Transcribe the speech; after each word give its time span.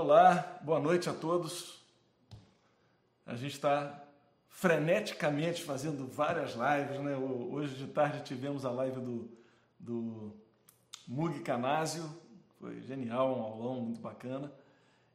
Olá, 0.00 0.60
boa 0.62 0.78
noite 0.78 1.10
a 1.10 1.12
todos. 1.12 1.84
A 3.26 3.34
gente 3.34 3.54
está 3.54 4.00
freneticamente 4.48 5.64
fazendo 5.64 6.06
várias 6.06 6.50
lives, 6.50 7.00
né? 7.00 7.16
Hoje 7.16 7.74
de 7.74 7.88
tarde 7.88 8.22
tivemos 8.22 8.64
a 8.64 8.70
live 8.70 9.00
do, 9.00 9.28
do 9.76 10.36
Mug 11.04 11.40
Canásio, 11.40 12.08
foi 12.60 12.80
genial, 12.82 13.36
um 13.36 13.42
aulão 13.42 13.80
muito 13.80 14.00
bacana. 14.00 14.52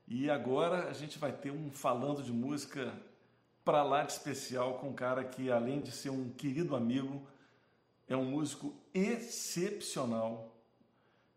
E 0.06 0.30
agora 0.30 0.90
a 0.90 0.94
gente 0.94 1.18
vai 1.18 1.32
ter 1.32 1.52
um 1.52 1.72
falando 1.72 2.22
de 2.22 2.34
música 2.34 2.94
para 3.64 3.84
lá 3.84 4.04
de 4.04 4.12
especial 4.12 4.80
com 4.80 4.90
um 4.90 4.94
cara 4.94 5.24
que, 5.24 5.50
além 5.50 5.80
de 5.80 5.94
ser 5.94 6.10
um 6.10 6.30
querido 6.30 6.76
amigo, 6.76 7.26
é 8.06 8.18
um 8.18 8.26
músico 8.26 8.76
excepcional 8.94 10.54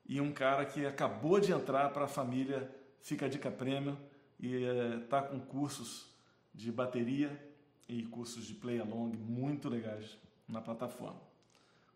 e 0.04 0.20
um 0.20 0.32
cara 0.32 0.66
que 0.66 0.84
acabou 0.84 1.38
de 1.38 1.52
entrar 1.52 1.91
para 1.91 2.06
a 2.06 2.08
família 2.08 2.74
Fica 3.00 3.27
a 3.27 3.28
Dica 3.28 3.50
Prêmio 3.50 3.96
e 4.41 4.55
está 5.02 5.18
eh, 5.18 5.23
com 5.23 5.41
cursos 5.41 6.06
de 6.55 6.73
bateria 6.73 7.30
e 7.88 8.02
cursos 8.05 8.46
de 8.46 8.55
play 8.55 8.80
along 8.80 9.16
muito 9.16 9.69
legais 9.69 10.16
na 10.48 10.60
plataforma. 10.60 11.20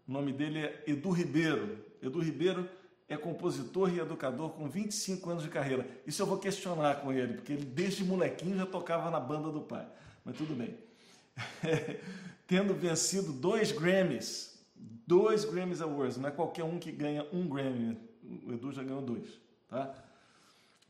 O 0.07 0.13
nome 0.13 0.33
dele 0.33 0.59
é 0.61 0.85
Edu 0.87 1.11
Ribeiro. 1.11 1.85
Edu 2.03 2.21
Ribeiro 2.21 2.69
é 3.09 3.17
compositor 3.17 3.93
e 3.93 3.99
educador 3.99 4.51
com 4.51 4.69
25 4.69 5.31
anos 5.31 5.43
de 5.43 5.49
carreira. 5.49 5.87
Isso 6.07 6.23
eu 6.23 6.27
vou 6.27 6.39
questionar 6.39 7.01
com 7.01 7.13
ele, 7.13 7.35
porque 7.35 7.53
ele 7.53 7.65
desde 7.65 8.05
molequinho 8.05 8.57
já 8.57 8.67
tocava 8.67 9.11
na 9.11 9.19
banda 9.19 9.51
do 9.51 9.61
pai. 9.61 9.87
Mas 10.25 10.37
tudo 10.37 10.55
bem. 10.55 10.77
Tendo 12.47 12.75
vencido 12.75 13.33
dois 13.33 13.73
Grammys, 13.73 14.61
dois 15.07 15.45
Grammys 15.45 15.81
Awards, 15.81 16.17
não 16.17 16.29
é 16.29 16.33
qualquer 16.33 16.65
um 16.65 16.79
que 16.79 16.93
ganha 16.93 17.27
um 17.33 17.49
Grammy. 17.49 17.97
O 18.47 18.53
Edu 18.53 18.73
já 18.73 18.83
ganhou 18.83 19.03
dois, 19.03 19.41
tá? 19.69 19.93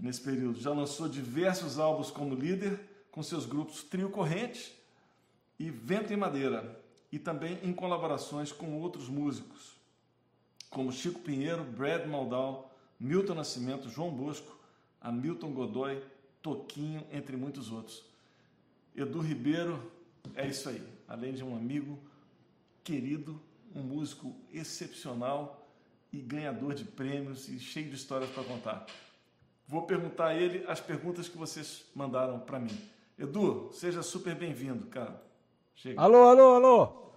Nesse 0.01 0.21
período. 0.21 0.61
Já 0.61 0.71
lançou 0.71 1.09
diversos 1.09 1.79
álbuns 1.79 2.11
como 2.11 2.35
líder, 2.35 2.81
com 3.11 3.23
seus 3.23 3.45
grupos 3.45 3.83
Trio 3.83 4.11
Corrente 4.11 4.75
e 5.59 5.71
Vento 5.71 6.13
em 6.13 6.17
Madeira, 6.17 6.81
e 7.13 7.19
também 7.19 7.59
em 7.63 7.73
colaborações 7.73 8.53
com 8.53 8.81
outros 8.81 9.09
músicos, 9.09 9.77
como 10.71 10.93
Chico 10.93 11.21
Pinheiro, 11.21 11.65
Brad 11.65 12.07
Maldal, 12.07 12.73
Milton 12.99 13.35
Nascimento, 13.35 13.89
João 13.89 14.11
Bosco, 14.11 14.57
Hamilton 15.01 15.53
Godoy, 15.53 16.03
Toquinho, 16.41 17.05
entre 17.13 17.37
muitos 17.37 17.71
outros. 17.71 18.05
Edu 18.95 19.21
Ribeiro 19.21 19.91
é 20.35 20.47
isso 20.47 20.69
aí, 20.69 20.83
além 21.09 21.33
de 21.33 21.43
um 21.43 21.57
amigo 21.57 21.99
querido, 22.85 23.41
um 23.75 23.83
músico 23.83 24.35
excepcional 24.53 25.69
e 26.13 26.19
ganhador 26.19 26.75
de 26.75 26.85
prêmios 26.85 27.49
e 27.49 27.59
cheio 27.59 27.89
de 27.89 27.97
histórias 27.97 28.31
para 28.31 28.45
contar. 28.45 28.87
Vou 29.71 29.83
perguntar 29.83 30.27
a 30.27 30.35
ele 30.35 30.65
as 30.67 30.81
perguntas 30.81 31.29
que 31.29 31.39
vocês 31.39 31.85
mandaram 31.95 32.41
para 32.41 32.59
mim. 32.59 32.77
Edu, 33.17 33.69
seja 33.73 34.03
super 34.03 34.35
bem-vindo, 34.35 34.87
cara. 34.87 35.23
Chega. 35.77 36.01
Alô, 36.01 36.25
alô, 36.25 36.55
alô. 36.57 37.13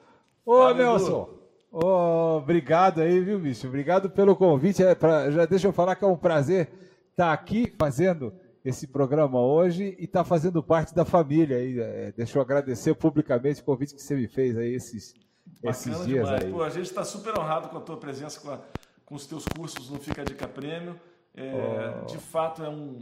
Ô, 0.46 0.58
Fala, 0.60 0.74
Nelson. 0.76 1.30
Ô, 1.72 2.38
obrigado 2.38 3.02
aí, 3.02 3.20
viu, 3.22 3.40
bicho? 3.40 3.68
Obrigado 3.68 4.08
pelo 4.08 4.36
convite. 4.36 4.84
É 4.84 4.94
pra, 4.94 5.32
já 5.32 5.48
deixa 5.48 5.68
eu 5.68 5.74
falar 5.74 5.96
que 5.96 6.04
é 6.06 6.08
um 6.08 6.16
prazer 6.16 6.70
estar 7.10 7.26
tá 7.26 7.34
aqui 7.34 7.74
fazendo 7.76 8.32
esse 8.64 8.86
programa 8.86 9.42
hoje 9.42 9.96
e 9.98 10.04
estar 10.04 10.20
tá 10.20 10.24
fazendo 10.24 10.62
parte 10.62 10.94
da 10.94 11.04
família. 11.04 11.58
Aí, 11.58 11.80
é, 11.80 12.14
deixa 12.16 12.38
eu 12.38 12.42
agradecer 12.44 12.94
publicamente 12.94 13.62
o 13.62 13.66
convite 13.66 13.96
que 13.96 14.02
você 14.04 14.14
me 14.14 14.28
fez 14.28 14.56
aí 14.56 14.76
esses, 14.76 15.16
esses 15.64 16.06
dias 16.06 16.28
demais. 16.28 16.44
aí. 16.44 16.52
Pô, 16.52 16.62
a 16.62 16.70
gente 16.70 16.86
está 16.86 17.04
super 17.04 17.36
honrado 17.36 17.70
com 17.70 17.80
a 17.80 17.82
tua 17.82 17.98
presença, 17.98 18.40
com, 18.40 18.52
a, 18.52 18.60
com 19.04 19.16
os 19.16 19.26
teus 19.26 19.44
cursos 19.48 19.90
no 19.90 19.98
Fica 19.98 20.24
Dica 20.24 20.48
Prêmio. 20.48 20.96
É, 21.36 21.94
oh. 22.02 22.06
De 22.06 22.18
fato, 22.18 22.64
é 22.64 22.70
um, 22.70 23.02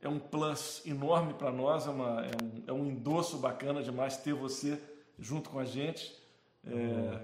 é 0.00 0.08
um 0.08 0.18
plus 0.18 0.82
enorme 0.86 1.34
para 1.34 1.50
nós, 1.50 1.86
é, 1.86 1.90
uma, 1.90 2.24
é, 2.24 2.30
um, 2.42 2.62
é 2.66 2.72
um 2.72 2.86
endosso 2.86 3.38
bacana 3.38 3.82
demais 3.82 4.16
ter 4.16 4.34
você 4.34 4.80
junto 5.18 5.50
com 5.50 5.58
a 5.58 5.64
gente. 5.64 6.16
É. 6.66 7.20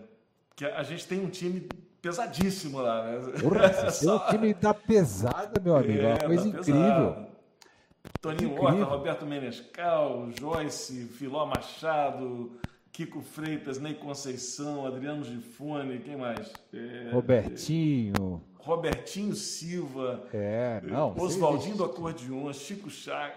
Que 0.55 0.65
a, 0.65 0.83
gente 0.83 1.07
tem 1.07 1.25
um 1.25 1.31
time 1.31 1.69
pesadíssimo 2.01 2.81
lá, 2.81 3.05
né? 3.05 3.19
Porra, 3.41 3.91
Só... 3.91 4.17
o 4.17 4.31
time 4.31 4.53
da 4.55 4.75
pesada, 4.75 5.61
meu 5.61 5.77
amigo, 5.77 6.01
é 6.01 6.07
uma 6.07 6.15
é, 6.15 6.27
coisa 6.27 6.49
incrível. 6.49 7.27
Toninho 8.21 8.61
Horta, 8.61 8.85
Roberto 8.85 9.27
Menescal, 9.27 10.29
Joyce, 10.39 11.07
Filó 11.07 11.47
Machado, 11.47 12.53
Kiko 12.93 13.23
Freitas, 13.23 13.79
Ney 13.81 13.95
Conceição, 13.95 14.87
Adriano 14.87 15.25
Gifone, 15.25 15.99
quem 16.01 16.15
mais? 16.15 16.53
É, 16.75 17.11
Robertinho. 17.11 18.43
Robertinho 18.59 19.35
Silva, 19.35 20.23
é, 20.33 20.81
não, 20.85 21.17
Oswaldinho 21.19 21.77
do 21.77 21.85
Acordeon, 21.85 22.53
Chico 22.53 22.89
Chá, 22.91 23.33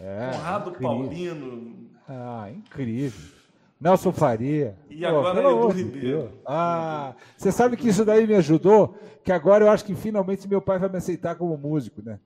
é, 0.00 0.30
Conrado 0.32 0.70
incrível. 0.70 0.88
Paulino. 0.88 1.90
Ah, 2.08 2.48
incrível. 2.50 3.36
Nelson 3.80 4.10
Faria. 4.12 4.74
E 4.88 5.00
Pô, 5.02 5.06
agora 5.06 5.40
Edu 5.40 5.68
Ribeiro. 5.68 6.32
Ah, 6.46 7.14
você 7.36 7.52
sabe 7.52 7.76
que 7.76 7.88
isso 7.88 8.04
daí 8.04 8.26
me 8.26 8.34
ajudou, 8.34 8.98
que 9.22 9.30
agora 9.30 9.66
eu 9.66 9.70
acho 9.70 9.84
que 9.84 9.94
finalmente 9.94 10.48
meu 10.48 10.62
pai 10.62 10.78
vai 10.78 10.88
me 10.88 10.96
aceitar 10.96 11.36
como 11.36 11.56
músico, 11.56 12.02
né? 12.02 12.18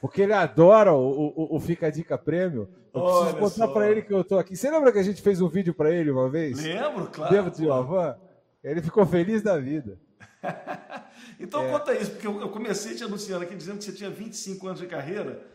Porque 0.00 0.22
ele 0.22 0.32
adora 0.32 0.94
o, 0.94 1.32
o, 1.36 1.56
o 1.56 1.60
Fica 1.60 1.86
a 1.86 1.90
Dica 1.90 2.16
Prêmio. 2.16 2.68
Eu 2.92 3.02
preciso 3.02 3.24
Olha 3.24 3.34
contar 3.34 3.68
para 3.68 3.90
ele 3.90 4.02
que 4.02 4.12
eu 4.12 4.24
tô 4.24 4.38
aqui. 4.38 4.56
Você 4.56 4.70
lembra 4.70 4.90
que 4.90 4.98
a 4.98 5.02
gente 5.02 5.20
fez 5.20 5.40
um 5.40 5.48
vídeo 5.48 5.74
para 5.74 5.90
ele 5.90 6.10
uma 6.10 6.28
vez? 6.28 6.58
Lembro, 6.58 7.06
claro. 7.06 7.32
Dentro 7.32 7.50
de 7.50 7.66
uma 7.66 7.82
van? 7.82 8.16
Ele 8.64 8.82
ficou 8.82 9.06
feliz 9.06 9.42
da 9.42 9.58
vida. 9.58 9.98
então 11.38 11.64
é. 11.64 11.70
conta 11.70 11.94
isso, 11.94 12.12
porque 12.12 12.26
eu 12.26 12.48
comecei 12.48 12.94
te 12.94 13.04
anunciando 13.04 13.44
aqui 13.44 13.54
dizendo 13.54 13.78
que 13.78 13.84
você 13.84 13.92
tinha 13.92 14.10
25 14.10 14.66
anos 14.66 14.80
de 14.80 14.86
carreira, 14.86 15.46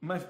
mas, 0.00 0.26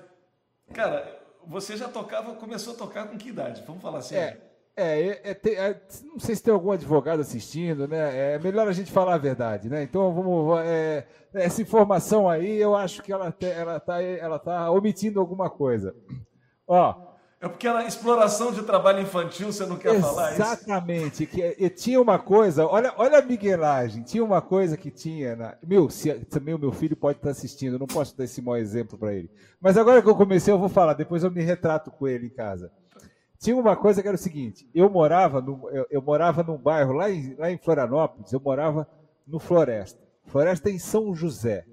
cara, 0.73 1.21
você 1.47 1.77
já 1.77 1.89
tocava, 1.89 2.35
começou 2.35 2.75
a 2.75 2.77
tocar 2.77 3.09
com 3.09 3.19
que 3.19 3.29
idade? 3.29 3.63
Vamos 3.67 3.83
falar 3.83 3.99
assim. 3.99 4.15
É, 4.15 4.39
é, 4.81 5.21
é, 5.25 5.41
é, 5.45 5.53
é 5.53 5.81
não 6.05 6.19
sei 6.19 6.35
se 6.35 6.43
tem 6.43 6.53
algum 6.53 6.73
advogado 6.73 7.21
assistindo, 7.21 7.87
né? 7.87 8.35
É 8.35 8.39
melhor 8.39 8.67
a 8.69 8.73
gente 8.73 8.91
falar 8.91 9.15
a 9.15 9.19
verdade, 9.19 9.69
né? 9.69 9.83
Então 9.83 10.13
vamos. 10.13 10.59
É, 10.65 11.07
essa 11.35 11.63
informação 11.63 12.29
aí, 12.29 12.57
eu 12.57 12.75
acho 12.75 13.03
que 13.03 13.13
ela 13.13 13.29
está 13.29 13.47
ela 13.47 13.81
tá, 13.81 14.03
ela 14.03 14.39
tá 14.39 14.71
omitindo 14.71 15.21
alguma 15.21 15.51
coisa. 15.51 15.95
Ó, 16.67 17.11
é 17.43 17.49
porque 17.49 17.67
a 17.67 17.87
exploração 17.87 18.53
de 18.53 18.63
trabalho 18.63 19.01
infantil, 19.01 19.51
você 19.51 19.65
não 19.65 19.77
quer 19.77 19.99
falar 19.99 20.33
isso? 20.33 20.43
Exatamente. 20.43 21.25
Que 21.25 21.71
tinha 21.71 21.99
uma 21.99 22.19
coisa, 22.19 22.67
olha, 22.67 22.93
olha 22.99 23.19
a 23.19 23.23
miguelagem, 23.23 24.03
tinha 24.03 24.23
uma 24.23 24.43
coisa 24.43 24.77
que 24.77 24.91
tinha. 24.91 25.35
Na, 25.35 25.57
meu, 25.67 25.89
se, 25.89 26.13
também 26.27 26.55
o 26.55 26.59
meu 26.59 26.71
filho 26.71 26.95
pode 26.95 27.17
estar 27.17 27.31
assistindo, 27.31 27.79
não 27.79 27.87
posso 27.87 28.15
dar 28.15 28.25
esse 28.25 28.43
mau 28.43 28.59
exemplo 28.59 28.99
para 28.99 29.15
ele. 29.15 29.31
Mas 29.59 29.79
agora 29.79 30.03
que 30.03 30.09
eu 30.09 30.15
comecei, 30.15 30.53
eu 30.53 30.59
vou 30.59 30.69
falar, 30.69 30.93
depois 30.93 31.25
eu 31.25 31.31
me 31.31 31.41
retrato 31.43 31.91
com 31.91 32.07
ele 32.07 32.27
em 32.27 32.31
casa. 32.31 32.71
Tinha 33.41 33.57
uma 33.57 33.75
coisa 33.75 34.03
que 34.03 34.09
era 34.09 34.15
o 34.15 34.19
seguinte: 34.19 34.69
eu 34.75 34.91
morava, 34.91 35.41
no, 35.41 35.69
eu, 35.71 35.87
eu 35.91 36.03
morava 36.03 36.43
num 36.43 36.59
bairro 36.59 36.93
lá 36.93 37.11
em, 37.11 37.35
lá 37.37 37.51
em 37.51 37.57
Florianópolis, 37.57 38.33
eu 38.33 38.41
morava 38.41 38.87
no 39.27 39.39
Floresta. 39.39 39.99
Floresta 40.27 40.71
em 40.71 40.79
São 40.79 41.15
José 41.15 41.65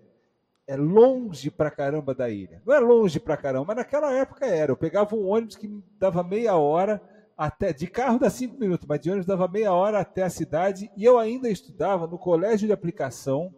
é 0.66 0.78
longe 0.78 1.52
pra 1.52 1.70
caramba 1.70 2.16
da 2.16 2.30
ilha. 2.30 2.62
Não 2.66 2.74
é 2.74 2.80
longe 2.80 3.20
pra 3.20 3.36
caramba, 3.36 3.66
mas 3.68 3.78
naquela 3.78 4.14
época 4.14 4.46
era. 4.46 4.72
Eu 4.72 4.78
pegava 4.78 5.14
um 5.14 5.28
ônibus 5.28 5.58
que 5.58 5.70
dava 6.00 6.24
meia 6.24 6.56
hora 6.56 7.02
até. 7.38 7.74
De 7.74 7.86
carro 7.86 8.18
dá 8.18 8.30
cinco 8.30 8.58
minutos, 8.58 8.88
mas 8.88 9.02
de 9.02 9.10
ônibus 9.10 9.28
dava 9.28 9.48
meia 9.48 9.74
hora 9.74 10.00
até 10.00 10.24
a 10.24 10.30
cidade. 10.30 10.90
E 10.96 11.04
eu 11.04 11.20
ainda 11.20 11.50
estudava 11.50 12.08
no 12.08 12.18
colégio 12.18 12.68
de 12.68 12.74
aplicação, 12.74 13.54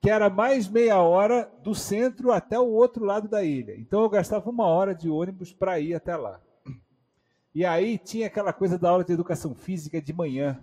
que 0.00 0.10
era 0.10 0.28
mais 0.28 0.68
meia 0.68 1.00
hora 1.00 1.48
do 1.62 1.74
centro 1.74 2.32
até 2.32 2.58
o 2.58 2.66
outro 2.68 3.04
lado 3.04 3.28
da 3.28 3.44
ilha. 3.44 3.76
Então 3.78 4.02
eu 4.02 4.08
gastava 4.08 4.50
uma 4.50 4.66
hora 4.66 4.92
de 4.92 5.08
ônibus 5.08 5.52
para 5.52 5.78
ir 5.78 5.94
até 5.94 6.16
lá. 6.16 6.40
E 7.54 7.64
aí 7.64 7.98
tinha 7.98 8.26
aquela 8.26 8.52
coisa 8.52 8.78
da 8.78 8.90
aula 8.90 9.04
de 9.04 9.12
educação 9.12 9.54
física 9.54 10.00
de 10.00 10.12
manhã. 10.12 10.62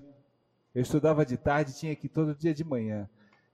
Eu 0.73 0.81
estudava 0.81 1.25
de 1.25 1.37
tarde, 1.37 1.75
tinha 1.75 1.95
que 1.95 2.07
ir 2.07 2.09
todo 2.09 2.35
dia 2.35 2.53
de 2.53 2.63
manhã. 2.63 3.09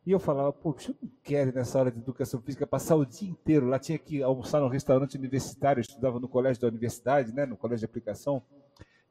E 0.05 0.11
eu 0.11 0.19
falava, 0.19 0.51
pô, 0.51 0.75
eu 0.87 0.95
não 1.01 1.11
quero 1.23 1.53
nessa 1.53 1.78
hora 1.78 1.91
de 1.91 1.99
educação 1.99 2.41
física 2.41 2.66
passar 2.66 2.95
o 2.95 3.05
dia 3.05 3.29
inteiro. 3.29 3.67
Lá 3.67 3.78
tinha 3.78 3.97
que 3.99 4.23
almoçar 4.23 4.59
no 4.59 4.67
restaurante 4.67 5.16
universitário, 5.16 5.79
eu 5.79 5.83
estudava 5.83 6.19
no 6.19 6.28
colégio 6.28 6.61
da 6.61 6.67
universidade, 6.67 7.33
né, 7.33 7.45
no 7.45 7.55
colégio 7.55 7.79
de 7.79 7.85
aplicação. 7.85 8.41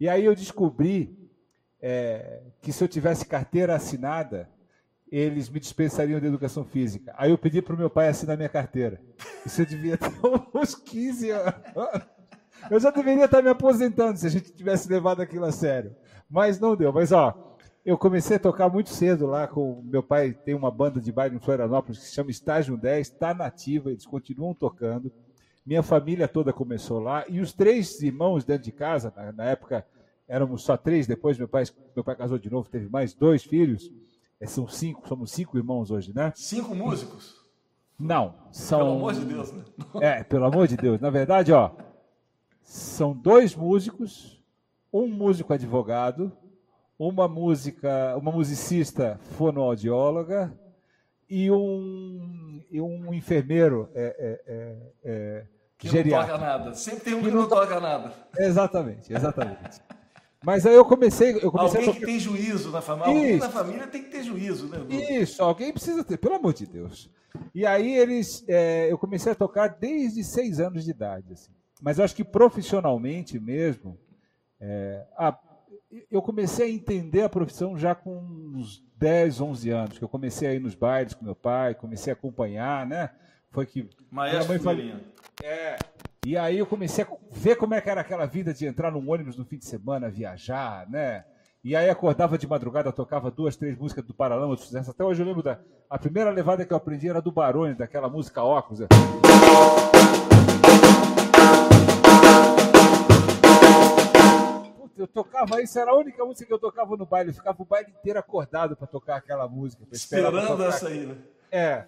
E 0.00 0.08
aí 0.08 0.25
eu 0.25 0.34
descobri 0.34 1.16
é, 1.81 2.43
que 2.61 2.73
se 2.73 2.82
eu 2.82 2.88
tivesse 2.88 3.25
carteira 3.25 3.75
assinada, 3.75 4.49
eles 5.11 5.49
me 5.49 5.61
dispensariam 5.61 6.20
de 6.20 6.26
educação 6.26 6.64
física. 6.64 7.14
Aí 7.16 7.31
eu 7.31 7.38
pedi 7.38 7.62
para 7.62 7.75
o 7.75 7.78
meu 7.78 7.90
pai 7.90 8.08
assinar 8.08 8.37
minha 8.37 8.49
carteira. 8.49 9.00
Isso 9.46 9.62
eu 9.62 9.66
devia 9.66 9.96
ter 9.96 10.11
uns 10.55 10.75
15 10.75 11.31
anos. 11.31 11.55
Eu 12.71 12.81
já 12.81 12.91
deveria 12.91 13.25
estar 13.25 13.43
me 13.43 13.49
aposentando 13.49 14.19
se 14.19 14.27
a 14.27 14.31
gente 14.31 14.53
tivesse 14.53 14.89
levado 14.89 15.21
aquilo 15.23 15.45
a 15.45 15.53
sério. 15.53 15.95
Mas 16.29 16.59
não 16.59 16.75
deu. 16.75 16.93
Mas 16.93 17.12
ó, 17.12 17.57
eu 17.85 17.97
comecei 17.97 18.37
a 18.37 18.41
tocar 18.41 18.69
muito 18.69 18.91
cedo 18.91 19.27
lá 19.27 19.47
com 19.47 19.83
meu 19.85 20.03
pai 20.03 20.33
tem 20.33 20.55
uma 20.55 20.71
banda 20.71 21.01
de 21.01 21.11
baile 21.11 21.37
em 21.37 21.41
Florianópolis 21.41 21.99
que 21.99 22.07
se 22.07 22.15
chama 22.15 22.31
Estágio 22.31 22.77
10, 22.77 23.09
está 23.09 23.33
nativa, 23.33 23.91
eles 23.91 24.07
continuam 24.07 24.55
tocando. 24.55 25.11
Minha 25.65 25.83
família 25.83 26.29
toda 26.29 26.53
começou 26.53 27.01
lá 27.01 27.25
e 27.29 27.41
os 27.41 27.53
três 27.53 28.01
irmãos 28.03 28.45
dentro 28.45 28.65
de 28.65 28.73
casa, 28.73 29.12
na, 29.17 29.33
na 29.33 29.45
época 29.45 29.87
éramos 30.29 30.62
só 30.62 30.77
três, 30.77 31.07
depois 31.07 31.39
meu 31.39 31.49
pai, 31.49 31.65
meu 31.95 32.05
pai 32.05 32.17
casou 32.17 32.39
de 32.39 32.51
novo, 32.51 32.69
teve 32.69 32.89
mais 32.89 33.15
dois 33.15 33.43
filhos. 33.43 33.91
É, 34.41 34.47
são 34.47 34.67
cinco, 34.67 35.07
somos 35.07 35.33
cinco 35.33 35.59
irmãos 35.59 35.91
hoje, 35.91 36.15
né? 36.15 36.33
Cinco 36.35 36.75
músicos? 36.75 37.41
Não, 37.99 38.35
são. 38.51 38.79
Pelo 38.79 38.93
amor 38.93 39.12
de 39.12 39.25
Deus, 39.27 39.53
né? 39.53 39.65
É, 40.01 40.25
pelo 40.25 40.45
amor 40.47 40.67
de 40.67 40.77
Deus. 40.77 41.01
Na 41.01 41.11
verdade, 41.11 41.53
ó, 41.53 41.73
são 42.70 43.12
dois 43.12 43.56
músicos, 43.56 44.40
um 44.93 45.08
músico 45.08 45.52
advogado, 45.52 46.31
uma 46.96 47.26
música, 47.26 48.17
uma 48.17 48.31
musicista 48.31 49.19
fonoaudióloga 49.37 50.56
e 51.28 51.50
um, 51.50 52.62
e 52.70 52.81
um 52.81 53.12
enfermeiro 53.12 53.90
é, 53.93 54.05
é, 54.19 54.40
é, 54.46 54.76
é 55.02 55.46
Que 55.76 55.88
geriatra. 55.88 56.28
não 56.28 56.38
toca 56.38 56.46
nada. 56.46 56.75
Sempre 56.75 57.00
tem 57.00 57.14
um 57.14 57.19
que, 57.19 57.25
Que 57.25 57.31
não 57.32 57.40
não 57.43 57.49
toca 57.49 57.81
nada. 57.81 58.14
Exatamente, 58.38 59.12
exatamente. 59.12 59.82
Mas 60.44 60.64
aí 60.64 60.75
eu 60.75 60.84
comecei, 60.84 61.40
eu 61.43 61.50
comecei 61.50 61.81
Alguém 61.81 61.90
a 61.90 61.94
que 61.94 62.06
tem 62.06 62.20
juízo 62.20 62.70
na 62.70 62.81
família. 62.81 63.08
Alguém 63.12 63.37
na 63.37 63.50
família 63.50 63.87
tem 63.88 64.05
que 64.05 64.11
ter 64.11 64.23
juízo, 64.23 64.69
né? 64.69 64.78
Edu? 64.78 64.94
Isso, 64.94 65.43
alguém 65.43 65.73
precisa 65.73 66.05
ter, 66.05 66.19
pelo 66.19 66.37
amor 66.37 66.55
de 66.55 66.66
Deus. 66.66 67.11
E 67.52 67.66
aí 67.66 67.96
eles, 67.96 68.44
é, 68.46 68.87
eu 68.93 68.96
comecei 68.96 69.32
a 69.32 69.34
tocar 69.34 69.66
desde 69.66 70.23
seis 70.23 70.61
anos 70.61 70.84
de 70.84 70.93
idade, 70.93 71.32
assim. 71.32 71.50
Mas 71.81 71.99
acho 71.99 72.15
que 72.15 72.25
profissionalmente 72.25 73.38
mesmo, 73.38 73.99
é, 74.61 75.06
ah, 75.17 75.38
eu 76.11 76.23
comecei 76.23 76.67
a 76.67 76.71
entender 76.71 77.23
a 77.23 77.29
profissão 77.29 77.77
já 77.77 77.94
com 77.94 78.19
uns 78.19 78.82
10, 78.97 79.41
11 79.41 79.71
anos, 79.71 79.99
que 79.99 80.05
eu 80.05 80.09
comecei 80.09 80.49
a 80.49 80.55
ir 80.55 80.61
nos 80.61 80.75
bailes 80.75 81.15
com 81.15 81.25
meu 81.25 81.35
pai, 81.35 81.75
comecei 81.75 82.12
a 82.12 82.15
acompanhar, 82.15 82.87
né? 82.87 83.11
Foi 83.50 83.67
que 83.67 83.82
minha 83.82 83.91
Maestro 84.11 84.49
mãe 84.49 84.59
falou, 84.59 84.85
é. 85.43 85.77
E 86.25 86.37
aí 86.37 86.59
eu 86.59 86.67
comecei 86.67 87.03
a 87.03 87.09
ver 87.32 87.56
como 87.56 87.75
é 87.75 87.81
que 87.81 87.88
era 87.88 88.03
aquela 88.03 88.26
vida 88.26 88.53
de 88.53 88.67
entrar 88.67 88.93
num 88.93 89.11
ônibus 89.11 89.37
no 89.37 89.44
fim 89.44 89.56
de 89.56 89.65
semana, 89.65 90.11
viajar, 90.11 90.88
né? 90.88 91.25
E 91.65 91.75
aí 91.75 91.91
acordava 91.91 92.38
de 92.38 92.47
madrugada, 92.47 92.93
tocava 92.93 93.31
duas, 93.31 93.56
três 93.56 93.76
músicas 93.76 94.05
do 94.05 94.15
Paralama 94.15 94.55
do 94.55 94.61
Sucesso. 94.61 94.91
Até 94.91 95.05
hoje 95.05 95.23
eu 95.23 95.26
lembro 95.26 95.43
da 95.43 95.59
a 95.88 95.99
primeira 95.99 96.31
levada 96.31 96.65
que 96.65 96.73
eu 96.73 96.76
aprendi 96.76 97.09
era 97.09 97.21
do 97.21 97.33
Barone, 97.33 97.75
daquela 97.75 98.09
música 98.09 98.43
óculos. 98.43 98.81
Eu 105.00 105.08
tocava 105.08 105.61
isso, 105.62 105.79
era 105.79 105.91
a 105.91 105.97
única 105.97 106.25
música 106.25 106.47
que 106.47 106.52
eu 106.52 106.58
tocava 106.58 106.97
no 106.97 107.06
baile. 107.06 107.31
Eu 107.31 107.35
ficava 107.35 107.61
o 107.62 107.64
baile 107.64 107.91
inteiro 107.91 108.19
acordado 108.19 108.76
para 108.76 108.87
tocar 108.87 109.17
aquela 109.17 109.49
música. 109.49 109.82
Esperando 109.93 110.62
essa 110.64 110.88
aí, 110.88 111.06
né? 111.06 111.17
É. 111.50 111.85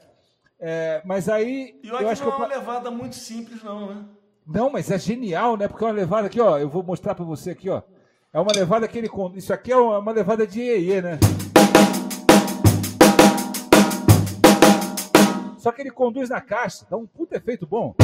É, 0.65 1.03
mas 1.05 1.29
aí 1.29 1.79
E 1.83 1.89
eu 1.89 1.97
olha 1.97 2.11
acho 2.11 2.23
que 2.23 2.29
não 2.29 2.37
eu... 2.37 2.45
é 2.45 2.47
uma 2.47 2.55
levada 2.55 2.91
muito 2.91 3.17
simples, 3.17 3.63
não, 3.63 3.95
né? 3.95 4.05
Não, 4.47 4.71
mas 4.71 4.91
é 4.91 4.99
genial, 4.99 5.57
né? 5.57 5.67
Porque 5.69 5.85
é 5.85 5.87
uma 5.89 5.93
levada 5.93 6.27
aqui, 6.29 6.41
ó. 6.41 6.59
Eu 6.59 6.69
vou 6.69 6.83
mostrar 6.83 7.15
pra 7.15 7.25
você 7.25 7.51
aqui, 7.51 7.69
ó. 7.69 7.83
É 8.33 8.41
uma 8.41 8.53
levada 8.53 8.89
que 8.89 8.97
ele. 8.97 9.11
Isso 9.35 9.53
aqui 9.53 9.73
é 9.73 9.77
uma 9.77 9.99
uma 9.99 10.13
levada 10.13 10.47
de 10.47 10.61
EE, 10.61 11.03
né? 11.03 11.19
Só 15.59 15.71
que 15.71 15.81
ele 15.81 15.91
conduz 15.93 16.29
na 16.29 16.41
caixa, 16.41 16.87
dá 16.91 16.97
um 16.97 17.07
puta 17.07 17.37
efeito 17.37 17.67
bom. 17.67 17.95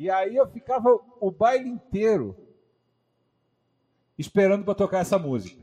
E 0.00 0.08
aí 0.08 0.34
eu 0.34 0.46
ficava 0.46 0.98
o 1.20 1.30
baile 1.30 1.68
inteiro 1.68 2.34
esperando 4.16 4.64
pra 4.64 4.74
tocar 4.74 5.00
essa 5.00 5.18
música. 5.18 5.62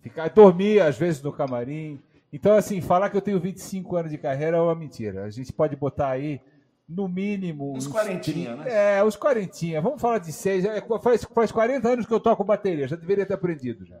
Ficar, 0.00 0.28
dormia 0.30 0.86
às 0.86 0.98
vezes 0.98 1.22
no 1.22 1.32
camarim. 1.32 2.02
Então, 2.32 2.56
assim, 2.56 2.80
falar 2.80 3.08
que 3.08 3.16
eu 3.16 3.22
tenho 3.22 3.38
25 3.38 3.96
anos 3.96 4.10
de 4.10 4.18
carreira 4.18 4.56
é 4.56 4.60
uma 4.60 4.74
mentira. 4.74 5.22
A 5.22 5.30
gente 5.30 5.52
pode 5.52 5.76
botar 5.76 6.08
aí, 6.08 6.40
no 6.88 7.06
mínimo. 7.06 7.76
Uns 7.76 7.86
quarentinha, 7.86 8.56
30 8.56 8.64
né? 8.64 8.98
É, 8.98 9.04
uns 9.04 9.14
quarentinha. 9.14 9.80
Vamos 9.80 10.02
falar 10.02 10.18
de 10.18 10.32
seis. 10.32 10.64
É, 10.64 10.84
Faz, 11.00 11.22
faz 11.22 11.52
40 11.52 11.88
anos 11.88 12.06
que 12.06 12.12
eu 12.12 12.18
toco 12.18 12.42
bateria. 12.42 12.88
Já 12.88 12.96
deveria 12.96 13.24
ter 13.24 13.34
aprendido 13.34 13.86
já. 13.86 14.00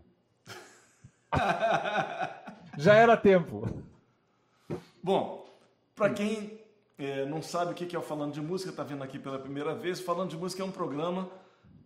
já 2.76 2.94
era 2.96 3.16
tempo. 3.16 3.84
Bom, 5.00 5.46
para 5.94 6.12
quem 6.12 6.59
eh, 7.00 7.24
não 7.26 7.42
sabe 7.42 7.72
o 7.72 7.74
que 7.74 7.96
é 7.96 7.98
o 7.98 8.02
Falando 8.02 8.32
de 8.32 8.40
Música, 8.40 8.70
está 8.70 8.82
vendo 8.82 9.02
aqui 9.02 9.18
pela 9.18 9.38
primeira 9.38 9.74
vez, 9.74 10.00
Falando 10.00 10.30
de 10.30 10.36
Música 10.36 10.62
é 10.62 10.64
um 10.64 10.70
programa 10.70 11.30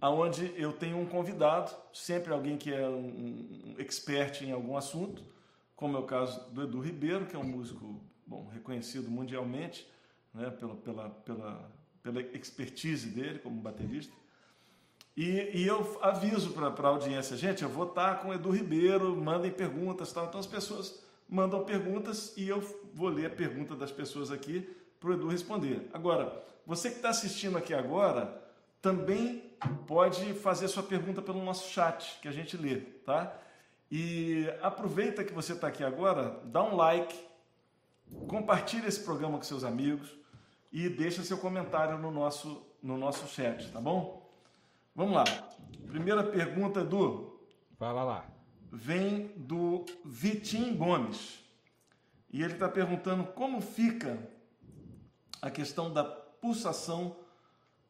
onde 0.02 0.52
eu 0.56 0.72
tenho 0.72 0.98
um 0.98 1.06
convidado, 1.06 1.74
sempre 1.92 2.32
alguém 2.32 2.56
que 2.56 2.72
é 2.72 2.86
um, 2.88 3.72
um 3.72 3.74
expert 3.78 4.42
em 4.42 4.52
algum 4.52 4.76
assunto, 4.76 5.22
como 5.76 5.96
é 5.96 6.00
o 6.00 6.04
caso 6.04 6.50
do 6.50 6.62
Edu 6.62 6.80
Ribeiro, 6.80 7.26
que 7.26 7.36
é 7.36 7.38
um 7.38 7.44
músico 7.44 8.02
bom, 8.26 8.48
reconhecido 8.52 9.10
mundialmente 9.10 9.86
né, 10.32 10.50
pela, 10.50 10.74
pela, 10.74 11.10
pela, 11.10 11.70
pela 12.02 12.20
expertise 12.20 13.08
dele 13.08 13.38
como 13.38 13.60
baterista. 13.60 14.12
E, 15.16 15.60
e 15.60 15.66
eu 15.66 15.98
aviso 16.02 16.50
para 16.50 16.68
a 16.68 16.88
audiência, 16.88 17.36
gente, 17.36 17.62
eu 17.62 17.68
vou 17.68 17.86
estar 17.86 18.20
com 18.20 18.28
o 18.28 18.34
Edu 18.34 18.50
Ribeiro, 18.50 19.14
mandem 19.16 19.50
perguntas, 19.50 20.12
tal. 20.12 20.26
então 20.26 20.40
as 20.40 20.46
pessoas 20.46 21.04
mandam 21.28 21.64
perguntas 21.64 22.36
e 22.36 22.48
eu 22.48 22.60
vou 22.92 23.08
ler 23.08 23.26
a 23.26 23.30
pergunta 23.30 23.74
das 23.74 23.92
pessoas 23.92 24.30
aqui 24.30 24.68
para 25.04 25.10
o 25.10 25.14
Edu 25.14 25.28
responder. 25.28 25.90
Agora, 25.92 26.42
você 26.66 26.88
que 26.88 26.96
está 26.96 27.10
assistindo 27.10 27.58
aqui 27.58 27.74
agora, 27.74 28.42
também 28.80 29.52
pode 29.86 30.32
fazer 30.32 30.66
sua 30.68 30.82
pergunta 30.82 31.20
pelo 31.20 31.44
nosso 31.44 31.70
chat, 31.70 32.18
que 32.22 32.28
a 32.28 32.32
gente 32.32 32.56
lê, 32.56 32.76
tá? 32.76 33.36
E 33.90 34.48
aproveita 34.62 35.22
que 35.22 35.32
você 35.34 35.52
está 35.52 35.68
aqui 35.68 35.84
agora, 35.84 36.40
dá 36.44 36.62
um 36.62 36.74
like, 36.74 37.14
compartilha 38.26 38.88
esse 38.88 39.00
programa 39.00 39.36
com 39.36 39.44
seus 39.44 39.62
amigos 39.62 40.16
e 40.72 40.88
deixa 40.88 41.22
seu 41.22 41.36
comentário 41.36 41.98
no 41.98 42.10
nosso, 42.10 42.66
no 42.82 42.96
nosso 42.96 43.28
chat, 43.28 43.70
tá 43.70 43.80
bom? 43.82 44.26
Vamos 44.96 45.16
lá. 45.16 45.24
Primeira 45.86 46.24
pergunta, 46.24 46.80
Edu, 46.80 47.38
Fala 47.78 48.02
lá. 48.04 48.24
vem 48.72 49.32
do 49.36 49.84
Vitinho 50.02 50.74
Gomes. 50.74 51.44
E 52.32 52.42
ele 52.42 52.54
está 52.54 52.68
perguntando 52.70 53.24
como 53.24 53.60
fica 53.60 54.32
a 55.44 55.50
questão 55.50 55.92
da 55.92 56.02
pulsação 56.02 57.14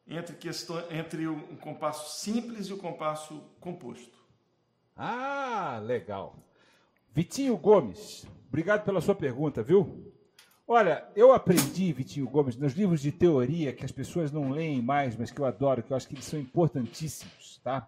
entre, 0.05 0.35
questão, 0.35 0.77
entre 0.91 1.25
o 1.25 1.55
compasso 1.55 2.19
simples 2.19 2.67
e 2.67 2.73
o 2.73 2.77
compasso 2.77 3.41
composto. 3.61 4.19
Ah, 4.93 5.79
legal. 5.81 6.35
Vitinho 7.13 7.55
Gomes, 7.55 8.27
obrigado 8.49 8.83
pela 8.83 8.99
sua 8.99 9.15
pergunta, 9.15 9.63
viu? 9.63 10.13
Olha, 10.67 11.07
eu 11.15 11.31
aprendi, 11.31 11.93
Vitinho 11.93 12.27
Gomes, 12.27 12.57
nos 12.57 12.73
livros 12.73 12.99
de 12.99 13.13
teoria 13.13 13.71
que 13.71 13.85
as 13.85 13.91
pessoas 13.91 14.33
não 14.33 14.49
leem 14.49 14.81
mais, 14.81 15.15
mas 15.15 15.31
que 15.31 15.39
eu 15.39 15.45
adoro, 15.45 15.81
que 15.81 15.93
eu 15.93 15.95
acho 15.95 16.09
que 16.09 16.15
eles 16.15 16.25
são 16.25 16.37
importantíssimos, 16.37 17.61
tá? 17.63 17.87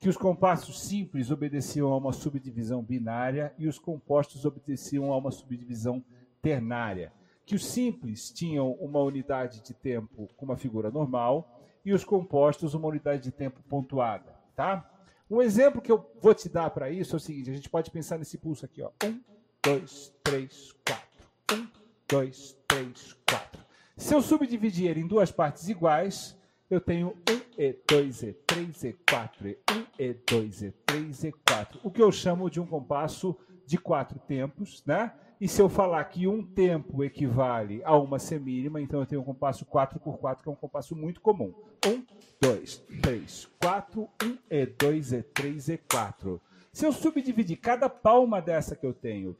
Que 0.00 0.08
os 0.08 0.16
compassos 0.16 0.80
simples 0.80 1.30
obedeciam 1.30 1.92
a 1.92 1.96
uma 1.98 2.12
subdivisão 2.14 2.82
binária 2.82 3.52
e 3.58 3.68
os 3.68 3.78
compostos 3.78 4.46
obedeciam 4.46 5.12
a 5.12 5.16
uma 5.18 5.30
subdivisão 5.30 6.02
ternária. 6.40 7.12
Que 7.44 7.54
os 7.54 7.66
simples 7.66 8.30
tinham 8.30 8.72
uma 8.72 9.00
unidade 9.00 9.62
de 9.62 9.74
tempo 9.74 10.28
com 10.36 10.44
uma 10.44 10.56
figura 10.56 10.90
normal 10.90 11.60
e 11.84 11.92
os 11.92 12.04
compostos 12.04 12.74
uma 12.74 12.88
unidade 12.88 13.22
de 13.22 13.30
tempo 13.30 13.60
pontuada, 13.68 14.34
tá? 14.56 14.90
Um 15.30 15.42
exemplo 15.42 15.80
que 15.80 15.90
eu 15.90 16.10
vou 16.20 16.34
te 16.34 16.48
dar 16.48 16.70
para 16.70 16.90
isso 16.90 17.14
é 17.14 17.18
o 17.18 17.20
seguinte: 17.20 17.50
a 17.50 17.54
gente 17.54 17.68
pode 17.68 17.90
pensar 17.90 18.18
nesse 18.18 18.38
pulso 18.38 18.64
aqui, 18.64 18.82
ó. 18.82 18.90
Um, 19.04 19.20
dois, 19.62 20.12
três, 20.22 20.72
quatro. 20.86 21.28
Um, 21.52 21.68
dois, 22.08 22.56
três, 22.66 23.16
quatro. 23.28 23.62
Se 23.96 24.14
eu 24.14 24.22
subdividir 24.22 24.90
ele 24.90 25.00
em 25.00 25.06
duas 25.06 25.30
partes 25.30 25.68
iguais, 25.68 26.36
eu 26.70 26.80
tenho 26.80 27.08
um 27.08 27.40
e 27.56 27.76
dois 27.88 28.22
e 28.22 28.32
três 28.46 28.82
e 28.84 28.92
quatro 29.08 29.48
e 29.48 29.58
um 29.70 29.86
e 29.98 30.12
dois 30.12 30.62
e 30.62 30.72
três 30.84 31.24
e 31.24 31.32
quatro. 31.32 31.80
O 31.82 31.90
que 31.90 32.02
eu 32.02 32.10
chamo 32.10 32.50
de 32.50 32.60
um 32.60 32.66
compasso 32.66 33.36
de 33.66 33.78
quatro 33.78 34.18
tempos, 34.18 34.82
né? 34.84 35.12
E 35.40 35.48
se 35.48 35.60
eu 35.60 35.68
falar 35.68 36.04
que 36.04 36.28
um 36.28 36.44
tempo 36.44 37.02
equivale 37.02 37.82
a 37.84 37.96
uma 37.96 38.18
semínima, 38.18 38.80
então 38.80 39.00
eu 39.00 39.06
tenho 39.06 39.20
um 39.20 39.24
compasso 39.24 39.64
4 39.66 39.98
por 39.98 40.18
4, 40.18 40.42
que 40.42 40.48
é 40.48 40.52
um 40.52 40.56
compasso 40.56 40.94
muito 40.94 41.20
comum. 41.20 41.52
1, 41.84 42.04
2, 42.40 42.76
3, 43.02 43.48
4, 43.60 44.08
1 44.22 44.38
e 44.48 44.66
2 44.66 45.12
e 45.12 45.22
3 45.22 45.68
e 45.70 45.78
4. 45.78 46.40
Se 46.72 46.86
eu 46.86 46.92
subdividir 46.92 47.58
cada 47.58 47.88
palma 47.88 48.40
dessa 48.40 48.76
que 48.76 48.86
eu 48.86 48.94
tenho 48.94 49.36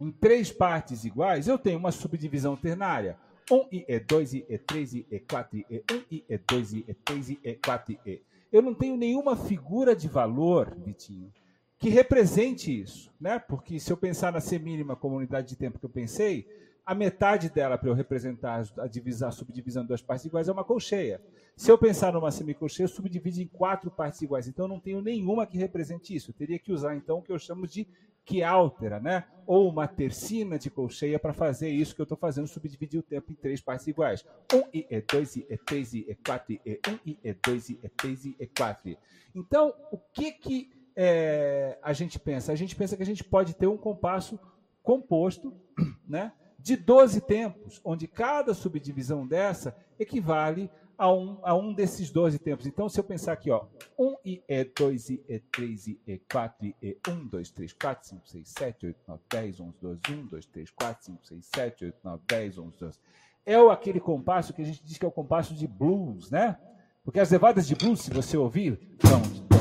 em 0.00 0.10
três 0.10 0.52
partes 0.52 1.04
iguais, 1.04 1.48
eu 1.48 1.58
tenho 1.58 1.78
uma 1.78 1.92
subdivisão 1.92 2.56
ternária. 2.56 3.18
1 3.50 3.68
e 3.72 3.84
E, 3.88 4.00
2 4.00 4.34
e 4.34 4.46
E, 4.48 4.58
3 4.58 4.94
e 4.94 5.06
E, 5.10 5.20
4 5.20 5.58
e 5.58 5.66
E, 5.70 5.84
1 5.92 6.02
e 6.10 6.24
E, 6.28 6.38
2 6.38 6.72
e 6.72 6.84
E, 6.88 6.94
3 6.94 7.30
e 7.30 7.40
E, 7.42 7.54
4 7.54 7.92
e 7.92 8.10
E. 8.10 8.22
Eu 8.52 8.62
não 8.62 8.74
tenho 8.74 8.96
nenhuma 8.96 9.36
figura 9.36 9.94
de 9.94 10.08
valor, 10.08 10.74
Vitinho, 10.76 11.32
que 11.78 11.88
represente 11.88 12.80
isso, 12.80 13.12
né? 13.20 13.38
Porque 13.38 13.78
se 13.78 13.92
eu 13.92 13.96
pensar 13.96 14.32
na 14.32 14.40
semínima 14.40 14.96
como 14.96 15.16
unidade 15.16 15.48
de 15.48 15.56
tempo 15.56 15.78
que 15.78 15.84
eu 15.84 15.90
pensei, 15.90 16.46
a 16.86 16.94
metade 16.94 17.50
dela 17.50 17.76
para 17.76 17.88
eu 17.88 17.94
representar 17.94 18.64
a, 18.78 18.86
divisão, 18.86 19.28
a 19.28 19.32
subdivisão 19.32 19.82
em 19.82 19.86
duas 19.86 20.00
partes 20.00 20.24
iguais 20.24 20.48
é 20.48 20.52
uma 20.52 20.64
colcheia. 20.64 21.20
Se 21.56 21.70
eu 21.70 21.76
pensar 21.76 22.12
numa 22.12 22.30
semicolcheia, 22.30 22.84
eu 22.84 22.88
subdivido 22.88 23.40
em 23.40 23.48
quatro 23.48 23.90
partes 23.90 24.22
iguais. 24.22 24.46
Então 24.46 24.66
eu 24.66 24.68
não 24.68 24.78
tenho 24.78 25.02
nenhuma 25.02 25.46
que 25.46 25.58
represente 25.58 26.14
isso. 26.14 26.30
Eu 26.30 26.34
teria 26.34 26.58
que 26.58 26.72
usar 26.72 26.94
então 26.94 27.18
o 27.18 27.22
que 27.22 27.32
eu 27.32 27.38
chamo 27.38 27.66
de 27.66 27.88
que 28.24 28.42
altera, 28.42 29.00
né? 29.00 29.24
Ou 29.46 29.68
uma 29.68 29.88
tercina 29.88 30.58
de 30.58 30.70
colcheia 30.70 31.18
para 31.18 31.32
fazer 31.32 31.70
isso 31.70 31.94
que 31.94 32.00
eu 32.00 32.04
estou 32.04 32.18
fazendo, 32.18 32.46
subdividir 32.46 33.00
o 33.00 33.02
tempo 33.02 33.32
em 33.32 33.36
três 33.36 33.60
partes 33.60 33.86
iguais. 33.86 34.24
Um 34.52 34.62
e 34.72 34.86
é 34.90 35.00
dois 35.00 35.36
e 35.36 35.46
é 35.48 35.56
três 35.56 35.92
e 35.92 36.06
é 36.08 36.14
quatro 36.14 36.52
e 36.52 36.60
é 36.64 36.90
um 36.90 36.98
e 37.04 37.18
é 37.24 37.34
dois 37.34 37.68
e 37.68 37.78
é 37.82 37.88
três 37.88 38.24
e 38.24 38.36
é 38.38 38.46
quatro. 38.46 38.96
Então, 39.34 39.72
o 39.90 39.98
que 39.98 40.32
que 40.32 40.70
é, 40.96 41.78
a 41.82 41.92
gente 41.92 42.18
pensa? 42.18 42.52
A 42.52 42.56
gente 42.56 42.74
pensa 42.74 42.96
que 42.96 43.02
a 43.02 43.06
gente 43.06 43.22
pode 43.22 43.54
ter 43.54 43.66
um 43.66 43.76
compasso 43.76 44.40
composto, 44.82 45.52
né? 46.08 46.32
De 46.58 46.76
12 46.76 47.20
tempos, 47.20 47.80
onde 47.84 48.08
cada 48.08 48.54
subdivisão 48.54 49.26
dessa 49.26 49.76
equivale 50.00 50.70
a 50.98 51.12
um, 51.12 51.38
a 51.42 51.54
um 51.54 51.72
desses 51.72 52.10
12 52.10 52.38
tempos. 52.38 52.66
Então, 52.66 52.88
se 52.88 52.98
eu 52.98 53.04
pensar 53.04 53.34
aqui, 53.34 53.50
ó, 53.50 53.66
1 53.98 54.16
e 54.24 54.42
E, 54.48 54.64
2 54.64 55.10
e 55.10 55.24
E, 55.28 55.38
3 55.38 55.86
e 55.88 56.00
E, 56.06 56.18
4 56.32 56.66
e 56.66 56.74
E, 56.82 56.98
1, 57.06 57.26
2, 57.26 57.50
3, 57.50 57.72
4, 57.74 58.08
5, 58.08 58.28
6, 58.28 58.48
7, 58.48 58.86
8, 58.86 58.98
9, 59.06 59.22
10, 59.30 59.60
11, 59.60 59.74
12, 59.80 60.00
1, 60.10 60.26
2, 60.26 60.46
3, 60.46 60.70
4, 60.70 61.04
5, 61.04 61.26
6, 61.26 61.46
7, 61.54 61.84
8, 61.84 61.98
9, 62.02 62.22
10, 62.26 62.58
11, 62.58 62.76
12. 62.78 62.98
É 63.44 63.54
aquele 63.54 64.00
compasso 64.00 64.52
que 64.52 64.62
a 64.62 64.64
gente 64.64 64.82
diz 64.82 64.98
que 64.98 65.04
é 65.04 65.08
o 65.08 65.12
compasso 65.12 65.54
de 65.54 65.66
blues, 65.68 66.30
né? 66.30 66.58
Porque 67.04 67.20
as 67.20 67.30
levadas 67.30 67.68
de 67.68 67.76
blues, 67.76 68.00
se 68.00 68.10
você 68.10 68.36
ouvir, 68.36 68.80
são 69.06 69.55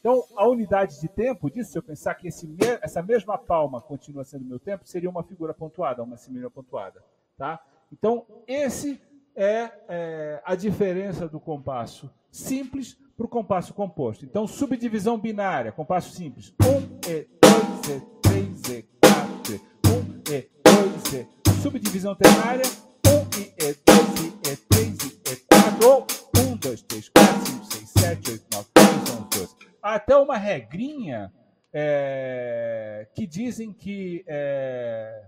Então, 0.00 0.24
a 0.34 0.48
unidade 0.48 0.98
de 0.98 1.08
tempo 1.08 1.50
disso, 1.50 1.72
se 1.72 1.78
eu 1.78 1.82
pensar 1.82 2.14
que 2.14 2.26
esse, 2.26 2.48
essa 2.80 3.02
mesma 3.02 3.36
palma 3.36 3.82
continua 3.82 4.24
sendo 4.24 4.46
meu 4.46 4.58
tempo, 4.58 4.88
seria 4.88 5.10
uma 5.10 5.22
figura 5.22 5.52
pontuada, 5.52 6.02
uma 6.02 6.16
semilha 6.16 6.48
pontuada. 6.48 7.04
Tá? 7.36 7.60
Então, 7.92 8.24
esse 8.46 9.00
é, 9.36 9.70
é 9.88 10.42
a 10.44 10.54
diferença 10.54 11.28
do 11.28 11.38
compasso 11.38 12.10
simples 12.30 12.96
para 13.14 13.26
o 13.26 13.28
compasso 13.28 13.74
composto. 13.74 14.24
Então, 14.24 14.46
subdivisão 14.46 15.18
binária, 15.18 15.70
compasso 15.70 16.12
simples. 16.12 16.54
1 16.62 17.10
e 17.10 17.28
2 17.42 17.88
e 17.88 18.00
3 18.22 18.68
e 18.70 18.82
4 19.02 19.60
1 19.86 20.32
e 20.32 20.50
2 20.64 21.12
e. 21.12 21.60
Subdivisão 21.60 22.14
ternária, 22.14 22.64
1 23.06 23.10
e 23.38 23.74
2 23.84 24.24
e 24.50 24.56
3 24.56 24.98
e 25.04 25.36
4 25.46 25.88
ou 25.88 26.06
1, 26.52 26.56
2, 26.56 26.82
3, 26.82 27.08
4, 27.10 27.46
5, 27.46 27.64
6, 27.66 27.90
7, 27.90 28.30
8, 28.30 28.44
9, 28.54 28.68
10, 28.74 28.88
11, 29.10 29.28
12 29.30 29.69
até 29.82 30.16
uma 30.16 30.36
regrinha 30.36 31.32
é, 31.72 33.06
que 33.14 33.26
dizem 33.26 33.72
que 33.72 34.24
é, 34.26 35.24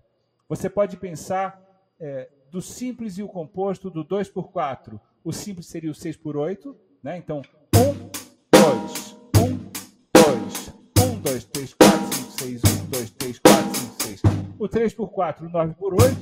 você 0.49 0.68
pode 0.68 0.97
pensar 0.97 1.61
é, 2.00 2.28
do 2.50 2.61
simples 2.61 3.16
e 3.16 3.23
o 3.23 3.28
composto 3.28 3.88
do 3.88 4.04
2 4.04 4.28
por 4.28 4.50
4. 4.50 5.00
O 5.25 5.32
simples 5.32 5.66
seria 5.66 5.90
o 5.90 5.94
6 5.94 6.16
por 6.16 6.37
8, 6.37 6.76
né? 7.02 7.16
Então, 7.16 7.40
1, 7.75 8.11
2, 8.50 9.18
1, 9.37 9.71
2, 10.12 10.75
1, 10.99 11.21
2, 11.21 11.44
3, 11.44 11.75
4, 11.75 11.99
5, 12.14 12.30
6, 12.32 12.62
1, 12.64 12.87
2, 12.90 13.11
3, 13.11 13.38
4, 13.38 13.75
5, 13.75 14.02
6. 14.02 14.23
O 14.59 14.68
3 14.68 14.94
por 14.94 15.09
4, 15.09 15.49
9 15.49 15.75
por 15.75 15.94
8, 15.94 16.14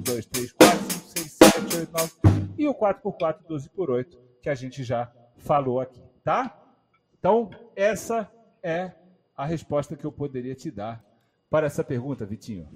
7, 1.91 2.19
8, 2.23 2.23
9. 2.23 2.53
E 2.57 2.67
o 2.67 2.73
4x4, 2.73 3.39
12x8, 3.49 4.17
que 4.41 4.49
a 4.49 4.55
gente 4.55 4.83
já 4.83 5.11
falou 5.37 5.79
aqui, 5.79 6.01
tá? 6.23 6.57
Então, 7.17 7.49
essa 7.75 8.31
é 8.63 8.91
a 9.35 9.45
resposta 9.45 9.95
que 9.95 10.05
eu 10.05 10.11
poderia 10.11 10.55
te 10.55 10.69
dar 10.71 11.03
para 11.49 11.67
essa 11.67 11.83
pergunta, 11.83 12.25
Vitinho. 12.25 12.67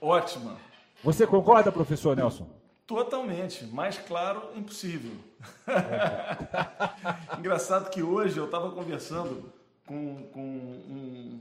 Ótima. 0.00 0.56
Você 1.02 1.26
concorda, 1.26 1.70
professor 1.70 2.16
Nelson? 2.16 2.48
Totalmente. 2.86 3.66
Mais 3.66 3.98
claro, 3.98 4.50
impossível. 4.56 5.12
É. 5.66 7.36
Engraçado 7.38 7.90
que 7.90 8.02
hoje 8.02 8.38
eu 8.38 8.46
estava 8.46 8.70
conversando 8.70 9.52
com, 9.86 10.24
com, 10.32 10.40
um, 10.40 11.40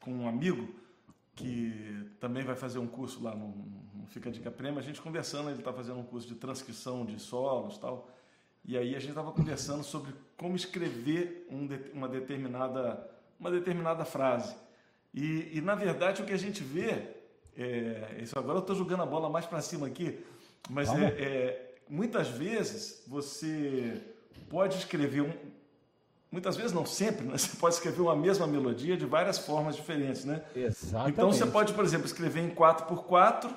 com 0.00 0.12
um 0.12 0.28
amigo 0.28 0.74
que 1.34 2.10
também 2.18 2.42
vai 2.44 2.56
fazer 2.56 2.78
um 2.78 2.86
curso 2.86 3.22
lá 3.22 3.34
no, 3.34 3.81
Fica 4.08 4.30
Dica 4.30 4.50
Prêmio, 4.50 4.78
a 4.78 4.82
gente 4.82 5.00
conversando, 5.00 5.50
ele 5.50 5.58
está 5.58 5.72
fazendo 5.72 5.98
um 5.98 6.04
curso 6.04 6.26
de 6.26 6.34
transcrição 6.34 7.04
de 7.04 7.18
solos 7.18 7.78
tal, 7.78 8.08
e 8.64 8.76
aí 8.76 8.94
a 8.94 8.98
gente 8.98 9.10
estava 9.10 9.32
conversando 9.32 9.82
sobre 9.82 10.14
como 10.36 10.54
escrever 10.54 11.46
um, 11.50 11.68
uma, 11.92 12.08
determinada, 12.08 13.08
uma 13.38 13.50
determinada 13.50 14.04
frase. 14.04 14.54
E, 15.12 15.50
e, 15.58 15.60
na 15.60 15.74
verdade 15.74 16.22
o 16.22 16.24
que 16.24 16.32
a 16.32 16.38
gente 16.38 16.62
vê, 16.62 17.16
é, 17.56 18.18
isso 18.22 18.38
agora 18.38 18.58
eu 18.58 18.62
estou 18.62 18.76
jogando 18.76 19.02
a 19.02 19.06
bola 19.06 19.28
mais 19.28 19.46
para 19.46 19.60
cima 19.60 19.86
aqui, 19.86 20.24
mas 20.70 20.88
é, 20.90 21.04
é, 21.04 21.74
muitas 21.88 22.28
vezes 22.28 23.02
você 23.06 24.00
pode 24.48 24.78
escrever 24.78 25.22
um, 25.22 25.32
muitas 26.30 26.56
vezes 26.56 26.72
não 26.72 26.86
sempre, 26.86 27.26
né? 27.26 27.36
você 27.36 27.56
pode 27.56 27.74
escrever 27.74 28.00
uma 28.00 28.16
mesma 28.16 28.46
melodia 28.46 28.96
de 28.96 29.04
várias 29.04 29.38
formas 29.38 29.76
diferentes, 29.76 30.24
né? 30.24 30.42
Exatamente. 30.56 31.12
Então 31.12 31.32
você 31.32 31.44
pode, 31.44 31.74
por 31.74 31.84
exemplo, 31.84 32.06
escrever 32.06 32.40
em 32.40 32.54
4x4 32.54 33.50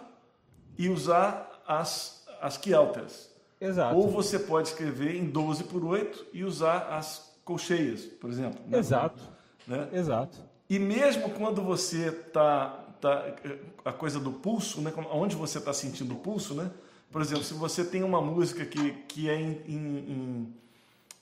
e 0.78 0.90
usar 0.90 1.64
as, 1.68 2.26
as 2.42 2.58
quialters. 2.58 3.30
Exato. 3.60 3.96
Ou 3.96 4.10
você 4.10 4.38
pode 4.38 4.70
escrever 4.70 5.16
em 5.16 5.26
12 5.26 5.64
por 5.66 5.84
8 5.84 6.28
e 6.34 6.44
usar 6.44 6.90
as 6.90 7.34
colcheias, 7.44 8.06
por 8.06 8.30
exemplo. 8.30 8.60
Né? 8.68 8.80
Exato. 8.80 9.22
Né? 9.68 9.90
Exato. 9.94 10.38
E 10.70 10.78
mesmo 10.80 11.30
quando 11.30 11.62
você 11.62 12.10
está 12.10 12.70
tá, 13.00 13.36
a 13.84 13.94
coisa 13.94 14.20
do 14.20 14.32
pulso, 14.32 14.82
né? 14.82 14.92
onde 15.12 15.36
você 15.36 15.58
está 15.58 15.74
sentindo 15.74 16.14
o 16.14 16.18
pulso, 16.18 16.54
né? 16.54 16.72
Por 17.12 17.22
exemplo, 17.22 17.44
se 17.44 17.54
você 17.54 17.84
tem 17.86 18.04
uma 18.04 18.20
música 18.20 18.66
que, 18.66 18.92
que 19.08 19.30
é 19.30 19.40
em, 19.40 19.62
em, 19.68 19.98
em 20.12 20.54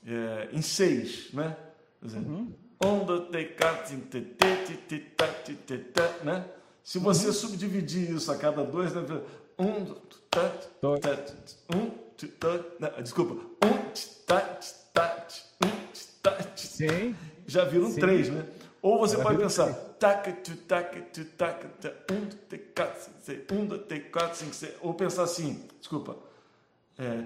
é, 0.05 0.50
em 0.51 0.62
seis, 0.62 1.29
né? 1.33 1.55
Uhum. 2.01 2.51
né? 6.24 6.45
Se 6.83 7.00
você 7.00 7.27
uhum. 7.27 7.33
subdividir 7.33 8.12
isso 8.12 8.29
a 8.31 8.38
cada 8.38 8.63
dois, 8.63 8.93
né? 8.93 9.01
Um, 9.63 9.96
um, 11.75 13.01
desculpa, 13.01 13.34
um, 13.65 13.74
Sim. 16.55 17.15
já 17.48 17.65
viram 17.65 17.89
Sim. 17.89 18.00
três, 18.00 18.29
né? 18.29 18.46
Ou 18.82 19.00
você 19.00 19.17
pode 19.17 19.38
pensar 19.38 19.70
um, 23.51 23.65
dois, 23.65 23.86
três, 23.86 24.03
quatro, 24.12 24.38
cinco, 24.38 24.53
seis, 24.53 24.74
ou 24.82 24.93
pensar 24.93 25.24
assim, 25.24 25.65
desculpa, 25.79 26.17
é, 26.98 27.22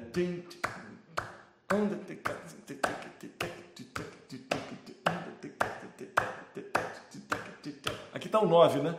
Aqui 8.13 8.27
está 8.27 8.39
o 8.39 8.47
9, 8.47 8.81
né? 8.81 8.97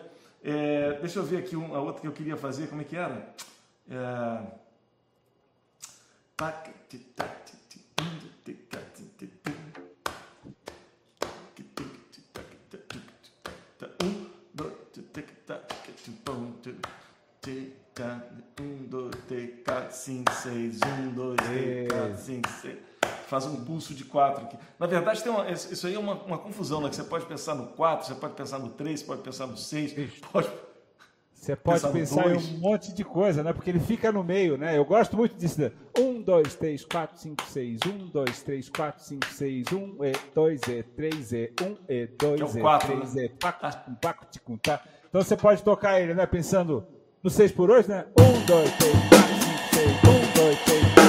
É, 0.50 0.98
deixa 1.00 1.18
eu 1.18 1.24
ver 1.24 1.40
aqui 1.40 1.54
a 1.54 1.78
outra 1.78 2.00
que 2.00 2.08
eu 2.08 2.12
queria 2.12 2.34
fazer, 2.34 2.68
como 2.68 2.80
é 2.80 2.84
que 2.84 2.96
era? 2.96 3.34
É... 3.90 4.58
Um, 18.60 18.86
dois, 18.88 19.14
três, 19.26 19.50
quatro, 19.64 19.96
cinco, 19.96 20.32
seis. 20.32 20.78
Um, 20.82 21.10
dois, 21.12 21.36
três, 21.36 21.88
quatro, 21.88 22.16
cinco, 22.16 22.48
seis. 22.48 22.87
Faz 23.28 23.44
um 23.44 23.62
pulso 23.62 23.92
de 23.92 24.04
quatro 24.04 24.44
aqui. 24.44 24.56
Na 24.78 24.86
verdade, 24.86 25.22
tem 25.22 25.30
uma, 25.30 25.50
isso 25.50 25.86
aí 25.86 25.94
é 25.94 25.98
uma, 25.98 26.14
uma 26.14 26.38
confusão, 26.38 26.80
né? 26.80 26.88
Que 26.88 26.96
você 26.96 27.04
pode 27.04 27.26
pensar 27.26 27.54
no 27.54 27.66
4, 27.66 28.06
você 28.06 28.14
pode 28.14 28.32
pensar 28.32 28.58
no 28.58 28.70
3, 28.70 29.02
pode 29.02 29.20
pensar 29.20 29.46
no 29.46 29.54
6, 29.54 29.92
pode. 30.32 30.48
Você 31.34 31.54
pode 31.54 31.80
pensar, 31.80 31.92
pensar 31.92 32.30
em 32.34 32.38
um 32.38 32.58
monte 32.58 32.92
de 32.92 33.04
coisa, 33.04 33.42
né? 33.42 33.52
Porque 33.52 33.68
ele 33.68 33.80
fica 33.80 34.10
no 34.10 34.24
meio, 34.24 34.56
né? 34.56 34.78
Eu 34.78 34.84
gosto 34.86 35.14
muito 35.14 35.36
disso. 35.36 35.60
Né? 35.60 35.70
1, 35.96 36.22
2, 36.22 36.54
3, 36.54 36.84
4, 36.86 37.18
5, 37.20 37.44
6. 37.44 37.80
1, 37.86 38.06
2, 38.08 38.42
3, 38.42 38.68
4, 38.70 39.04
5, 39.04 39.26
6. 39.26 39.66
1, 39.72 40.04
E, 40.04 40.12
2, 40.34 40.62
E, 40.62 40.82
3, 40.82 41.32
E, 41.32 41.52
1, 41.62 41.76
E, 41.86 42.06
2, 42.06 42.40
E, 42.56 42.60
3, 42.80 43.16
E. 43.16 43.28
tá? 44.62 44.82
Então 45.08 45.22
você 45.22 45.36
pode 45.36 45.62
tocar 45.62 46.00
ele, 46.00 46.14
né? 46.14 46.26
Pensando 46.26 46.86
no 47.22 47.28
6 47.28 47.52
por 47.52 47.70
8, 47.70 47.88
né? 47.90 48.06
1, 48.18 48.46
2, 48.46 48.72
3, 48.72 48.94
4, 48.94 49.18
5, 49.36 49.74
6. 49.74 49.86
1, 49.86 50.32
2, 50.34 50.64
3, 50.64 50.94
4, 50.94 51.07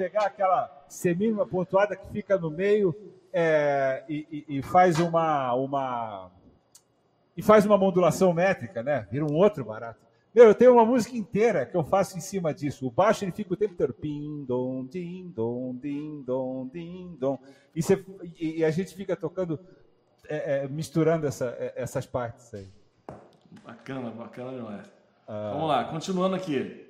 pegar 0.00 0.24
aquela 0.24 0.84
semínima 0.88 1.46
pontuada 1.46 1.94
que 1.94 2.06
fica 2.10 2.38
no 2.38 2.50
meio 2.50 2.96
é, 3.30 4.02
e, 4.08 4.46
e, 4.48 4.58
e, 4.58 4.62
faz 4.62 4.98
uma, 4.98 5.52
uma 5.52 6.30
e 7.36 7.42
faz 7.42 7.66
uma 7.66 7.76
modulação 7.76 8.32
métrica, 8.32 8.82
né? 8.82 9.06
Vira 9.10 9.26
um 9.26 9.34
outro 9.34 9.62
barato. 9.62 10.00
Meu, 10.34 10.46
eu 10.46 10.54
tenho 10.54 10.72
uma 10.72 10.86
música 10.86 11.14
inteira 11.14 11.66
que 11.66 11.76
eu 11.76 11.84
faço 11.84 12.16
em 12.16 12.20
cima 12.20 12.54
disso. 12.54 12.86
O 12.86 12.90
baixo 12.90 13.24
ele 13.24 13.32
fica 13.32 13.52
o 13.52 13.56
tempo 13.56 13.74
inteiro. 13.74 13.92
Pim, 13.92 14.42
dom, 14.48 14.86
din, 14.86 15.30
dom, 15.36 15.76
din, 15.76 16.22
dom, 16.24 16.70
dom. 17.18 17.38
E, 17.74 17.82
você, 17.82 18.02
e, 18.38 18.64
a 18.64 18.70
gente 18.70 18.94
fica 18.94 19.14
tocando, 19.14 19.60
é, 20.26 20.64
é, 20.64 20.68
misturando 20.68 21.26
essa, 21.26 21.54
é, 21.58 21.74
essas 21.76 22.06
partes 22.06 22.54
aí. 22.54 22.68
Bacana, 23.62 24.10
bacana 24.10 24.52
demais. 24.52 24.90
Ah. 25.28 25.50
Vamos 25.52 25.68
lá, 25.68 25.84
continuando 25.84 26.36
aqui. 26.36 26.86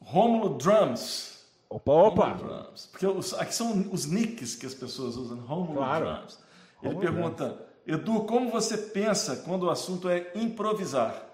Rômulo 0.00 0.56
Drums. 0.56 1.35
Opa, 1.68 1.92
opa! 1.92 2.32
Drums. 2.34 2.86
Porque 2.86 3.06
os, 3.06 3.34
aqui 3.34 3.54
são 3.54 3.88
os 3.92 4.06
nicks 4.06 4.54
que 4.54 4.66
as 4.66 4.74
pessoas 4.74 5.16
usam. 5.16 5.38
Rômulo 5.40 5.78
claro. 5.78 6.04
Drums. 6.04 6.38
Ele 6.82 6.94
Romulo 6.94 7.00
pergunta, 7.00 7.48
Drums. 7.48 7.66
Edu, 7.86 8.24
como 8.24 8.50
você 8.50 8.76
pensa 8.76 9.36
quando 9.36 9.64
o 9.64 9.70
assunto 9.70 10.08
é 10.08 10.32
improvisar? 10.34 11.24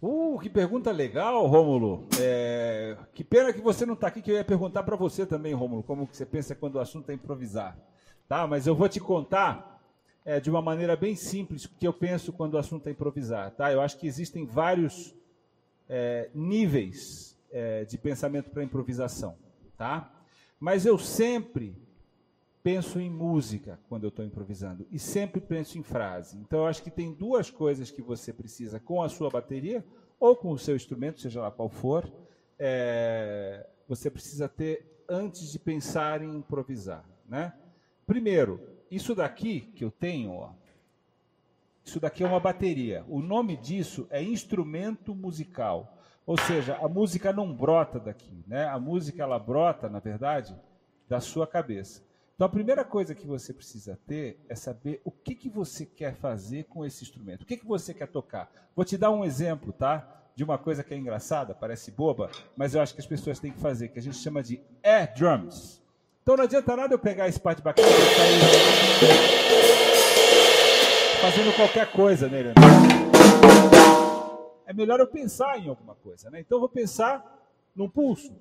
Uh, 0.00 0.38
que 0.38 0.48
pergunta 0.48 0.90
legal, 0.90 1.46
Rômulo. 1.46 2.06
É... 2.20 2.96
Que 3.14 3.24
pena 3.24 3.52
que 3.52 3.60
você 3.60 3.84
não 3.84 3.94
está 3.94 4.08
aqui, 4.08 4.22
que 4.22 4.30
eu 4.30 4.36
ia 4.36 4.44
perguntar 4.44 4.82
para 4.82 4.96
você 4.96 5.26
também, 5.26 5.54
Rômulo, 5.54 5.82
como 5.82 6.06
que 6.06 6.16
você 6.16 6.26
pensa 6.26 6.54
quando 6.54 6.76
o 6.76 6.80
assunto 6.80 7.10
é 7.10 7.14
improvisar. 7.14 7.76
Tá? 8.28 8.46
Mas 8.46 8.66
eu 8.66 8.74
vou 8.74 8.88
te 8.88 9.00
contar 9.00 9.80
é, 10.24 10.40
de 10.40 10.50
uma 10.50 10.60
maneira 10.60 10.96
bem 10.96 11.14
simples 11.14 11.64
o 11.64 11.70
que 11.70 11.86
eu 11.86 11.92
penso 11.92 12.32
quando 12.32 12.54
o 12.54 12.58
assunto 12.58 12.86
é 12.88 12.90
improvisar. 12.90 13.52
Tá? 13.52 13.72
Eu 13.72 13.80
acho 13.80 13.98
que 13.98 14.06
existem 14.06 14.44
vários 14.44 15.14
é, 15.88 16.30
níveis 16.34 17.35
é, 17.56 17.86
de 17.86 17.96
pensamento 17.96 18.50
para 18.50 18.62
improvisação. 18.62 19.34
Tá? 19.78 20.12
Mas 20.60 20.84
eu 20.84 20.98
sempre 20.98 21.74
penso 22.62 23.00
em 23.00 23.08
música 23.08 23.80
quando 23.88 24.04
eu 24.04 24.08
estou 24.08 24.24
improvisando 24.24 24.86
e 24.90 24.98
sempre 24.98 25.40
penso 25.40 25.78
em 25.78 25.82
frase. 25.82 26.36
Então 26.36 26.60
eu 26.60 26.66
acho 26.66 26.82
que 26.82 26.90
tem 26.90 27.14
duas 27.14 27.50
coisas 27.50 27.90
que 27.90 28.02
você 28.02 28.30
precisa 28.30 28.78
com 28.78 29.02
a 29.02 29.08
sua 29.08 29.30
bateria 29.30 29.82
ou 30.20 30.36
com 30.36 30.50
o 30.50 30.58
seu 30.58 30.76
instrumento, 30.76 31.20
seja 31.20 31.40
lá 31.40 31.50
qual 31.50 31.70
for, 31.70 32.12
é, 32.58 33.66
você 33.88 34.10
precisa 34.10 34.48
ter 34.48 35.04
antes 35.08 35.50
de 35.52 35.58
pensar 35.58 36.22
em 36.22 36.36
improvisar, 36.36 37.08
né? 37.26 37.54
Primeiro, 38.06 38.60
isso 38.90 39.14
daqui 39.14 39.60
que 39.60 39.84
eu 39.84 39.90
tenho, 39.90 40.32
ó, 40.32 40.52
isso 41.84 42.00
daqui 42.00 42.24
é 42.24 42.26
uma 42.26 42.40
bateria. 42.40 43.04
O 43.08 43.20
nome 43.20 43.56
disso 43.56 44.06
é 44.10 44.22
instrumento 44.22 45.14
musical. 45.14 45.95
Ou 46.26 46.36
seja, 46.36 46.76
a 46.82 46.88
música 46.88 47.32
não 47.32 47.54
brota 47.54 48.00
daqui, 48.00 48.42
né? 48.48 48.66
A 48.66 48.78
música 48.80 49.22
ela 49.22 49.38
brota, 49.38 49.88
na 49.88 50.00
verdade, 50.00 50.56
da 51.08 51.20
sua 51.20 51.46
cabeça. 51.46 52.02
Então, 52.34 52.46
a 52.46 52.50
primeira 52.50 52.84
coisa 52.84 53.14
que 53.14 53.26
você 53.26 53.52
precisa 53.52 53.98
ter 54.06 54.38
é 54.48 54.54
saber 54.54 55.00
o 55.04 55.10
que, 55.10 55.34
que 55.34 55.48
você 55.48 55.86
quer 55.86 56.16
fazer 56.16 56.64
com 56.64 56.84
esse 56.84 57.04
instrumento. 57.04 57.42
O 57.42 57.46
que, 57.46 57.56
que 57.56 57.64
você 57.64 57.94
quer 57.94 58.08
tocar? 58.08 58.50
Vou 58.74 58.84
te 58.84 58.98
dar 58.98 59.10
um 59.10 59.24
exemplo, 59.24 59.72
tá? 59.72 60.06
De 60.34 60.44
uma 60.44 60.58
coisa 60.58 60.82
que 60.84 60.92
é 60.92 60.96
engraçada, 60.98 61.54
parece 61.54 61.90
boba, 61.90 62.28
mas 62.56 62.74
eu 62.74 62.82
acho 62.82 62.92
que 62.92 63.00
as 63.00 63.06
pessoas 63.06 63.38
têm 63.38 63.52
que 63.52 63.60
fazer, 63.60 63.88
que 63.88 63.98
a 63.98 64.02
gente 64.02 64.18
chama 64.18 64.42
de 64.42 64.60
air 64.82 65.14
drums. 65.16 65.80
Então, 66.22 66.36
não 66.36 66.44
adianta 66.44 66.76
nada 66.76 66.92
eu 66.92 66.98
pegar 66.98 67.28
esse 67.28 67.40
parte 67.40 67.62
bacana 67.62 67.88
e 67.88 67.92
sair 67.92 69.46
fazendo 71.22 71.56
qualquer 71.56 71.90
coisa 71.90 72.28
nele. 72.28 72.48
Né? 72.48 72.54
É 74.66 74.72
melhor 74.72 74.98
eu 74.98 75.06
pensar 75.06 75.60
em 75.60 75.68
alguma 75.68 75.94
coisa, 75.94 76.28
né? 76.28 76.40
Então, 76.40 76.56
eu 76.56 76.60
vou 76.60 76.68
pensar 76.68 77.24
num 77.74 77.88
pulso. 77.88 78.34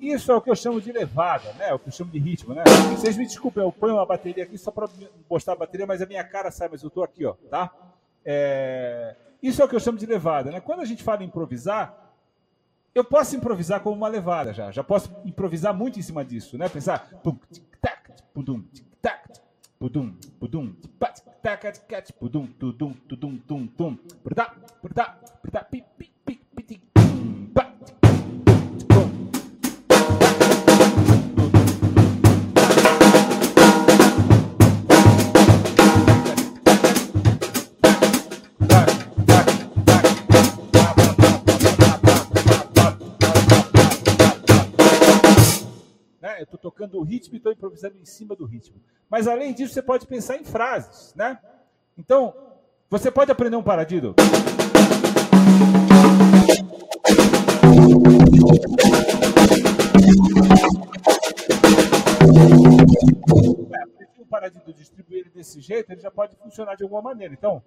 Isso 0.00 0.30
é 0.30 0.36
o 0.36 0.40
que 0.40 0.50
eu 0.50 0.54
chamo 0.54 0.80
de 0.80 0.92
levada, 0.92 1.52
né? 1.54 1.70
É 1.70 1.74
o 1.74 1.80
que 1.80 1.88
eu 1.88 1.92
chamo 1.92 2.12
de 2.12 2.18
ritmo, 2.20 2.54
né? 2.54 2.62
Vocês 2.90 3.16
me 3.16 3.26
desculpem, 3.26 3.64
eu 3.64 3.72
ponho 3.72 3.94
uma 3.94 4.06
bateria 4.06 4.44
aqui 4.44 4.56
só 4.56 4.70
para 4.70 4.88
mostrar 5.28 5.54
a 5.54 5.56
bateria, 5.56 5.84
mas 5.84 6.00
a 6.00 6.06
minha 6.06 6.22
cara 6.22 6.52
sai, 6.52 6.68
mas 6.68 6.82
eu 6.84 6.88
estou 6.88 7.02
aqui, 7.02 7.26
ó, 7.26 7.34
tá? 7.50 7.74
É... 8.24 9.16
Isso 9.42 9.60
é 9.60 9.64
o 9.64 9.68
que 9.68 9.74
eu 9.74 9.80
chamo 9.80 9.98
de 9.98 10.06
levada, 10.06 10.52
né? 10.52 10.60
Quando 10.60 10.80
a 10.80 10.84
gente 10.84 11.02
fala 11.02 11.24
em 11.24 11.26
improvisar, 11.26 12.07
eu 12.98 13.04
posso 13.04 13.36
improvisar 13.36 13.80
como 13.80 13.96
uma 13.96 14.08
levada 14.08 14.52
já. 14.52 14.70
Já 14.70 14.82
posso 14.82 15.14
improvisar 15.24 15.74
muito 15.74 15.98
em 15.98 16.02
cima 16.02 16.24
disso, 16.24 16.58
né? 16.58 16.68
Pensar, 16.68 17.08
pum, 17.22 17.38
tic, 17.50 17.64
tac, 17.80 18.10
pudum, 18.34 18.62
tic, 18.62 18.86
tac, 19.00 19.28
pudum, 19.78 20.14
pudum, 20.38 20.72
pat, 20.98 21.20
tac, 21.42 21.86
cat, 21.86 22.12
pudum, 22.14 22.46
tudum, 22.46 22.92
tudum, 22.92 23.38
tum, 23.38 23.66
tum, 23.66 23.96
perdá, 24.24 24.54
perdá, 24.82 25.18
perdá, 25.42 25.64
pi, 25.64 25.84
tocando 46.68 46.98
o 46.98 47.02
ritmo 47.02 47.34
e 47.34 47.38
estou 47.38 47.50
improvisando 47.50 47.96
em 47.96 48.04
cima 48.04 48.36
do 48.36 48.44
ritmo. 48.44 48.78
Mas 49.08 49.26
além 49.26 49.54
disso, 49.54 49.72
você 49.72 49.80
pode 49.80 50.06
pensar 50.06 50.36
em 50.36 50.44
frases, 50.44 51.14
né? 51.14 51.38
Então, 51.96 52.34
você 52.90 53.10
pode 53.10 53.32
aprender 53.32 53.56
um 53.56 53.62
paradido. 53.62 54.14
É, 63.72 64.20
um 64.20 64.26
paradido, 64.26 64.74
distribuir 64.74 65.20
ele 65.20 65.30
desse 65.30 65.62
jeito, 65.62 65.90
ele 65.90 66.02
já 66.02 66.10
pode 66.10 66.36
funcionar 66.36 66.74
de 66.74 66.82
alguma 66.82 67.00
maneira. 67.00 67.32
Então. 67.32 67.62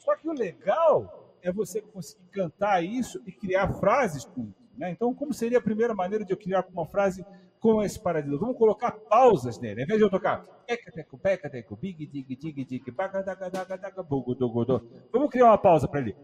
Só 0.00 0.16
que 0.16 0.28
o 0.28 0.32
legal 0.32 1.34
é 1.42 1.52
você 1.52 1.80
conseguir 1.80 2.28
cantar 2.30 2.84
isso 2.84 3.20
e 3.26 3.32
criar 3.32 3.72
frases 3.74 4.24
com 4.24 4.42
isso. 4.42 4.54
Né? 4.76 4.90
Então, 4.92 5.12
como 5.12 5.34
seria 5.34 5.58
a 5.58 5.62
primeira 5.62 5.94
maneira 5.94 6.24
de 6.24 6.32
eu 6.32 6.36
criar 6.36 6.64
uma 6.72 6.86
frase 6.86 7.26
com 7.58 7.82
esse 7.82 7.98
paradiso? 7.98 8.38
Vamos 8.38 8.56
colocar 8.56 8.92
pausas 8.92 9.58
nele. 9.58 9.82
Em 9.82 9.86
vez 9.86 9.98
de 9.98 10.04
eu 10.04 10.10
tocar 10.10 10.44
vamos 15.10 15.30
criar 15.30 15.46
uma 15.46 15.58
pausa 15.58 15.88
para 15.88 16.00
ele. 16.00 16.14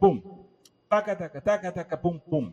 Bum. 0.00 0.20
Bum, 2.28 2.52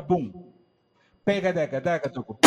bum. 0.00 0.30
Bum. 0.30 0.52
Pega 1.24 1.52
deca, 1.52 1.80
deca, 1.80 2.08
toco. 2.08 2.38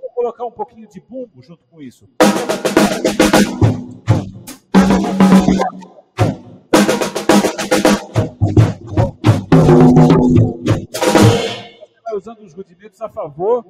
Vou 0.00 0.10
colocar 0.14 0.44
um 0.44 0.52
pouquinho 0.52 0.88
de 0.88 1.00
bumbo 1.00 1.42
junto 1.42 1.64
com 1.64 1.82
isso. 1.82 2.08
Você 11.90 12.00
vai 12.04 12.14
usando 12.14 12.42
os 12.44 12.54
rudimentos 12.54 13.00
a 13.00 13.08
favor 13.08 13.64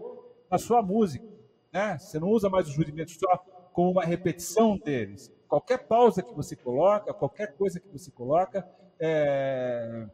da 0.50 0.58
sua 0.58 0.82
música. 0.82 1.39
Né? 1.72 1.98
Você 1.98 2.18
não 2.18 2.28
usa 2.28 2.48
mais 2.48 2.68
os 2.68 2.76
rudimentos 2.76 3.16
só 3.18 3.36
como 3.72 3.92
uma 3.92 4.04
repetição 4.04 4.76
deles 4.76 5.32
qualquer 5.50 5.78
pausa 5.78 6.22
que 6.22 6.32
você 6.32 6.54
coloca, 6.54 7.12
qualquer 7.12 7.56
coisa 7.56 7.80
que 7.80 7.88
você 7.88 8.08
coloca, 8.12 8.66
é, 9.00 10.06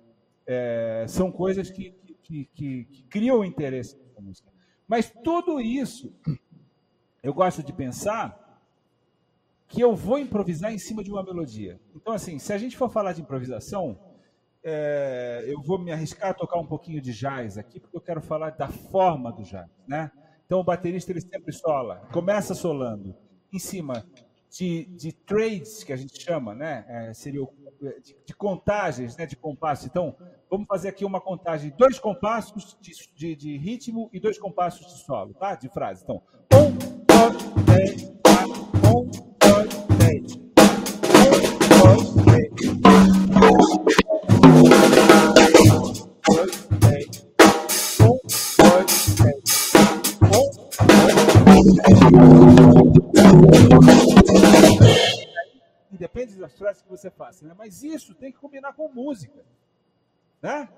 é, 0.47 1.05
são 1.07 1.31
coisas 1.31 1.71
que, 1.71 1.93
que, 2.23 2.47
que, 2.55 2.85
que 2.87 3.03
criam 3.03 3.45
interesse 3.45 4.01
na 4.15 4.23
música. 4.23 4.51
Mas 4.89 5.13
tudo 5.23 5.61
isso, 5.61 6.11
eu 7.23 7.35
gosto 7.35 7.63
de 7.63 7.71
pensar 7.71 8.43
que 9.69 9.81
eu 9.83 9.95
vou 9.95 10.19
improvisar 10.19 10.73
em 10.73 10.79
cima 10.79 11.05
de 11.05 11.11
uma 11.11 11.23
melodia. 11.23 11.79
Então, 11.95 12.15
assim, 12.15 12.39
se 12.39 12.53
a 12.53 12.59
gente 12.59 12.77
for 12.77 12.89
falar 12.89 13.13
de 13.13 13.21
improvisação, 13.21 13.99
é, 14.65 15.45
eu 15.47 15.61
vou 15.61 15.79
me 15.79 15.93
arriscar 15.93 16.31
a 16.31 16.35
tocar 16.35 16.59
um 16.59 16.67
pouquinho 16.67 17.01
de 17.01 17.13
jazz 17.13 17.59
aqui, 17.59 17.79
porque 17.79 17.97
eu 17.97 18.01
quero 18.01 18.23
falar 18.23 18.51
da 18.51 18.69
forma 18.69 19.31
do 19.31 19.43
jazz, 19.43 19.69
né? 19.87 20.11
Então, 20.47 20.61
o 20.61 20.65
baterista 20.65 21.11
ele 21.11 21.21
sempre 21.21 21.53
sola, 21.53 22.09
começa 22.13 22.55
solando 22.55 23.15
em 23.53 23.59
cima 23.59 24.07
de, 24.49 24.85
de 24.87 25.13
trades, 25.13 25.85
que 25.85 25.93
a 25.93 25.97
gente 25.97 26.23
chama, 26.23 26.55
né? 26.55 26.85
É, 26.89 27.13
seria 27.13 27.43
o 27.43 27.53
de, 28.03 28.17
de, 28.25 28.35
contagens, 28.35 29.17
né, 29.17 29.27
de 29.27 29.37
compassos. 29.37 29.87
Então, 29.87 30.17
vamos 30.51 30.67
fazer 30.67 30.89
aqui 30.89 31.05
uma 31.05 31.21
contagem, 31.21 31.75
dois 31.77 31.99
compassos 31.99 32.77
de, 32.81 32.93
de, 33.15 33.37
de, 33.37 33.57
ritmo 33.59 34.09
e 34.13 34.21
dois 34.21 34.39
compassos 34.39 34.87
de 34.87 35.05
solo, 35.05 35.35
tá? 35.35 35.55
De 35.55 35.69
frase. 35.69 36.03
Então, 36.05 36.23
um, 36.55 36.71
dois, 37.07 37.37
três, 37.67 38.13
quatro, 38.23 38.63
um, 38.89 39.11
dois, 39.39 39.69
três, 39.99 40.37
um, 40.37 40.55
dois, 41.83 42.15
três. 42.25 43.96
Das 56.47 56.57
frases 56.57 56.83
que 56.83 56.89
você 56.89 57.11
faça, 57.11 57.45
né? 57.45 57.55
mas 57.59 57.83
isso 57.83 58.15
tem 58.15 58.31
que 58.31 58.39
combinar 58.39 58.73
com 58.73 58.89
música. 58.89 59.45
Né? 60.41 60.69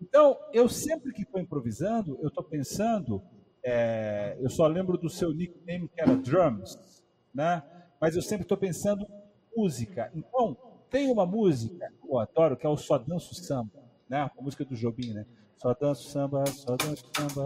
Então, 0.00 0.38
eu 0.52 0.68
sempre 0.68 1.12
que 1.12 1.22
estou 1.22 1.40
improvisando, 1.40 2.18
eu 2.22 2.28
estou 2.28 2.42
pensando, 2.42 3.22
é, 3.62 4.38
eu 4.40 4.48
só 4.48 4.66
lembro 4.66 4.96
do 4.96 5.10
seu 5.10 5.32
nickname 5.32 5.88
que 5.88 6.00
era 6.00 6.16
Drums, 6.16 7.04
né? 7.34 7.62
mas 8.00 8.16
eu 8.16 8.22
sempre 8.22 8.44
estou 8.44 8.56
pensando 8.56 9.06
música. 9.54 10.10
Então, 10.14 10.56
tem 10.88 11.10
uma 11.10 11.26
música 11.26 11.92
que 12.00 12.08
eu 12.08 12.18
adoro, 12.18 12.56
que 12.56 12.64
é 12.64 12.68
o 12.68 12.76
Só 12.76 12.96
Danço 12.96 13.34
Samba, 13.34 13.82
né? 14.08 14.20
a 14.20 14.42
música 14.42 14.64
do 14.64 14.74
Jobim, 14.74 15.12
né? 15.12 15.26
Só 15.56 15.74
danço 15.74 16.08
samba, 16.10 16.44
só 16.46 16.76
danço 16.76 17.04
samba, 17.16 17.44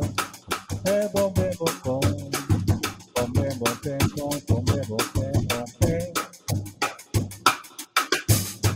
é 0.85 1.09
bom, 1.09 1.33
é 1.39 1.57
bom, 1.57 1.65
bom, 1.83 2.01
bom, 2.03 3.43
é 3.43 3.55
bom, 3.55 3.65
é 3.87 3.99
bom, 4.15 4.29
bom, 4.49 4.65
é 4.77 4.87
bom, 4.87 4.99
é 5.09 5.33
bom, 5.33 5.89
é 5.89 6.22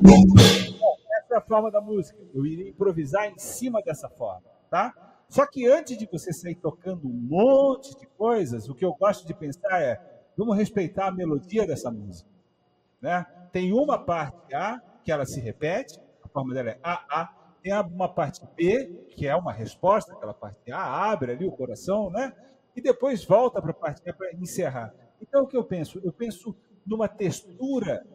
Essa 0.00 1.34
é 1.34 1.36
a 1.36 1.40
forma 1.40 1.70
da 1.70 1.80
música. 1.80 2.18
Eu 2.32 2.46
iria 2.46 2.68
improvisar 2.68 3.26
em 3.26 3.38
cima 3.38 3.82
dessa 3.82 4.08
forma, 4.08 4.44
tá? 4.70 4.94
Só 5.28 5.46
que 5.46 5.66
antes 5.66 5.98
de 5.98 6.06
você 6.10 6.32
sair 6.32 6.54
tocando 6.54 7.06
um 7.06 7.12
monte 7.12 7.96
de 7.98 8.06
coisas, 8.06 8.68
o 8.68 8.74
que 8.74 8.84
eu 8.84 8.94
gosto 8.94 9.26
de 9.26 9.34
pensar 9.34 9.80
é: 9.82 10.00
vamos 10.36 10.56
respeitar 10.56 11.08
a 11.08 11.12
melodia 11.12 11.66
dessa 11.66 11.90
música, 11.90 12.30
né? 13.00 13.26
Tem 13.52 13.72
uma 13.72 13.98
parte 13.98 14.54
A 14.54 14.80
que 15.02 15.12
ela 15.12 15.26
se 15.26 15.40
repete, 15.40 15.98
a 16.22 16.28
forma 16.28 16.54
dela 16.54 16.70
é 16.70 16.78
A 16.82 17.04
A. 17.10 17.34
Tem 17.62 17.72
uma 17.72 18.08
parte 18.08 18.40
B 18.56 19.06
que 19.10 19.26
é 19.26 19.34
uma 19.34 19.52
resposta, 19.52 20.12
aquela 20.12 20.32
parte 20.32 20.70
A 20.70 21.10
abre 21.10 21.32
ali 21.32 21.46
o 21.46 21.52
coração, 21.52 22.08
né? 22.08 22.32
E 22.74 22.80
depois 22.80 23.24
volta 23.24 23.60
para 23.60 23.72
a 23.72 23.74
parte 23.74 24.08
A 24.08 24.14
para 24.14 24.32
encerrar. 24.34 24.94
Então 25.20 25.42
o 25.42 25.46
que 25.46 25.56
eu 25.56 25.64
penso? 25.64 26.00
Eu 26.04 26.12
penso 26.12 26.56
numa 26.86 27.08
textura 27.08 28.06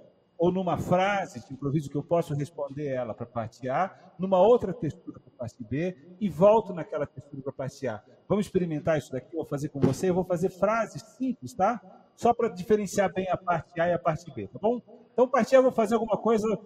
ou 0.43 0.51
numa 0.51 0.77
frase 0.77 1.39
de 1.47 1.53
improviso 1.53 1.89
que 1.89 1.95
eu 1.95 2.03
posso 2.03 2.34
responder 2.34 2.88
ela 2.88 3.13
para 3.13 3.25
parte 3.25 3.69
A, 3.69 3.89
numa 4.19 4.41
outra 4.41 4.73
textura 4.73 5.17
para 5.17 5.32
parte 5.38 5.63
B 5.63 5.95
e 6.19 6.27
volto 6.27 6.73
naquela 6.73 7.06
textura 7.06 7.41
para 7.41 7.53
parte 7.53 7.88
A. 7.88 8.03
Vamos 8.27 8.47
experimentar 8.47 8.97
isso 8.97 9.10
daqui, 9.10 9.34
eu 9.34 9.39
vou 9.39 9.45
fazer 9.45 9.69
com 9.69 9.79
você, 9.79 10.10
eu 10.10 10.13
vou 10.13 10.25
fazer 10.25 10.49
frases 10.49 11.01
simples, 11.17 11.53
tá? 11.53 11.79
Só 12.13 12.34
para 12.34 12.49
diferenciar 12.49 13.10
bem 13.13 13.25
a 13.29 13.38
parte 13.38 13.79
A 13.79 13.88
e 13.88 13.93
a 13.93 13.97
parte 13.97 14.29
B, 14.34 14.49
tá 14.49 14.60
bom? 14.62 14.82
Então, 15.13 15.29
parte 15.29 15.56
A 15.56 15.60
eu 15.60 15.63
vou 15.63 15.71
fazer 15.71 15.93
alguma 15.93 16.17
coisa 16.17 16.60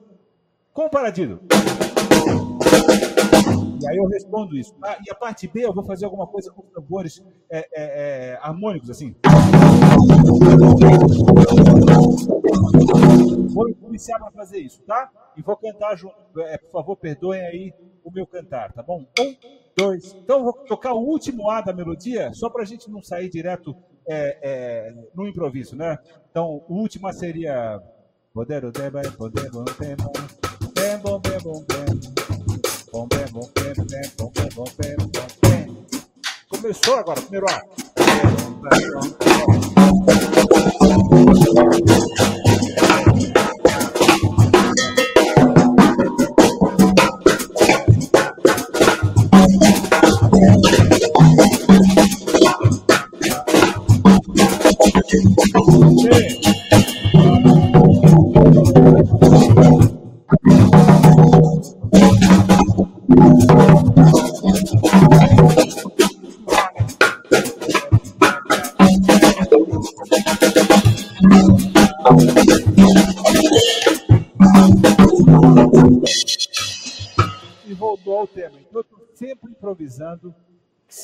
comparativo. 0.73 1.39
E 3.79 3.87
aí 3.87 3.97
eu 3.97 4.07
respondo 4.07 4.57
isso. 4.57 4.73
Tá? 4.81 4.97
E 5.05 5.11
a 5.11 5.15
parte 5.15 5.47
B 5.47 5.63
eu 5.63 5.73
vou 5.73 5.83
fazer 5.83 6.05
alguma 6.05 6.25
coisa 6.25 6.51
com 6.51 6.63
tambores 6.63 7.23
é, 7.47 7.59
é, 7.59 7.65
é, 7.75 8.39
harmônicos, 8.41 8.89
assim. 8.89 9.15
Vou 13.53 13.69
iniciar 13.87 14.19
para 14.19 14.31
fazer 14.31 14.59
isso, 14.59 14.81
tá? 14.83 15.09
E 15.35 15.41
vou 15.41 15.55
cantar 15.57 15.95
junto. 15.95 16.15
É, 16.39 16.57
por 16.57 16.71
favor, 16.71 16.95
perdoem 16.95 17.41
aí 17.41 17.73
o 18.03 18.11
meu 18.11 18.25
cantar, 18.25 18.71
tá 18.73 18.81
bom? 18.81 19.05
Um, 19.19 19.35
dois. 19.75 20.13
Então, 20.13 20.43
vou 20.43 20.53
tocar 20.53 20.93
o 20.93 20.99
último 20.99 21.49
A 21.49 21.61
da 21.61 21.73
melodia, 21.73 22.31
só 22.33 22.49
para 22.49 22.63
a 22.63 22.65
gente 22.65 22.89
não 22.89 23.01
sair 23.01 23.29
direto 23.29 23.75
é, 24.07 24.37
é, 24.41 24.93
no 25.13 25.27
improviso, 25.27 25.75
né? 25.75 25.97
Então, 26.29 26.63
o 26.67 26.75
último 26.75 27.11
seria. 27.13 27.81
Deba, 28.47 28.71
bem 28.71 28.91
bem 28.91 29.11
bom 29.17 29.29
bom 29.31 29.65
bem 29.79 29.95
bom 29.95 30.11
bem 30.75 30.99
bom 31.01 31.19
bem 31.19 31.39
bom 34.53 34.65
bem 34.77 34.95
bom 34.95 35.17
Começou 36.49 36.95
agora, 36.95 37.21
primeiro 37.21 37.45
A. 37.49 37.61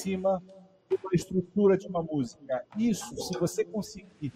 cima 0.03 0.41
de 0.89 0.95
uma 0.95 1.11
estrutura 1.13 1.77
de 1.77 1.87
uma 1.87 2.03
música. 2.03 2.63
Isso, 2.77 3.15
se 3.15 3.37
você 3.39 3.63
conseguir 3.63 4.33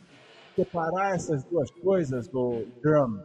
separar 0.55 1.15
essas 1.15 1.43
duas 1.43 1.69
coisas 1.69 2.27
do 2.27 2.65
drum, 2.81 3.21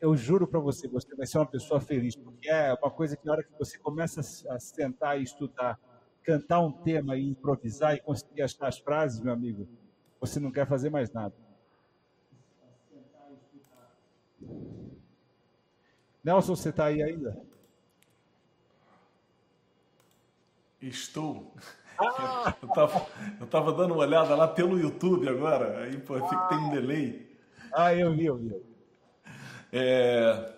eu 0.00 0.16
juro 0.16 0.46
para 0.46 0.60
você, 0.60 0.86
você 0.86 1.14
vai 1.14 1.26
ser 1.26 1.38
uma 1.38 1.46
pessoa 1.46 1.80
feliz, 1.80 2.14
porque 2.14 2.48
é 2.48 2.72
uma 2.74 2.90
coisa 2.90 3.16
que 3.16 3.26
na 3.26 3.32
hora 3.32 3.42
que 3.42 3.58
você 3.58 3.78
começa 3.78 4.20
a 4.20 4.58
sentar 4.58 5.18
e 5.18 5.22
estudar, 5.24 5.78
cantar 6.22 6.60
um 6.60 6.70
tema 6.70 7.16
e 7.16 7.30
improvisar 7.30 7.94
e 7.94 8.00
conseguir 8.00 8.42
achar 8.42 8.68
as 8.68 8.78
frases, 8.78 9.20
meu 9.20 9.32
amigo, 9.32 9.66
você 10.20 10.38
não 10.38 10.50
quer 10.52 10.66
fazer 10.66 10.90
mais 10.90 11.10
nada. 11.12 11.34
Nelson, 16.22 16.54
você 16.54 16.68
está 16.68 16.86
aí 16.86 17.02
ainda? 17.02 17.47
Estou. 20.80 21.54
Ah! 21.98 22.54
Eu 22.62 22.68
estava 22.68 23.06
eu 23.40 23.46
tava 23.46 23.72
dando 23.72 23.94
uma 23.94 24.04
olhada 24.04 24.34
lá 24.36 24.46
pelo 24.46 24.78
YouTube 24.78 25.28
agora, 25.28 25.82
aí 25.82 25.98
pô, 25.98 26.14
ah! 26.14 26.46
tem 26.48 26.58
um 26.58 26.70
delay. 26.70 27.28
Ah, 27.72 27.92
eu 27.92 28.14
vi, 28.14 28.26
eu 28.26 28.36
vi. 28.36 28.54
É... 29.72 30.54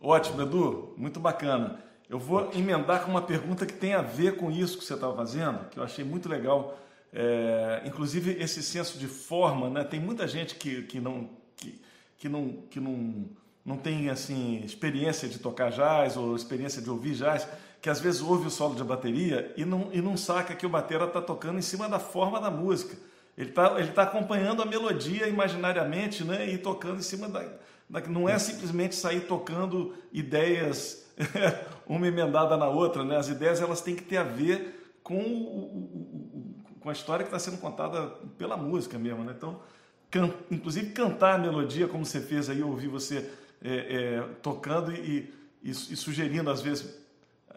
Ótimo, 0.00 0.42
Edu, 0.42 0.94
muito 0.96 1.20
bacana. 1.20 1.78
Eu 2.10 2.18
vou 2.18 2.50
emendar 2.52 3.04
com 3.04 3.10
uma 3.10 3.22
pergunta 3.22 3.64
que 3.64 3.72
tem 3.72 3.94
a 3.94 4.02
ver 4.02 4.36
com 4.36 4.50
isso 4.50 4.76
que 4.76 4.84
você 4.84 4.94
estava 4.94 5.16
fazendo, 5.16 5.68
que 5.70 5.78
eu 5.78 5.84
achei 5.84 6.04
muito 6.04 6.28
legal. 6.28 6.76
É... 7.12 7.82
Inclusive, 7.86 8.32
esse 8.42 8.62
senso 8.62 8.98
de 8.98 9.06
forma, 9.06 9.70
né? 9.70 9.84
Tem 9.84 10.00
muita 10.00 10.26
gente 10.26 10.56
que, 10.56 10.82
que, 10.82 11.00
não, 11.00 11.30
que, 11.56 11.80
que, 12.18 12.28
não, 12.28 12.48
que 12.68 12.80
não, 12.80 13.28
não 13.64 13.76
tem 13.76 14.10
assim, 14.10 14.60
experiência 14.64 15.28
de 15.28 15.38
tocar 15.38 15.70
jazz 15.70 16.16
ou 16.16 16.34
experiência 16.34 16.82
de 16.82 16.90
ouvir 16.90 17.14
jazz 17.14 17.48
que 17.82 17.90
às 17.90 18.00
vezes 18.00 18.22
ouve 18.22 18.46
o 18.46 18.50
solo 18.50 18.76
de 18.76 18.84
bateria 18.84 19.52
e 19.56 19.64
não, 19.64 19.90
e 19.92 20.00
não 20.00 20.16
saca 20.16 20.54
que 20.54 20.64
o 20.64 20.68
batera 20.68 21.04
está 21.04 21.20
tocando 21.20 21.58
em 21.58 21.62
cima 21.62 21.88
da 21.88 21.98
forma 21.98 22.40
da 22.40 22.48
música. 22.48 22.96
Ele 23.36 23.50
está 23.50 23.80
ele 23.80 23.90
tá 23.90 24.04
acompanhando 24.04 24.62
a 24.62 24.64
melodia 24.64 25.26
imaginariamente 25.26 26.22
né, 26.22 26.48
e 26.48 26.58
tocando 26.58 27.00
em 27.00 27.02
cima 27.02 27.28
da, 27.28 27.42
da. 27.90 28.00
Não 28.02 28.28
é 28.28 28.38
simplesmente 28.38 28.94
sair 28.94 29.22
tocando 29.22 29.94
ideias 30.12 31.10
uma 31.84 32.06
emendada 32.06 32.56
na 32.56 32.68
outra. 32.68 33.04
Né? 33.04 33.16
As 33.16 33.28
ideias 33.28 33.60
elas 33.60 33.80
têm 33.80 33.96
que 33.96 34.04
ter 34.04 34.18
a 34.18 34.22
ver 34.22 34.96
com, 35.02 35.20
o, 35.20 36.54
com 36.78 36.88
a 36.88 36.92
história 36.92 37.24
que 37.24 37.34
está 37.34 37.38
sendo 37.40 37.60
contada 37.60 38.06
pela 38.38 38.56
música 38.56 38.96
mesmo. 38.96 39.24
Né? 39.24 39.34
Então, 39.36 39.60
can, 40.08 40.30
inclusive 40.52 40.90
cantar 40.90 41.34
a 41.34 41.38
melodia, 41.38 41.88
como 41.88 42.06
você 42.06 42.20
fez 42.20 42.48
aí, 42.48 42.60
eu 42.60 42.68
ouvi 42.68 42.86
você 42.86 43.28
é, 43.60 43.74
é, 43.74 44.20
tocando 44.40 44.92
e, 44.92 45.34
e, 45.64 45.70
e, 45.70 45.74
sugerindo, 45.74 46.48
às 46.48 46.60
vezes, 46.60 47.01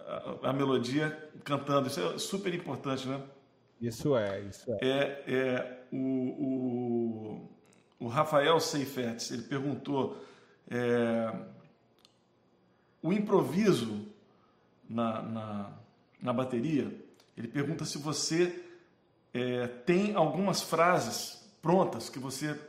a, 0.06 0.50
a, 0.50 0.54
melodia 0.54 1.30
cantando. 1.44 1.88
Isso 1.88 2.00
é 2.00 2.18
super 2.18 2.54
importante, 2.54 3.08
né? 3.08 3.22
Isso 3.82 4.16
é, 4.16 4.42
isso 4.42 4.72
é. 4.72 4.78
é, 4.82 5.24
é 5.28 5.84
o, 5.92 5.98
o, 5.98 7.50
o 8.00 8.08
Rafael 8.08 8.60
Seifetz, 8.60 9.32
ele 9.32 9.44
perguntou 9.44 10.18
é, 10.70 11.34
o 13.02 13.14
improviso 13.14 14.06
na, 14.90 15.22
na, 15.22 15.72
na, 16.22 16.34
bateria, 16.34 16.92
ele 17.38 17.48
pergunta 17.48 17.86
se 17.86 17.98
você 17.98 18.64
é, 19.34 19.68
tem 19.68 20.16
algumas 20.16 20.62
frases 20.62 21.44
prontas 21.62 22.10
que 22.10 22.20
você 22.20 22.60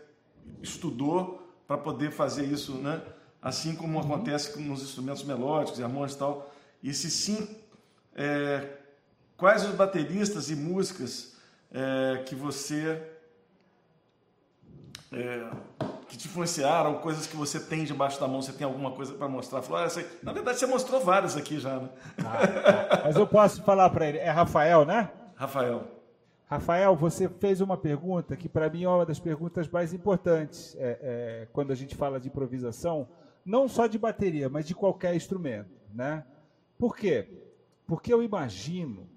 estudou 0.62 1.42
para 1.66 1.78
poder 1.78 2.10
fazer 2.10 2.44
isso, 2.44 2.74
né? 2.74 3.02
Assim 3.40 3.74
como 3.76 3.98
uhum. 3.98 4.04
acontece 4.04 4.60
nos 4.60 4.82
instrumentos 4.82 5.22
melódicos 5.22 5.78
e 5.78 5.82
harmônicos 5.82 6.16
e 6.16 6.18
tal. 6.18 6.52
E 6.82 6.92
se 6.94 7.10
sim, 7.10 7.56
é, 8.14 8.66
quais 9.36 9.64
os 9.64 9.74
bateristas 9.74 10.50
e 10.50 10.56
músicas 10.56 11.36
é, 11.72 12.22
que 12.24 12.34
você 12.34 13.02
é, 15.12 15.50
que 16.08 16.16
te 16.16 16.28
influenciaram, 16.28 16.94
coisas 16.98 17.26
que 17.26 17.36
você 17.36 17.58
tem 17.58 17.84
debaixo 17.84 18.20
da 18.20 18.28
mão, 18.28 18.40
você 18.40 18.52
tem 18.52 18.64
alguma 18.64 18.92
coisa 18.92 19.12
para 19.14 19.28
mostrar? 19.28 19.62
Falou, 19.62 19.84
ah, 19.84 19.88
na 20.22 20.32
verdade, 20.32 20.58
você 20.58 20.66
mostrou 20.66 21.00
várias 21.00 21.36
aqui 21.36 21.58
já, 21.58 21.78
né? 21.78 21.88
Ah, 22.18 23.02
mas 23.04 23.16
eu 23.16 23.26
posso 23.26 23.62
falar 23.62 23.90
para 23.90 24.08
ele, 24.08 24.18
é 24.18 24.30
Rafael, 24.30 24.84
né? 24.84 25.10
Rafael. 25.34 25.84
Rafael, 26.48 26.94
você 26.94 27.28
fez 27.28 27.60
uma 27.60 27.76
pergunta 27.76 28.36
que 28.36 28.48
para 28.48 28.70
mim 28.70 28.84
é 28.84 28.88
uma 28.88 29.04
das 29.04 29.18
perguntas 29.18 29.68
mais 29.68 29.92
importantes 29.92 30.76
é, 30.78 30.98
é, 31.02 31.48
quando 31.52 31.72
a 31.72 31.74
gente 31.74 31.96
fala 31.96 32.20
de 32.20 32.28
improvisação, 32.28 33.08
não 33.44 33.68
só 33.68 33.88
de 33.88 33.98
bateria, 33.98 34.48
mas 34.48 34.64
de 34.66 34.74
qualquer 34.74 35.14
instrumento, 35.14 35.70
né? 35.92 36.24
Por 36.78 36.96
quê? 36.96 37.26
Porque 37.86 38.12
eu 38.12 38.22
imagino 38.22 39.08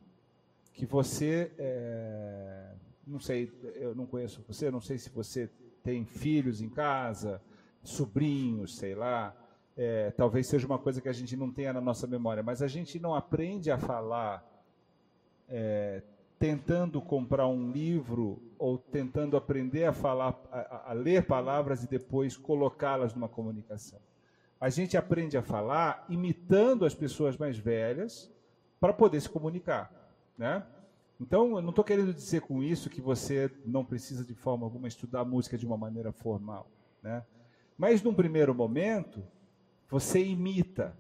que 0.74 0.86
você, 0.86 1.52
é, 1.58 2.72
não 3.06 3.20
sei, 3.20 3.52
eu 3.76 3.94
não 3.94 4.06
conheço 4.06 4.44
você, 4.48 4.72
não 4.72 4.80
sei 4.80 4.98
se 4.98 5.10
você 5.10 5.50
tem 5.84 6.06
filhos 6.06 6.62
em 6.62 6.70
casa, 6.70 7.42
sobrinhos, 7.84 8.78
sei 8.78 8.96
lá, 8.96 9.36
é, 9.76 10.12
talvez 10.12 10.48
seja 10.48 10.66
uma 10.66 10.78
coisa 10.78 11.02
que 11.02 11.10
a 11.10 11.14
gente 11.14 11.36
não 11.36 11.52
tenha 11.52 11.74
na 11.74 11.82
nossa 11.82 12.06
memória, 12.06 12.44
mas 12.44 12.62
a 12.62 12.68
gente 12.68 13.00
não 13.00 13.16
aprende 13.16 13.72
a 13.72 13.78
falar 13.78 14.46
é, 15.48 16.04
tentando 16.38 17.02
comprar 17.02 17.48
um 17.48 17.72
livro 17.72 18.42
ou 18.58 18.78
tentando 18.78 19.36
aprender 19.36 19.86
a 19.86 19.94
falar, 19.94 20.40
a, 20.52 20.92
a 20.92 20.94
ler 20.94 21.26
palavras 21.26 21.84
e 21.84 21.88
depois 21.88 22.38
colocá-las 22.38 23.14
numa 23.14 23.28
comunicação. 23.28 24.00
A 24.60 24.70
gente 24.70 24.98
aprende 24.98 25.38
a 25.38 25.42
falar 25.42 26.06
imitando 26.10 26.86
as 26.86 26.94
pessoas 26.94 27.38
mais 27.38 27.58
velhas 27.58 28.32
para 28.80 28.94
poder 28.94 29.22
se 29.22 29.30
comunicar, 29.30 29.92
né? 30.38 30.66
Então, 31.20 31.58
eu 31.58 31.62
não 31.62 31.70
estou 31.70 31.84
querendo 31.84 32.14
dizer 32.14 32.42
com 32.42 32.64
isso 32.64 32.90
que 32.90 33.02
você 33.02 33.52
não 33.66 33.84
precisa 33.84 34.24
de 34.24 34.34
forma 34.34 34.66
alguma 34.66 34.88
estudar 34.88 35.26
música 35.26 35.58
de 35.58 35.66
uma 35.66 35.78
maneira 35.78 36.12
formal, 36.12 36.70
né? 37.02 37.26
Mas 37.78 38.02
num 38.02 38.14
primeiro 38.14 38.54
momento, 38.54 39.24
você 39.90 40.24
imita, 40.24 40.96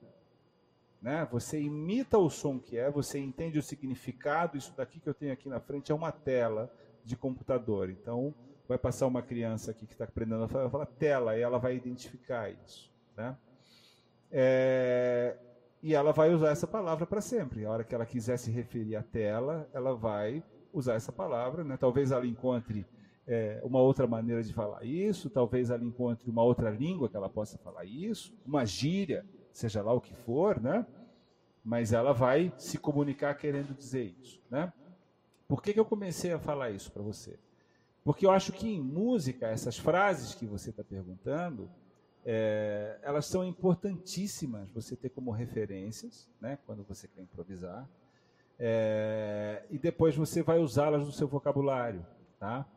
né? 1.01 1.27
Você 1.31 1.61
imita 1.61 2.17
o 2.17 2.29
som 2.29 2.59
que 2.59 2.77
é, 2.77 2.89
você 2.89 3.19
entende 3.19 3.59
o 3.59 3.63
significado. 3.63 4.57
Isso 4.57 4.73
daqui 4.75 4.99
que 4.99 5.07
eu 5.07 5.13
tenho 5.13 5.33
aqui 5.33 5.47
na 5.47 5.59
frente 5.59 5.91
é 5.91 5.95
uma 5.95 6.11
tela 6.11 6.73
de 7.03 7.15
computador. 7.15 7.89
Então, 7.89 8.33
vai 8.67 8.77
passar 8.77 9.07
uma 9.07 9.21
criança 9.21 9.71
aqui 9.71 9.85
que 9.85 9.93
está 9.93 10.03
aprendendo 10.05 10.43
a 10.43 10.47
falar, 10.47 10.85
tela, 10.85 11.37
e 11.37 11.41
ela 11.41 11.57
vai 11.57 11.75
identificar 11.75 12.49
isso. 12.49 12.91
Né? 13.15 13.35
É, 14.31 15.37
e 15.81 15.93
ela 15.93 16.11
vai 16.11 16.33
usar 16.33 16.49
essa 16.49 16.67
palavra 16.67 17.05
para 17.05 17.21
sempre. 17.21 17.65
A 17.65 17.71
hora 17.71 17.83
que 17.83 17.95
ela 17.95 18.05
quiser 18.05 18.37
se 18.37 18.51
referir 18.51 18.95
à 18.95 19.03
tela, 19.03 19.69
ela 19.73 19.95
vai 19.95 20.43
usar 20.73 20.95
essa 20.95 21.11
palavra. 21.11 21.63
Né? 21.63 21.77
Talvez 21.77 22.11
ela 22.11 22.27
encontre 22.27 22.85
é, 23.27 23.61
uma 23.63 23.79
outra 23.79 24.07
maneira 24.07 24.41
de 24.41 24.51
falar 24.51 24.83
isso, 24.83 25.29
talvez 25.29 25.69
ela 25.69 25.83
encontre 25.83 26.29
uma 26.29 26.41
outra 26.41 26.71
língua 26.71 27.07
que 27.07 27.15
ela 27.15 27.29
possa 27.29 27.59
falar 27.59 27.85
isso, 27.85 28.35
uma 28.43 28.65
gíria 28.65 29.23
seja 29.53 29.81
lá 29.83 29.93
o 29.93 30.01
que 30.01 30.13
for, 30.13 30.59
né? 30.59 30.85
Mas 31.63 31.93
ela 31.93 32.13
vai 32.13 32.51
se 32.57 32.77
comunicar 32.77 33.35
querendo 33.35 33.75
dizer 33.75 34.15
isso, 34.19 34.41
né? 34.49 34.73
Por 35.47 35.61
que, 35.61 35.73
que 35.73 35.79
eu 35.79 35.85
comecei 35.85 36.31
a 36.31 36.39
falar 36.39 36.71
isso 36.71 36.91
para 36.91 37.03
você? 37.03 37.37
Porque 38.03 38.25
eu 38.25 38.31
acho 38.31 38.51
que 38.51 38.67
em 38.67 38.81
música, 38.81 39.47
essas 39.47 39.77
frases 39.77 40.33
que 40.33 40.45
você 40.45 40.69
está 40.69 40.83
perguntando, 40.83 41.69
é, 42.31 42.99
elas 43.01 43.25
são 43.25 43.43
importantíssimas 43.43 44.69
você 44.69 44.95
ter 44.95 45.09
como 45.09 45.31
referências, 45.31 46.29
né? 46.39 46.59
Quando 46.63 46.83
você 46.83 47.07
quer 47.07 47.23
improvisar. 47.23 47.89
É, 48.59 49.63
e 49.71 49.79
depois 49.79 50.15
você 50.15 50.43
vai 50.43 50.59
usá-las 50.59 51.03
no 51.03 51.11
seu 51.11 51.27
vocabulário, 51.27 52.05
tá? 52.39 52.67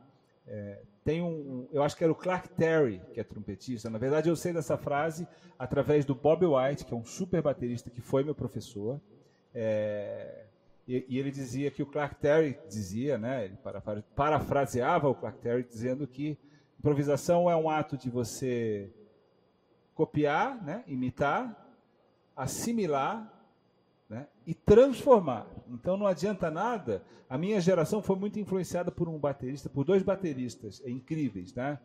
É, 0.47 0.81
tem 1.05 1.21
um, 1.21 1.69
eu 1.71 1.83
acho 1.83 1.95
que 1.95 2.03
era 2.03 2.11
o 2.11 2.17
Clark 2.17 2.49
Terry, 2.49 3.03
que 3.13 3.21
é 3.21 3.25
trompetista. 3.25 3.91
Na 3.91 3.99
verdade, 3.99 4.31
eu 4.31 4.37
sei 4.37 4.55
dessa 4.55 4.79
frase 4.79 5.29
através 5.59 6.07
do 6.07 6.15
Bob 6.15 6.47
White, 6.47 6.87
que 6.87 6.95
é 6.95 6.97
um 6.97 7.05
super 7.05 7.43
baterista 7.43 7.91
que 7.91 8.01
foi 8.01 8.25
meu 8.25 8.35
professor. 8.35 8.99
É, 9.55 10.47
e, 10.89 11.05
e, 11.07 11.19
ele 11.19 11.31
dizia 11.31 11.71
que 11.71 11.83
o 11.83 11.87
Clark 11.87 12.15
Terry 12.15 12.59
dizia, 12.71 13.19
né, 13.19 13.45
ele 13.45 13.59
parafraseava 14.17 15.11
o 15.11 15.15
Clark 15.15 15.41
Terry 15.41 15.63
dizendo 15.63 16.07
que 16.07 16.39
improvisação 16.79 17.51
é 17.51 17.55
um 17.55 17.69
ato 17.69 17.99
de 17.99 18.09
você 18.09 18.91
copiar, 19.95 20.63
né, 20.63 20.85
imitar, 20.87 21.57
assimilar 22.37 23.31
né, 24.09 24.27
e 24.47 24.55
transformar. 24.55 25.47
Então 25.69 25.97
não 25.97 26.07
adianta 26.07 26.51
nada. 26.51 27.03
A 27.29 27.39
minha 27.39 27.61
geração 27.61 28.03
foi 28.03 28.17
muito 28.17 28.39
influenciada 28.39 28.91
por 28.91 29.09
um 29.09 29.19
baterista, 29.19 29.69
por 29.69 29.85
dois 29.85 30.03
bateristas 30.03 30.83
incríveis, 30.87 31.55
né? 31.55 31.79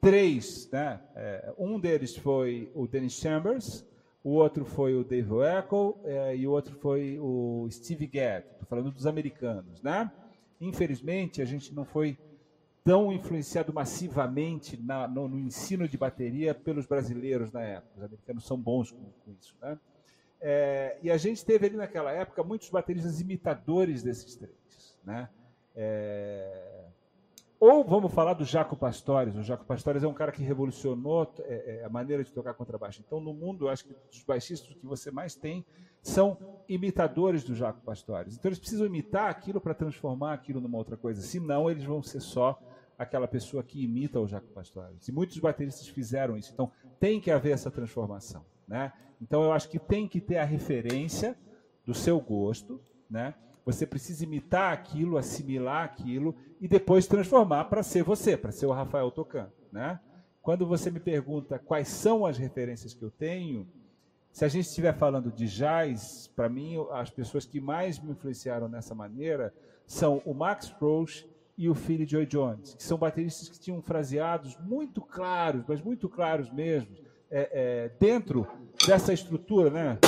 Três, 0.00 0.68
né? 0.70 1.00
É, 1.14 1.54
um 1.56 1.80
deles 1.80 2.14
foi 2.14 2.70
o 2.74 2.86
Dennis 2.86 3.14
Chambers, 3.14 3.86
o 4.22 4.32
outro 4.32 4.64
foi 4.66 4.94
o 4.94 5.02
Dave 5.02 5.32
Weckl 5.32 5.94
é, 6.04 6.36
e 6.36 6.46
o 6.46 6.50
outro 6.50 6.74
foi 6.76 7.18
o 7.18 7.66
Steve 7.70 8.06
Gadd. 8.06 8.46
Estou 8.52 8.66
falando 8.68 8.90
dos 8.90 9.06
americanos, 9.06 9.80
né? 9.82 10.10
Infelizmente 10.60 11.40
a 11.40 11.44
gente 11.46 11.74
não 11.74 11.84
foi 11.84 12.18
tão 12.84 13.10
influenciado 13.10 13.72
massivamente 13.72 14.76
na, 14.76 15.08
no, 15.08 15.26
no, 15.26 15.38
ensino 15.38 15.88
de 15.88 15.96
bateria 15.96 16.54
pelos 16.54 16.86
brasileiros 16.86 17.50
na 17.50 17.62
época. 17.62 17.94
Os 17.96 18.02
americanos 18.04 18.46
são 18.46 18.58
bons 18.58 18.90
com, 18.90 19.02
com 19.24 19.32
isso, 19.32 19.56
né? 19.60 19.78
É, 20.46 20.98
e 21.02 21.10
a 21.10 21.16
gente 21.16 21.42
teve 21.42 21.66
ali 21.66 21.76
naquela 21.76 22.12
época 22.12 22.44
muitos 22.44 22.68
bateristas 22.68 23.18
imitadores 23.18 24.02
desses 24.02 24.36
três. 24.36 24.98
Né? 25.02 25.26
É, 25.74 26.84
ou 27.58 27.82
vamos 27.82 28.12
falar 28.12 28.34
do 28.34 28.44
Jaco 28.44 28.76
Pastores. 28.76 29.34
O 29.36 29.42
Jaco 29.42 29.64
Pastores 29.64 30.02
é 30.02 30.06
um 30.06 30.12
cara 30.12 30.30
que 30.30 30.42
revolucionou 30.42 31.32
é, 31.44 31.80
é, 31.80 31.84
a 31.84 31.88
maneira 31.88 32.22
de 32.22 32.30
tocar 32.30 32.52
contrabaixo. 32.52 33.02
Então, 33.06 33.20
no 33.20 33.32
mundo, 33.32 33.64
eu 33.64 33.68
acho 33.70 33.86
que 33.86 33.96
os 34.12 34.22
baixistas 34.22 34.74
que 34.74 34.84
você 34.84 35.10
mais 35.10 35.34
tem 35.34 35.64
são 36.02 36.36
imitadores 36.68 37.42
do 37.42 37.54
Jaco 37.54 37.80
Pastores. 37.80 38.36
Então, 38.36 38.50
eles 38.50 38.58
precisam 38.58 38.84
imitar 38.84 39.30
aquilo 39.30 39.62
para 39.62 39.72
transformar 39.72 40.34
aquilo 40.34 40.60
numa 40.60 40.76
outra 40.76 40.98
coisa. 40.98 41.22
Senão, 41.22 41.70
eles 41.70 41.84
vão 41.84 42.02
ser 42.02 42.20
só 42.20 42.60
aquela 42.98 43.28
pessoa 43.28 43.62
que 43.62 43.82
imita 43.82 44.20
o 44.20 44.26
Jaco 44.26 44.48
Pastores. 44.48 45.08
E 45.08 45.12
muitos 45.12 45.38
bateristas 45.38 45.88
fizeram 45.88 46.36
isso. 46.36 46.52
Então, 46.52 46.70
tem 46.98 47.20
que 47.20 47.30
haver 47.30 47.52
essa 47.52 47.70
transformação. 47.70 48.44
Né? 48.66 48.92
Então 49.20 49.42
eu 49.42 49.52
acho 49.52 49.68
que 49.68 49.78
tem 49.78 50.08
que 50.08 50.20
ter 50.20 50.38
a 50.38 50.44
referência 50.44 51.36
do 51.84 51.94
seu 51.94 52.18
gosto, 52.20 52.80
né? 53.08 53.34
Você 53.64 53.86
precisa 53.86 54.24
imitar 54.24 54.72
aquilo, 54.72 55.16
assimilar 55.16 55.84
aquilo 55.84 56.34
e 56.60 56.68
depois 56.68 57.06
transformar 57.06 57.64
para 57.64 57.82
ser 57.82 58.02
você, 58.02 58.36
para 58.36 58.52
ser 58.52 58.66
o 58.66 58.72
Rafael 58.72 59.10
tocando, 59.10 59.52
né? 59.72 59.98
Quando 60.42 60.66
você 60.66 60.90
me 60.90 61.00
pergunta 61.00 61.58
quais 61.58 61.88
são 61.88 62.26
as 62.26 62.36
referências 62.36 62.92
que 62.92 63.02
eu 63.02 63.10
tenho, 63.10 63.66
se 64.30 64.44
a 64.44 64.48
gente 64.48 64.66
estiver 64.66 64.92
falando 64.92 65.32
de 65.32 65.46
jazz, 65.46 66.30
para 66.36 66.48
mim 66.48 66.76
as 66.92 67.08
pessoas 67.08 67.46
que 67.46 67.60
mais 67.60 67.98
me 67.98 68.10
influenciaram 68.10 68.68
nessa 68.68 68.94
maneira 68.94 69.54
são 69.86 70.20
o 70.26 70.34
Max 70.34 70.68
Roach 70.78 71.26
e 71.56 71.68
o 71.68 71.74
Philly 71.74 72.06
Joy 72.06 72.26
Jones, 72.26 72.74
que 72.74 72.82
são 72.82 72.98
bateristas 72.98 73.48
que 73.48 73.58
tinham 73.58 73.80
fraseados 73.80 74.56
muito 74.60 75.00
claros, 75.00 75.64
mas 75.66 75.80
muito 75.80 76.08
claros 76.08 76.50
mesmo, 76.50 76.90
é, 77.30 77.50
é, 77.52 77.90
dentro 77.98 78.46
dessa 78.86 79.12
estrutura, 79.12 79.70
né? 79.70 79.98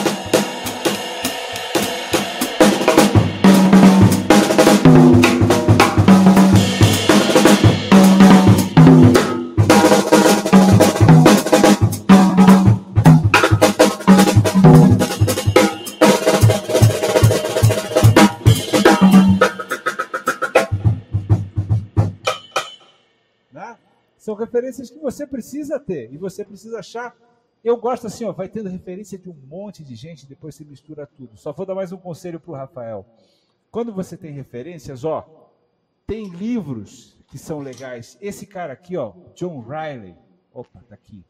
Você 25.17 25.27
precisa 25.27 25.81
ter, 25.81 26.13
e 26.13 26.19
você 26.19 26.45
precisa 26.45 26.79
achar. 26.79 27.17
Eu 27.65 27.77
gosto 27.77 28.07
assim, 28.07 28.25
ó, 28.25 28.33
vai 28.33 28.49
tendo 28.49 28.69
referência 28.69 29.19
de 29.19 29.29
um 29.29 29.35
monte 29.35 29.83
de 29.83 29.95
gente, 29.95 30.27
depois 30.27 30.55
você 30.55 30.65
mistura 30.65 31.07
tudo. 31.07 31.37
Só 31.37 31.53
vou 31.53 31.67
dar 31.67 31.75
mais 31.75 31.91
um 31.91 31.97
conselho 31.97 32.39
para 32.39 32.51
o 32.51 32.55
Rafael. 32.55 33.07
Quando 33.71 33.93
você 33.93 34.17
tem 34.17 34.31
referências, 34.31 35.05
ó, 35.05 35.51
tem 36.07 36.29
livros 36.29 37.17
que 37.29 37.39
são 37.39 37.59
legais. 37.59 38.17
Esse 38.21 38.47
cara 38.47 38.73
aqui, 38.73 38.97
ó, 38.97 39.13
John 39.35 39.61
Riley. 39.61 40.15
Opa, 40.53 40.81
tá 40.89 40.95
aqui. 40.95 41.25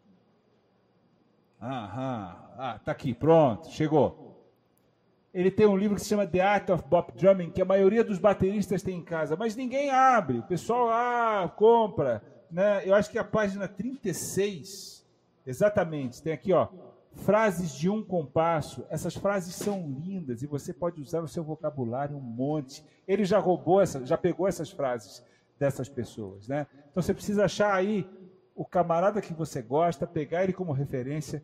Aham. 1.62 2.36
Ah, 2.58 2.80
tá 2.84 2.92
aqui, 2.92 3.14
pronto, 3.14 3.70
chegou. 3.70 4.26
Ele 5.32 5.50
tem 5.50 5.66
um 5.66 5.76
livro 5.76 5.96
que 5.96 6.02
se 6.02 6.08
chama 6.08 6.26
The 6.26 6.40
Art 6.40 6.70
of 6.70 6.84
Bop 6.88 7.12
Drumming, 7.16 7.50
que 7.50 7.62
a 7.62 7.64
maioria 7.64 8.02
dos 8.02 8.18
bateristas 8.18 8.82
tem 8.82 8.98
em 8.98 9.04
casa, 9.04 9.36
mas 9.36 9.54
ninguém 9.54 9.90
abre. 9.90 10.38
O 10.38 10.42
pessoal 10.42 10.88
ah, 10.90 11.48
compra. 11.56 12.35
Né? 12.56 12.88
Eu 12.88 12.94
acho 12.94 13.10
que 13.10 13.18
a 13.18 13.22
página 13.22 13.68
36, 13.68 15.04
exatamente, 15.46 16.22
tem 16.22 16.32
aqui, 16.32 16.54
ó, 16.54 16.68
frases 17.12 17.70
de 17.70 17.90
um 17.90 18.02
compasso. 18.02 18.82
Essas 18.88 19.14
frases 19.14 19.54
são 19.54 19.94
lindas 20.02 20.40
e 20.40 20.46
você 20.46 20.72
pode 20.72 20.98
usar 20.98 21.20
no 21.20 21.28
seu 21.28 21.44
vocabulário 21.44 22.16
um 22.16 22.20
monte. 22.20 22.82
Ele 23.06 23.26
já 23.26 23.38
roubou 23.38 23.82
essa, 23.82 24.06
já 24.06 24.16
pegou 24.16 24.48
essas 24.48 24.70
frases 24.70 25.22
dessas 25.58 25.86
pessoas, 25.86 26.48
né? 26.48 26.66
Então 26.90 27.02
você 27.02 27.12
precisa 27.12 27.44
achar 27.44 27.74
aí 27.74 28.08
o 28.54 28.64
camarada 28.64 29.20
que 29.20 29.34
você 29.34 29.60
gosta, 29.60 30.06
pegar 30.06 30.42
ele 30.42 30.54
como 30.54 30.72
referência 30.72 31.42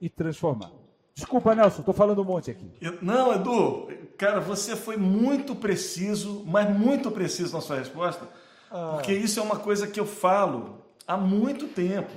e 0.00 0.08
transformar. 0.08 0.70
Desculpa, 1.12 1.56
Nelson, 1.56 1.80
estou 1.80 1.92
falando 1.92 2.22
um 2.22 2.24
monte 2.24 2.52
aqui. 2.52 2.70
Eu, 2.80 2.98
não, 3.02 3.34
Edu, 3.34 3.88
cara, 4.16 4.38
você 4.38 4.76
foi 4.76 4.96
muito 4.96 5.56
preciso, 5.56 6.44
mas 6.46 6.70
muito 6.70 7.10
preciso 7.10 7.52
na 7.52 7.60
sua 7.60 7.78
resposta, 7.78 8.28
ah. 8.72 8.92
porque 8.94 9.12
isso 9.12 9.38
é 9.38 9.42
uma 9.42 9.56
coisa 9.56 9.86
que 9.86 10.00
eu 10.00 10.06
falo 10.06 10.82
há 11.06 11.16
muito 11.16 11.68
tempo. 11.68 12.12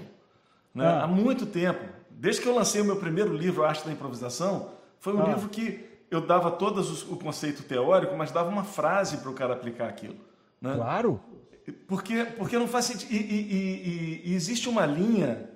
Né? 0.74 0.86
Ah. 0.86 1.04
Há 1.04 1.08
muito 1.08 1.46
tempo. 1.46 1.84
Desde 2.10 2.42
que 2.42 2.48
eu 2.48 2.56
lancei 2.56 2.82
o 2.82 2.86
meu 2.86 2.96
primeiro 2.96 3.34
livro, 3.36 3.64
Arte 3.64 3.86
da 3.86 3.92
Improvisação, 3.92 4.72
foi 5.00 5.14
um 5.14 5.22
ah. 5.22 5.28
livro 5.28 5.50
que 5.50 5.86
eu 6.10 6.22
dava 6.22 6.52
todo 6.52 6.82
o 7.12 7.18
conceito 7.18 7.64
teórico, 7.64 8.16
mas 8.16 8.32
dava 8.32 8.50
uma 8.50 8.64
frase 8.64 9.18
para 9.18 9.30
o 9.30 9.34
cara 9.34 9.54
aplicar 9.54 9.88
aquilo. 9.88 10.16
Né? 10.62 10.74
Claro. 10.76 11.20
Porque, 11.88 12.26
porque 12.38 12.58
não 12.58 12.68
faz 12.68 12.86
sentido. 12.86 13.12
E, 13.12 13.18
e, 13.18 14.22
e, 14.24 14.32
e 14.32 14.36
existe 14.36 14.70
uma 14.70 14.86
linha 14.86 15.50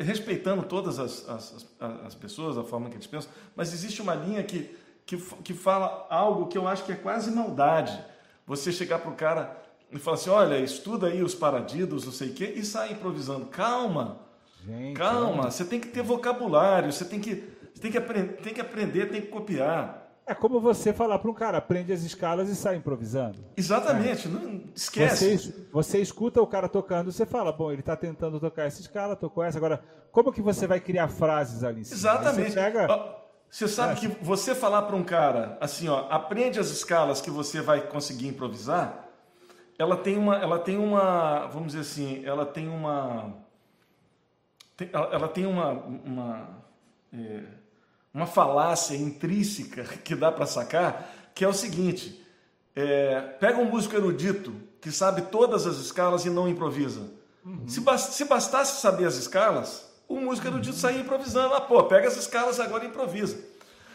respeitando 0.00 0.62
todas 0.62 0.98
as, 0.98 1.28
as, 1.28 1.66
as, 2.06 2.14
pessoas, 2.14 2.56
a 2.56 2.62
forma 2.62 2.88
que 2.88 2.94
eles 2.94 3.06
pensam, 3.06 3.30
mas 3.56 3.72
existe 3.72 4.00
uma 4.00 4.14
linha 4.14 4.42
que, 4.44 4.74
que, 5.04 5.16
que 5.16 5.52
fala 5.52 6.06
algo 6.08 6.46
que 6.46 6.56
eu 6.56 6.68
acho 6.68 6.84
que 6.84 6.92
é 6.92 6.96
quase 6.96 7.30
maldade. 7.32 7.98
Você 8.46 8.70
chegar 8.70 9.00
para 9.00 9.10
o 9.10 9.14
cara 9.14 9.56
e 9.92 9.98
falar 9.98 10.16
assim: 10.16 10.30
olha, 10.30 10.58
estuda 10.58 11.08
aí 11.08 11.22
os 11.22 11.34
paradidos, 11.34 12.04
não 12.04 12.12
sei 12.12 12.30
o 12.30 12.34
quê, 12.34 12.52
e 12.56 12.64
sai 12.64 12.92
improvisando. 12.92 13.46
Calma, 13.46 14.20
Gente, 14.64 14.96
calma, 14.96 15.50
você 15.50 15.64
tem 15.64 15.80
que 15.80 15.88
ter 15.88 16.02
vocabulário, 16.02 16.92
você 16.92 17.04
tem 17.04 17.20
que, 17.20 17.36
você 17.74 17.80
tem 17.80 17.90
que, 17.90 17.98
aprender, 17.98 18.32
tem 18.34 18.54
que 18.54 18.60
aprender, 18.60 19.06
tem 19.10 19.20
que 19.20 19.28
copiar. 19.28 20.08
É 20.26 20.34
como 20.34 20.60
você 20.60 20.92
falar 20.92 21.18
para 21.20 21.30
um 21.30 21.34
cara, 21.34 21.56
aprende 21.56 21.90
as 21.90 22.02
escalas 22.02 22.50
e 22.50 22.54
sai 22.54 22.76
improvisando. 22.76 23.38
Exatamente, 23.56 24.28
é. 24.28 24.30
não 24.30 24.62
esquece. 24.74 25.38
Você, 25.38 25.66
você, 25.72 25.98
escuta 26.02 26.42
o 26.42 26.46
cara 26.46 26.68
tocando, 26.68 27.10
você 27.10 27.24
fala, 27.24 27.50
bom, 27.50 27.72
ele 27.72 27.80
está 27.80 27.96
tentando 27.96 28.38
tocar 28.38 28.64
essa 28.64 28.82
escala, 28.82 29.16
tocou 29.16 29.42
essa. 29.42 29.56
Agora, 29.56 29.82
como 30.12 30.30
que 30.30 30.42
você 30.42 30.66
vai 30.66 30.80
criar 30.80 31.08
frases 31.08 31.64
ali? 31.64 31.80
Exatamente. 31.80 32.50
Você, 32.50 32.60
pega... 32.60 33.16
você 33.50 33.66
sabe 33.66 33.92
é. 33.94 33.96
que 33.96 34.22
você 34.22 34.54
falar 34.54 34.82
para 34.82 34.96
um 34.96 35.02
cara 35.02 35.56
assim, 35.62 35.88
ó, 35.88 36.06
aprende 36.10 36.60
as 36.60 36.68
escalas 36.68 37.22
que 37.22 37.30
você 37.30 37.62
vai 37.62 37.80
conseguir 37.80 38.28
improvisar, 38.28 39.07
ela 39.78 39.96
tem 39.96 40.18
uma, 40.18 40.36
ela 40.36 40.58
tem 40.58 40.76
uma, 40.76 41.46
vamos 41.46 41.68
dizer 41.68 41.80
assim, 41.80 42.24
ela 42.24 42.44
tem 42.44 42.68
uma, 42.68 43.32
ela 44.92 45.28
tem 45.28 45.46
uma, 45.46 45.70
uma 45.72 46.48
é, 47.12 47.42
uma 48.12 48.26
falácia 48.26 48.96
intrínseca 48.96 49.84
que 50.04 50.14
dá 50.14 50.32
para 50.32 50.46
sacar, 50.46 51.10
que 51.34 51.44
é 51.44 51.48
o 51.48 51.52
seguinte: 51.52 52.24
é, 52.74 53.20
pega 53.40 53.58
um 53.58 53.66
músico 53.66 53.94
erudito 53.94 54.54
que 54.80 54.90
sabe 54.90 55.22
todas 55.22 55.66
as 55.66 55.76
escalas 55.76 56.24
e 56.24 56.30
não 56.30 56.48
improvisa. 56.48 57.10
Uhum. 57.44 57.66
Se, 57.66 57.82
se, 58.12 58.24
bastasse 58.24 58.80
saber 58.80 59.06
as 59.06 59.16
escalas, 59.16 59.88
o 60.08 60.20
músico 60.20 60.48
erudito 60.48 60.74
uhum. 60.74 60.80
saía 60.80 61.00
improvisando. 61.00 61.54
Ah, 61.54 61.60
pô, 61.60 61.82
pega 61.84 62.08
as 62.08 62.16
escalas 62.16 62.60
agora 62.60 62.84
e 62.84 62.88
improvisa. 62.88 63.38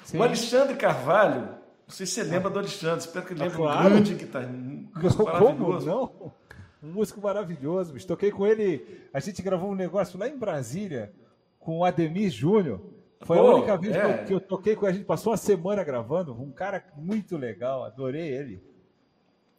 Sim. 0.05 0.17
O 0.17 0.23
Alexandre 0.23 0.75
Carvalho, 0.75 1.49
não 1.87 1.95
sei 1.95 2.05
se 2.05 2.13
você 2.13 2.23
lembra 2.23 2.49
do 2.49 2.59
Alexandre, 2.59 2.99
espero 2.99 3.25
que 3.25 3.33
ele 3.33 3.41
lembre. 3.41 3.55
Ah, 3.55 3.57
claro. 3.57 3.87
Um 3.87 3.89
grande 3.89 4.15
guitarrista, 4.15 4.55
um 4.55 5.01
músico 5.01 5.23
maravilhoso. 5.23 5.85
Não? 5.85 6.33
Um 6.81 6.87
músico 6.87 7.21
maravilhoso. 7.21 8.07
Toquei 8.07 8.31
com 8.31 8.47
ele, 8.47 9.07
a 9.13 9.19
gente 9.19 9.41
gravou 9.41 9.71
um 9.71 9.75
negócio 9.75 10.17
lá 10.19 10.27
em 10.27 10.37
Brasília 10.37 11.13
com 11.59 11.79
o 11.79 11.85
Ademir 11.85 12.29
Júnior. 12.29 12.81
Foi 13.21 13.37
Pô, 13.37 13.47
a 13.47 13.55
única 13.55 13.77
vez 13.77 13.95
é. 13.95 14.23
que 14.25 14.33
eu 14.33 14.39
toquei 14.39 14.75
com 14.75 14.85
a 14.85 14.91
gente, 14.91 15.05
passou 15.05 15.31
uma 15.31 15.37
semana 15.37 15.83
gravando, 15.83 16.33
um 16.33 16.51
cara 16.51 16.83
muito 16.97 17.37
legal, 17.37 17.83
adorei 17.83 18.27
ele. 18.27 18.61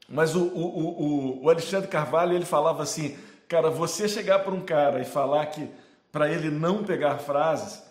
Mas 0.08 0.34
o, 0.34 0.44
o, 0.44 1.40
o, 1.40 1.44
o 1.44 1.50
Alexandre 1.50 1.88
Carvalho, 1.88 2.34
ele 2.34 2.44
falava 2.44 2.82
assim, 2.82 3.16
cara, 3.48 3.70
você 3.70 4.06
chegar 4.06 4.40
para 4.40 4.52
um 4.52 4.60
cara 4.60 5.00
e 5.00 5.04
falar 5.04 5.46
que 5.46 5.68
para 6.12 6.30
ele 6.30 6.50
não 6.50 6.84
pegar 6.84 7.18
frases, 7.18 7.82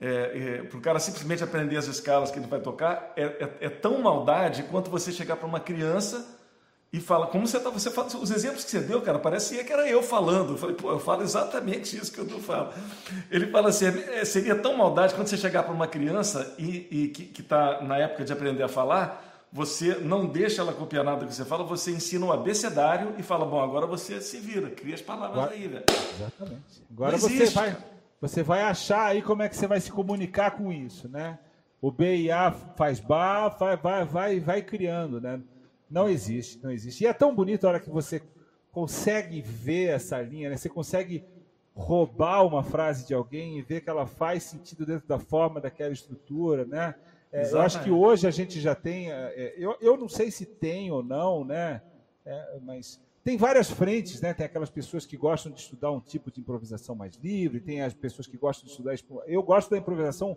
é, 0.00 0.58
é, 0.60 0.62
para 0.62 0.78
o 0.78 0.80
cara 0.80 0.98
simplesmente 0.98 1.44
aprender 1.44 1.76
as 1.76 1.86
escalas 1.86 2.30
que 2.30 2.38
ele 2.38 2.46
vai 2.46 2.60
tocar, 2.60 3.12
é, 3.16 3.24
é, 3.24 3.50
é 3.60 3.68
tão 3.68 4.00
maldade 4.00 4.62
quanto 4.64 4.90
você 4.90 5.12
chegar 5.12 5.36
para 5.36 5.46
uma 5.46 5.60
criança 5.60 6.26
e 6.92 6.98
fala, 6.98 7.26
como 7.26 7.46
você 7.46 7.60
tá, 7.60 7.70
você 7.70 7.90
fala, 7.90 8.08
os 8.08 8.30
exemplos 8.30 8.64
que 8.64 8.70
você 8.70 8.80
deu, 8.80 9.00
cara, 9.00 9.18
parecia 9.18 9.62
que 9.62 9.72
era 9.72 9.88
eu 9.88 10.02
falando. 10.02 10.54
Eu 10.54 10.58
falei, 10.58 10.74
pô, 10.74 10.90
eu 10.90 10.98
falo 10.98 11.22
exatamente 11.22 11.96
isso 11.96 12.10
que 12.10 12.18
eu 12.18 12.26
tô 12.26 12.38
falando. 12.38 12.72
Ele 13.30 13.46
fala 13.46 13.68
assim, 13.68 13.86
é, 13.86 14.24
seria 14.24 14.56
tão 14.56 14.76
maldade 14.76 15.14
quando 15.14 15.28
você 15.28 15.36
chegar 15.36 15.62
para 15.62 15.72
uma 15.72 15.86
criança 15.86 16.52
e, 16.58 16.88
e 16.90 17.08
que 17.08 17.40
está 17.42 17.80
na 17.82 17.96
época 17.98 18.24
de 18.24 18.32
aprender 18.32 18.62
a 18.62 18.68
falar, 18.68 19.46
você 19.52 19.96
não 19.96 20.26
deixa 20.26 20.62
ela 20.62 20.72
copiar 20.72 21.04
nada 21.04 21.26
que 21.26 21.34
você 21.34 21.44
fala, 21.44 21.62
você 21.62 21.90
ensina 21.90 22.24
um 22.24 22.32
abecedário 22.32 23.14
e 23.18 23.22
fala, 23.22 23.44
bom, 23.44 23.60
agora 23.60 23.86
você 23.86 24.20
se 24.20 24.38
vira, 24.38 24.70
cria 24.70 24.94
as 24.94 25.02
palavras 25.02 25.38
agora, 25.38 25.52
aí, 25.52 25.68
velho. 25.68 25.84
Exatamente. 26.16 26.82
Agora 26.90 27.16
você 27.16 27.44
vai, 27.46 27.76
você 28.20 28.42
vai 28.42 28.62
achar 28.62 29.06
aí 29.06 29.22
como 29.22 29.42
é 29.42 29.48
que 29.48 29.56
você 29.56 29.66
vai 29.66 29.80
se 29.80 29.90
comunicar 29.90 30.52
com 30.52 30.72
isso, 30.72 31.08
né? 31.08 31.38
O 31.80 31.90
B 31.90 32.16
e 32.16 32.30
A 32.30 32.52
faz 32.52 33.00
bar, 33.00 33.56
vai, 33.58 33.76
vai, 33.76 34.04
vai, 34.04 34.40
vai 34.40 34.62
criando, 34.62 35.20
né? 35.20 35.40
Não 35.90 36.08
existe, 36.08 36.62
não 36.62 36.70
existe. 36.70 37.04
E 37.04 37.06
é 37.06 37.12
tão 37.12 37.34
bonito 37.34 37.64
a 37.64 37.70
hora 37.70 37.80
que 37.80 37.88
você 37.88 38.22
consegue 38.70 39.40
ver 39.40 39.94
essa 39.94 40.20
linha, 40.20 40.50
né? 40.50 40.56
Você 40.56 40.68
consegue 40.68 41.24
roubar 41.74 42.46
uma 42.46 42.62
frase 42.62 43.06
de 43.06 43.14
alguém 43.14 43.58
e 43.58 43.62
ver 43.62 43.80
que 43.80 43.88
ela 43.88 44.06
faz 44.06 44.42
sentido 44.42 44.84
dentro 44.84 45.08
da 45.08 45.18
forma 45.18 45.60
daquela 45.60 45.92
estrutura, 45.92 46.66
né? 46.66 46.94
É, 47.32 47.50
eu 47.50 47.60
acho 47.60 47.82
que 47.82 47.90
hoje 47.90 48.26
a 48.26 48.30
gente 48.30 48.60
já 48.60 48.74
tem, 48.74 49.10
é, 49.10 49.32
é, 49.36 49.54
eu, 49.56 49.76
eu 49.80 49.96
não 49.96 50.08
sei 50.08 50.30
se 50.30 50.44
tem 50.44 50.90
ou 50.90 51.02
não, 51.02 51.44
né? 51.44 51.80
É, 52.26 52.58
mas 52.62 53.00
tem 53.22 53.36
várias 53.36 53.70
frentes, 53.70 54.20
né? 54.20 54.32
Tem 54.32 54.46
aquelas 54.46 54.70
pessoas 54.70 55.04
que 55.04 55.16
gostam 55.16 55.52
de 55.52 55.60
estudar 55.60 55.90
um 55.90 56.00
tipo 56.00 56.30
de 56.30 56.40
improvisação 56.40 56.94
mais 56.94 57.16
livre, 57.16 57.60
tem 57.60 57.82
as 57.82 57.92
pessoas 57.92 58.26
que 58.26 58.36
gostam 58.36 58.66
de 58.66 58.70
estudar. 58.70 58.94
Eu 59.26 59.42
gosto 59.42 59.70
da 59.70 59.78
improvisação 59.78 60.36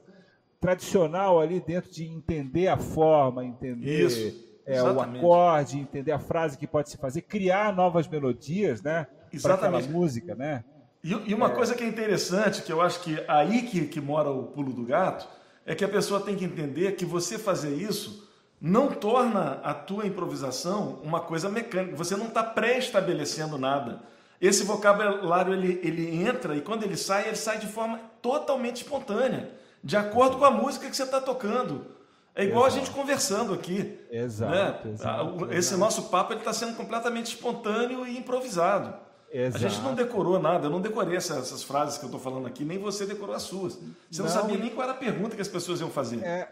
tradicional 0.59 1.39
ali 1.39 1.59
dentro 1.59 1.91
de 1.91 2.05
entender 2.05 2.67
a 2.67 2.77
forma, 2.77 3.45
entender. 3.45 4.05
Isso 4.05 4.53
é, 4.65 4.81
o 4.81 4.99
acorde, 4.99 5.77
entender 5.77 6.11
a 6.11 6.19
frase 6.19 6.57
que 6.57 6.67
pode 6.67 6.89
se 6.89 6.97
fazer, 6.97 7.21
criar 7.21 7.75
novas 7.75 8.07
melodias, 8.07 8.81
né? 8.81 9.07
Para 9.41 9.55
aquela 9.55 9.81
música, 9.81 10.35
né? 10.35 10.63
E, 11.03 11.11
e 11.11 11.33
uma 11.33 11.47
é... 11.47 11.55
coisa 11.55 11.75
que 11.75 11.83
é 11.83 11.87
interessante, 11.87 12.61
que 12.61 12.71
eu 12.71 12.81
acho 12.81 13.01
que 13.01 13.23
aí 13.27 13.63
que, 13.63 13.85
que 13.87 13.99
mora 13.99 14.29
o 14.29 14.43
pulo 14.43 14.71
do 14.71 14.85
gato, 14.85 15.27
é 15.65 15.75
que 15.75 15.83
a 15.83 15.89
pessoa 15.89 16.21
tem 16.21 16.35
que 16.35 16.45
entender 16.45 16.93
que 16.93 17.05
você 17.05 17.37
fazer 17.37 17.73
isso 17.75 18.22
não 18.63 18.87
torna 18.87 19.59
a 19.61 19.73
tua 19.73 20.07
improvisação 20.07 21.01
uma 21.03 21.19
coisa 21.19 21.49
mecânica. 21.49 21.97
Você 21.97 22.15
não 22.15 22.27
está 22.27 22.41
pré-estabelecendo 22.41 23.57
nada. 23.57 23.99
Esse 24.39 24.63
vocabulário 24.63 25.53
ele, 25.53 25.81
ele 25.83 26.23
entra 26.23 26.55
e 26.55 26.61
quando 26.61 26.83
ele 26.83 26.95
sai, 26.95 27.27
ele 27.27 27.35
sai 27.35 27.59
de 27.59 27.67
forma 27.67 27.99
totalmente 28.21 28.77
espontânea, 28.77 29.51
de 29.83 29.97
acordo 29.97 30.37
com 30.37 30.45
a 30.45 30.51
música 30.51 30.89
que 30.89 30.95
você 30.95 31.03
está 31.03 31.19
tocando. 31.19 31.85
É 32.33 32.45
igual 32.45 32.65
exato. 32.65 32.81
a 32.81 32.85
gente 32.85 32.95
conversando 32.95 33.53
aqui. 33.53 33.99
Exato. 34.09 34.87
Né? 34.87 34.93
exato 34.93 35.45
Esse 35.47 35.57
exato. 35.57 35.77
nosso 35.77 36.03
papo 36.03 36.33
está 36.33 36.53
sendo 36.53 36.75
completamente 36.77 37.35
espontâneo 37.35 38.07
e 38.07 38.17
improvisado. 38.17 38.93
Exato. 39.33 39.65
A 39.65 39.67
gente 39.67 39.81
não 39.81 39.95
decorou 39.95 40.39
nada, 40.39 40.67
eu 40.67 40.69
não 40.69 40.79
decorei 40.79 41.17
essas, 41.17 41.37
essas 41.37 41.63
frases 41.63 41.97
que 41.97 42.05
eu 42.05 42.07
estou 42.07 42.21
falando 42.21 42.45
aqui, 42.45 42.63
nem 42.63 42.77
você 42.77 43.03
decorou 43.03 43.33
as 43.35 43.41
suas. 43.41 43.73
Você 44.11 44.21
não, 44.21 44.25
não, 44.25 44.29
sabia 44.29 44.57
nem 44.57 44.69
qual 44.69 44.83
era 44.83 44.93
a 44.93 44.97
pergunta 44.97 45.35
que 45.35 45.41
as 45.41 45.47
pessoas 45.47 45.81
iam 45.81 45.89
fazer. 45.89 46.23
É, 46.23 46.49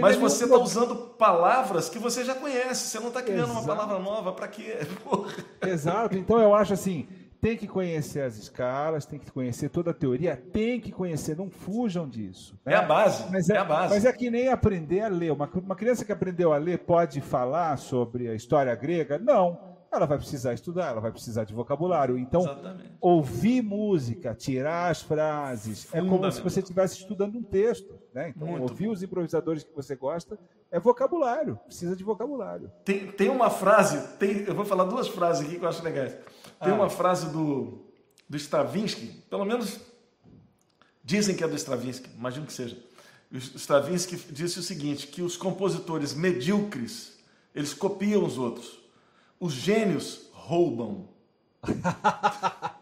Mas 0.00 0.16
você 0.16 0.42
está 0.42 0.58
usando 0.58 0.96
palavras 1.16 1.88
que 1.88 2.00
você 2.00 2.24
já 2.24 2.34
conhece, 2.34 2.88
você 2.88 2.98
não 2.98 3.08
está 3.08 3.22
criando 3.22 3.52
Exato. 3.52 3.60
uma 3.60 3.76
palavra 3.76 3.98
nova, 4.00 4.32
para 4.32 4.48
quê? 4.48 4.78
Porra. 5.04 5.32
Exato, 5.62 6.18
então 6.18 6.40
eu 6.40 6.52
acho 6.52 6.72
assim, 6.72 7.06
tem 7.40 7.56
que 7.56 7.68
conhecer 7.68 8.22
as 8.22 8.36
escalas, 8.36 9.06
tem 9.06 9.20
que 9.20 9.30
conhecer 9.30 9.68
toda 9.68 9.92
a 9.92 9.94
teoria, 9.94 10.36
tem 10.36 10.80
que 10.80 10.90
conhecer, 10.90 11.36
não 11.36 11.48
fujam 11.48 12.08
disso. 12.08 12.58
Né? 12.64 12.72
É 12.72 12.76
a 12.76 12.82
base, 12.82 13.24
mas 13.30 13.48
é, 13.48 13.54
é, 13.54 13.58
a 13.58 13.64
base. 13.64 13.94
Mas 13.94 14.04
é 14.04 14.12
que 14.12 14.28
nem 14.30 14.48
aprender 14.48 15.02
a 15.02 15.08
ler. 15.08 15.30
Uma, 15.30 15.48
uma 15.54 15.76
criança 15.76 16.04
que 16.04 16.10
aprendeu 16.10 16.52
a 16.52 16.56
ler 16.56 16.80
pode 16.80 17.20
falar 17.20 17.78
sobre 17.78 18.28
a 18.28 18.34
história 18.34 18.74
grega? 18.74 19.16
Não. 19.16 19.75
Ela 19.90 20.06
vai 20.06 20.18
precisar 20.18 20.52
estudar, 20.52 20.90
ela 20.90 21.00
vai 21.00 21.10
precisar 21.10 21.44
de 21.44 21.54
vocabulário. 21.54 22.18
Então, 22.18 22.42
Exatamente. 22.42 22.92
ouvir 23.00 23.62
música, 23.62 24.34
tirar 24.34 24.90
as 24.90 25.02
frases, 25.02 25.88
é 25.92 26.00
como 26.00 26.30
se 26.30 26.40
você 26.40 26.60
estivesse 26.60 26.98
estudando 26.98 27.36
um 27.36 27.42
texto. 27.42 27.98
Né? 28.12 28.32
Então, 28.34 28.48
Muito 28.48 28.70
ouvir 28.70 28.86
bom. 28.86 28.92
os 28.92 29.02
improvisadores 29.02 29.64
que 29.64 29.74
você 29.74 29.94
gosta 29.94 30.38
é 30.70 30.80
vocabulário, 30.80 31.58
precisa 31.66 31.94
de 31.94 32.02
vocabulário. 32.02 32.70
Tem, 32.84 33.06
tem 33.12 33.28
uma 33.28 33.50
frase, 33.50 34.16
tem, 34.18 34.44
eu 34.44 34.54
vou 34.54 34.64
falar 34.64 34.84
duas 34.84 35.08
frases 35.08 35.46
aqui 35.46 35.58
que 35.58 35.64
eu 35.64 35.68
acho 35.68 35.82
legais. 35.82 36.12
Tem 36.60 36.72
ah. 36.72 36.74
uma 36.74 36.90
frase 36.90 37.30
do, 37.30 37.86
do 38.28 38.36
Stravinsky, 38.36 39.06
pelo 39.30 39.44
menos 39.44 39.80
dizem 41.04 41.36
que 41.36 41.44
é 41.44 41.48
do 41.48 41.54
Stravinsky, 41.54 42.10
imagino 42.16 42.46
que 42.46 42.52
seja. 42.52 42.76
O 43.32 43.36
Stravinsky 43.36 44.16
disse 44.32 44.58
o 44.58 44.62
seguinte, 44.62 45.06
que 45.06 45.22
os 45.22 45.36
compositores 45.36 46.14
medíocres, 46.14 47.18
eles 47.54 47.72
copiam 47.72 48.24
os 48.24 48.38
outros 48.38 48.85
os 49.38 49.52
gênios 49.52 50.30
roubam. 50.32 51.08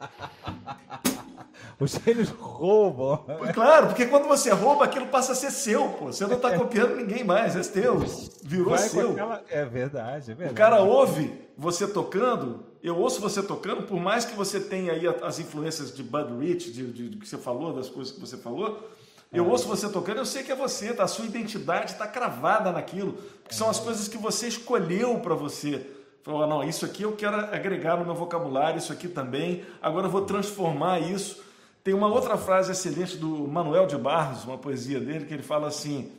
Os 1.80 1.90
gênios 1.90 2.28
roubam. 2.28 3.24
Claro, 3.52 3.88
porque 3.88 4.06
quando 4.06 4.28
você 4.28 4.50
rouba, 4.50 4.84
aquilo 4.84 5.06
passa 5.08 5.32
a 5.32 5.34
ser 5.34 5.50
seu, 5.50 5.88
pô. 5.90 6.06
Você 6.06 6.26
não 6.26 6.36
está 6.36 6.56
copiando 6.56 6.96
ninguém 6.96 7.24
mais, 7.24 7.56
é 7.56 7.60
teu. 7.60 7.98
Virou 8.42 8.70
Vai 8.70 8.88
seu. 8.88 9.10
Aquela... 9.10 9.42
É 9.50 9.64
verdade, 9.64 10.30
é 10.30 10.34
verdade. 10.34 10.52
O 10.52 10.56
cara 10.56 10.80
ouve 10.80 11.32
você 11.58 11.86
tocando, 11.86 12.64
eu 12.82 12.96
ouço 12.96 13.20
você 13.20 13.42
tocando, 13.42 13.82
por 13.82 13.98
mais 13.98 14.24
que 14.24 14.34
você 14.34 14.60
tenha 14.60 14.92
aí 14.92 15.02
as 15.22 15.38
influências 15.38 15.94
de 15.94 16.02
Bud 16.02 16.38
Rich, 16.38 16.70
de, 16.70 16.92
de, 16.92 17.08
de 17.10 17.16
que 17.18 17.28
você 17.28 17.36
falou, 17.36 17.74
das 17.74 17.90
coisas 17.90 18.14
que 18.14 18.20
você 18.20 18.36
falou, 18.36 18.88
eu 19.32 19.44
é. 19.44 19.48
ouço 19.48 19.66
você 19.66 19.88
tocando, 19.88 20.18
eu 20.18 20.26
sei 20.26 20.44
que 20.44 20.52
é 20.52 20.56
você, 20.56 20.94
tá? 20.94 21.04
a 21.04 21.08
sua 21.08 21.24
identidade 21.24 21.92
está 21.92 22.06
cravada 22.06 22.70
naquilo, 22.70 23.18
que 23.48 23.54
são 23.54 23.68
as 23.68 23.80
coisas 23.80 24.06
que 24.06 24.16
você 24.16 24.46
escolheu 24.46 25.18
para 25.18 25.34
você. 25.34 25.84
Falou, 26.24 26.46
não, 26.46 26.64
isso 26.64 26.86
aqui 26.86 27.02
eu 27.02 27.14
quero 27.14 27.36
agregar 27.36 27.98
no 27.98 28.04
meu 28.06 28.14
vocabulário, 28.14 28.78
isso 28.78 28.90
aqui 28.90 29.08
também, 29.08 29.62
agora 29.82 30.06
eu 30.06 30.10
vou 30.10 30.24
transformar 30.24 30.98
isso. 30.98 31.44
Tem 31.84 31.92
uma 31.92 32.08
outra 32.08 32.38
frase 32.38 32.72
excelente 32.72 33.18
do 33.18 33.46
Manuel 33.46 33.86
de 33.86 33.98
Barros, 33.98 34.42
uma 34.44 34.56
poesia 34.56 34.98
dele, 34.98 35.26
que 35.26 35.34
ele 35.34 35.42
fala 35.42 35.68
assim, 35.68 36.10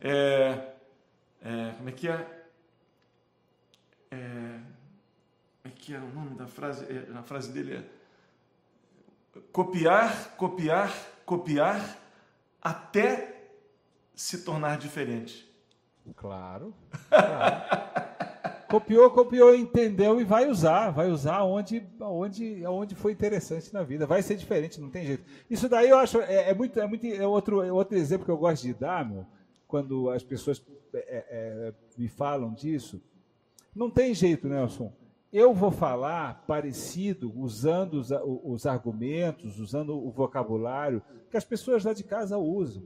é, 0.00 0.74
é, 1.44 1.72
como 1.76 1.88
é 1.88 1.92
que 1.92 2.06
é? 2.06 2.44
é? 4.12 4.60
Como 5.60 5.64
é 5.64 5.70
que 5.70 5.92
é 5.92 5.98
o 5.98 6.08
nome 6.14 6.36
da 6.36 6.46
frase? 6.46 6.84
É, 6.84 7.18
a 7.18 7.22
frase 7.24 7.50
dele 7.50 7.78
é 7.78 9.40
copiar, 9.50 10.36
copiar, 10.36 10.92
copiar 11.26 11.98
até 12.62 13.42
se 14.14 14.44
tornar 14.44 14.78
diferente. 14.78 15.52
Claro. 16.14 16.72
claro. 17.10 18.11
Copiou, 18.72 19.10
copiou, 19.10 19.54
entendeu 19.54 20.18
e 20.18 20.24
vai 20.24 20.48
usar, 20.48 20.88
vai 20.88 21.10
usar 21.10 21.44
onde, 21.44 21.86
onde, 22.00 22.66
onde 22.66 22.94
foi 22.94 23.12
interessante 23.12 23.70
na 23.70 23.82
vida. 23.82 24.06
Vai 24.06 24.22
ser 24.22 24.34
diferente, 24.34 24.80
não 24.80 24.88
tem 24.88 25.04
jeito. 25.04 25.22
Isso 25.50 25.68
daí 25.68 25.90
eu 25.90 25.98
acho 25.98 26.18
é, 26.22 26.48
é 26.48 26.54
muito, 26.54 26.80
é 26.80 26.86
muito 26.86 27.06
é 27.06 27.26
outro, 27.26 27.62
é 27.62 27.70
outro 27.70 27.98
exemplo 27.98 28.24
que 28.24 28.30
eu 28.30 28.38
gosto 28.38 28.62
de 28.62 28.72
dar, 28.72 29.06
meu, 29.06 29.26
quando 29.68 30.08
as 30.08 30.22
pessoas 30.22 30.64
é, 30.94 31.02
é, 31.28 31.74
me 31.98 32.08
falam 32.08 32.54
disso. 32.54 32.98
Não 33.76 33.90
tem 33.90 34.14
jeito, 34.14 34.48
Nelson. 34.48 34.90
Eu 35.30 35.52
vou 35.52 35.70
falar 35.70 36.42
parecido, 36.46 37.30
usando 37.38 38.00
os, 38.00 38.08
os 38.42 38.64
argumentos, 38.64 39.58
usando 39.58 39.94
o 39.94 40.10
vocabulário 40.10 41.02
que 41.30 41.36
as 41.36 41.44
pessoas 41.44 41.84
lá 41.84 41.92
de 41.92 42.04
casa 42.04 42.38
usam. 42.38 42.82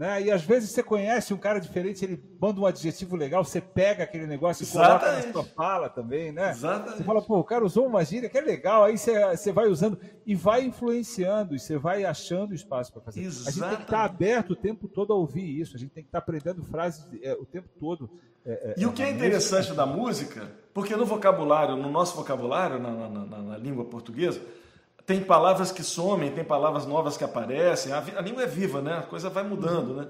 Né? 0.00 0.22
E 0.22 0.30
às 0.30 0.42
vezes 0.42 0.70
você 0.70 0.82
conhece 0.82 1.34
um 1.34 1.36
cara 1.36 1.60
diferente, 1.60 2.02
ele 2.02 2.24
manda 2.40 2.58
um 2.58 2.64
adjetivo 2.64 3.14
legal, 3.16 3.44
você 3.44 3.60
pega 3.60 4.02
aquele 4.02 4.26
negócio 4.26 4.62
Exatamente. 4.62 4.96
e 4.96 4.98
coloca 4.98 5.26
na 5.26 5.32
sua 5.34 5.44
fala 5.54 5.90
também, 5.90 6.32
né? 6.32 6.52
Exatamente. 6.52 6.96
Você 6.96 7.04
fala, 7.04 7.20
pô, 7.20 7.38
o 7.38 7.44
cara 7.44 7.66
usou 7.66 7.86
uma 7.86 8.02
gíria 8.02 8.30
que 8.30 8.38
é 8.38 8.40
legal, 8.40 8.84
aí 8.84 8.96
você, 8.96 9.36
você 9.36 9.52
vai 9.52 9.68
usando 9.68 10.00
e 10.24 10.34
vai 10.34 10.64
influenciando, 10.64 11.54
e 11.54 11.58
você 11.58 11.76
vai 11.76 12.06
achando 12.06 12.54
espaço 12.54 12.90
para 12.94 13.02
fazer. 13.02 13.20
Exatamente. 13.20 13.48
A 13.48 13.52
gente 13.52 13.68
tem 13.68 13.76
que 13.76 13.92
estar 13.92 14.04
aberto 14.04 14.50
o 14.52 14.56
tempo 14.56 14.88
todo 14.88 15.12
a 15.12 15.16
ouvir 15.16 15.60
isso, 15.60 15.76
a 15.76 15.78
gente 15.78 15.90
tem 15.90 16.02
que 16.02 16.08
estar 16.08 16.20
aprendendo 16.20 16.64
frases 16.64 17.06
é, 17.22 17.34
o 17.34 17.44
tempo 17.44 17.68
todo. 17.78 18.08
É, 18.42 18.52
é, 18.52 18.74
e 18.78 18.86
o 18.86 18.94
que 18.94 19.02
é 19.02 19.10
interessante 19.10 19.68
música... 19.68 19.74
da 19.74 19.84
música, 19.84 20.52
porque 20.72 20.96
no 20.96 21.04
vocabulário, 21.04 21.76
no 21.76 21.90
nosso 21.90 22.16
vocabulário, 22.16 22.78
na, 22.78 22.90
na, 22.90 23.26
na, 23.26 23.42
na 23.42 23.58
língua 23.58 23.84
portuguesa, 23.84 24.40
tem 25.10 25.20
palavras 25.20 25.72
que 25.72 25.82
somem, 25.82 26.30
tem 26.30 26.44
palavras 26.44 26.86
novas 26.86 27.16
que 27.16 27.24
aparecem. 27.24 27.92
A, 27.92 27.98
a 27.98 28.20
língua 28.20 28.44
é 28.44 28.46
viva, 28.46 28.80
né? 28.80 28.98
A 28.98 29.02
coisa 29.02 29.28
vai 29.28 29.42
mudando, 29.42 29.92
né? 29.92 30.06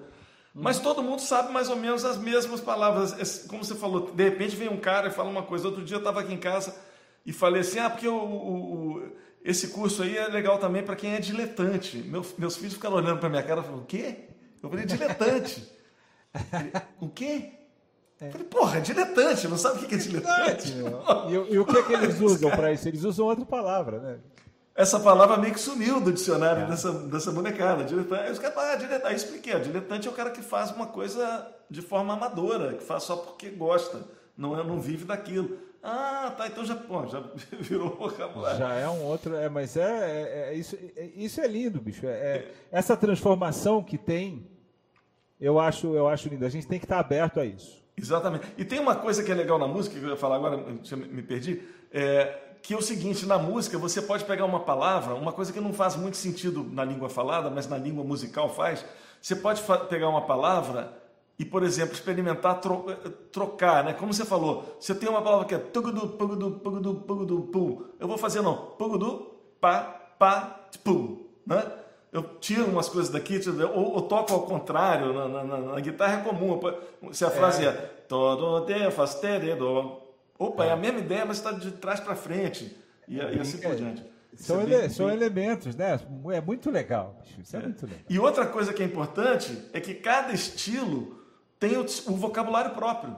Mas 0.54 0.78
todo 0.78 1.02
mundo 1.02 1.22
sabe 1.22 1.50
mais 1.50 1.70
ou 1.70 1.76
menos 1.76 2.04
as 2.04 2.18
mesmas 2.18 2.60
palavras. 2.60 3.46
Como 3.48 3.64
você 3.64 3.74
falou, 3.74 4.10
de 4.10 4.22
repente 4.22 4.54
vem 4.54 4.68
um 4.68 4.76
cara 4.76 5.08
e 5.08 5.10
fala 5.10 5.30
uma 5.30 5.42
coisa. 5.42 5.68
Outro 5.68 5.82
dia 5.82 5.94
eu 5.96 6.00
estava 6.00 6.20
aqui 6.20 6.34
em 6.34 6.38
casa 6.38 6.76
e 7.24 7.32
falei 7.32 7.62
assim: 7.62 7.78
ah, 7.78 7.88
porque 7.88 8.06
o, 8.06 8.14
o, 8.14 9.12
esse 9.42 9.68
curso 9.68 10.02
aí 10.02 10.18
é 10.18 10.28
legal 10.28 10.58
também 10.58 10.82
para 10.82 10.94
quem 10.94 11.14
é 11.14 11.18
diletante. 11.18 11.96
Meu, 11.96 12.22
meus 12.36 12.58
filhos 12.58 12.74
ficaram 12.74 12.96
olhando 12.96 13.20
para 13.20 13.30
minha 13.30 13.42
cara 13.42 13.62
e 13.62 13.64
falaram: 13.64 13.82
o 13.82 13.86
quê? 13.86 14.16
Eu 14.62 14.68
falei: 14.68 14.84
diletante. 14.84 15.66
o 17.00 17.08
quê? 17.08 17.52
É. 18.20 18.26
Eu 18.26 18.32
falei, 18.32 18.46
porra, 18.48 18.76
é 18.76 18.80
diletante, 18.82 19.48
não 19.48 19.56
sabe 19.56 19.82
o 19.82 19.88
que 19.88 19.94
é 19.94 19.98
diletante? 19.98 20.74
e, 21.30 21.54
e, 21.54 21.58
o 21.58 21.64
que 21.64 21.78
é 21.78 21.82
que 21.84 21.92
eles 21.94 22.20
usam 22.20 22.50
para 22.50 22.70
isso? 22.70 22.86
Eles 22.86 23.02
usam 23.02 23.24
outra 23.24 23.46
palavra, 23.46 23.98
né? 23.98 24.18
Essa 24.80 24.98
palavra 24.98 25.36
meio 25.36 25.52
que 25.52 25.60
sumiu 25.60 26.00
do 26.00 26.10
dicionário 26.10 26.62
é. 26.62 26.66
dessa, 26.66 26.90
dessa 26.90 27.30
bonecada. 27.30 27.84
Diletante, 27.84 28.42
eu, 28.42 28.52
ah, 28.58 28.74
diletante, 28.76 29.06
aí 29.06 29.14
expliquei, 29.14 29.58
diletante 29.60 30.08
é 30.08 30.10
o 30.10 30.14
cara 30.14 30.30
que 30.30 30.40
faz 30.40 30.70
uma 30.70 30.86
coisa 30.86 31.46
de 31.68 31.82
forma 31.82 32.14
amadora, 32.14 32.74
que 32.74 32.82
faz 32.82 33.02
só 33.02 33.16
porque 33.16 33.50
gosta, 33.50 34.02
não, 34.36 34.58
é, 34.58 34.64
não 34.64 34.80
vive 34.80 35.04
daquilo. 35.04 35.58
Ah, 35.82 36.32
tá, 36.36 36.46
então 36.46 36.64
já, 36.64 36.74
pô, 36.74 37.06
já 37.06 37.22
virou 37.60 37.94
vocabulário. 37.94 38.58
Já 38.58 38.74
é 38.74 38.88
um 38.88 39.02
outro, 39.04 39.36
é, 39.36 39.48
mas 39.48 39.76
é, 39.76 39.82
é, 39.82 40.50
é 40.50 40.54
isso, 40.54 40.78
é, 40.96 41.10
isso 41.14 41.40
é 41.40 41.46
lindo, 41.46 41.80
bicho. 41.80 42.06
É, 42.06 42.10
é, 42.10 42.52
essa 42.72 42.96
transformação 42.96 43.82
que 43.82 43.98
tem, 43.98 44.46
eu 45.38 45.58
acho, 45.58 45.94
eu 45.94 46.08
acho 46.08 46.28
lindo. 46.28 46.46
A 46.46 46.50
gente 46.50 46.66
tem 46.66 46.78
que 46.78 46.86
estar 46.86 46.98
aberto 46.98 47.38
a 47.38 47.44
isso. 47.44 47.80
Exatamente. 47.96 48.46
E 48.56 48.64
tem 48.64 48.78
uma 48.78 48.96
coisa 48.96 49.22
que 49.22 49.30
é 49.30 49.34
legal 49.34 49.58
na 49.58 49.68
música, 49.68 49.98
que 49.98 50.04
eu 50.04 50.10
ia 50.10 50.16
falar 50.16 50.36
agora, 50.36 50.56
me 50.56 51.22
perdi, 51.22 51.62
é, 51.92 52.49
que 52.62 52.74
é 52.74 52.76
o 52.76 52.82
seguinte, 52.82 53.26
na 53.26 53.38
música 53.38 53.78
você 53.78 54.02
pode 54.02 54.24
pegar 54.24 54.44
uma 54.44 54.60
palavra, 54.60 55.14
uma 55.14 55.32
coisa 55.32 55.52
que 55.52 55.60
não 55.60 55.72
faz 55.72 55.96
muito 55.96 56.16
sentido 56.16 56.64
na 56.72 56.84
língua 56.84 57.08
falada, 57.08 57.50
mas 57.50 57.68
na 57.68 57.76
língua 57.76 58.04
musical 58.04 58.48
faz. 58.48 58.84
Você 59.20 59.36
pode 59.36 59.62
pegar 59.88 60.08
uma 60.08 60.22
palavra 60.22 60.96
e, 61.38 61.44
por 61.44 61.62
exemplo, 61.62 61.94
experimentar 61.94 62.60
tro 62.60 62.84
trocar, 63.32 63.82
né? 63.84 63.94
Como 63.94 64.12
você 64.12 64.24
falou, 64.24 64.76
você 64.78 64.94
tem 64.94 65.08
uma 65.08 65.22
palavra 65.22 65.46
que 65.46 65.54
é 65.54 65.58
tugudu, 65.58 66.08
pugudu, 66.08 66.50
pugudu, 66.52 66.94
pugudu, 66.96 67.40
pu. 67.42 67.86
Eu 67.98 68.06
vou 68.06 68.18
fazer 68.18 68.42
não, 68.42 68.56
pugudu, 68.78 69.30
pa, 69.60 69.80
pa, 70.18 70.68
pu, 70.84 71.26
né? 71.46 71.64
Eu 72.12 72.22
tiro 72.40 72.66
umas 72.66 72.88
coisas 72.88 73.10
daqui, 73.10 73.40
ou, 73.74 73.94
ou 73.94 74.02
toco 74.02 74.34
ao 74.34 74.42
contrário, 74.42 75.12
na, 75.12 75.28
na, 75.28 75.44
na, 75.44 75.58
na, 75.58 75.80
guitarra 75.80 76.20
é 76.20 76.24
comum. 76.24 76.60
Se 77.12 77.24
a 77.24 77.30
frase 77.30 77.64
é, 77.64 77.68
é 77.68 77.72
todo 78.08 78.66
de 78.66 78.90
faz 78.90 79.14
do 79.56 80.09
Opa, 80.40 80.64
é, 80.64 80.68
é 80.68 80.72
a 80.72 80.76
mesma 80.76 81.00
ideia, 81.00 81.26
mas 81.26 81.36
está 81.36 81.52
de 81.52 81.70
trás 81.72 82.00
para 82.00 82.16
frente. 82.16 82.74
E, 83.06 83.16
e 83.16 83.38
assim 83.38 83.58
por 83.58 83.76
diante. 83.76 84.02
São, 84.34 84.60
é 84.60 84.62
ele, 84.62 84.78
bem, 84.78 84.88
são 84.88 85.06
bem... 85.06 85.16
elementos, 85.16 85.76
né? 85.76 86.00
É 86.32 86.40
muito 86.40 86.70
legal. 86.70 87.20
Isso 87.38 87.54
é, 87.56 87.60
é, 87.60 87.62
muito 87.62 87.84
legal. 87.84 88.00
E 88.08 88.18
outra 88.18 88.46
coisa 88.46 88.72
que 88.72 88.82
é 88.82 88.86
importante 88.86 89.68
é 89.74 89.80
que 89.80 89.92
cada 89.92 90.32
estilo 90.32 91.20
tem 91.58 91.76
o, 91.76 91.82
o 91.82 92.16
vocabulário 92.16 92.70
próprio. 92.70 93.16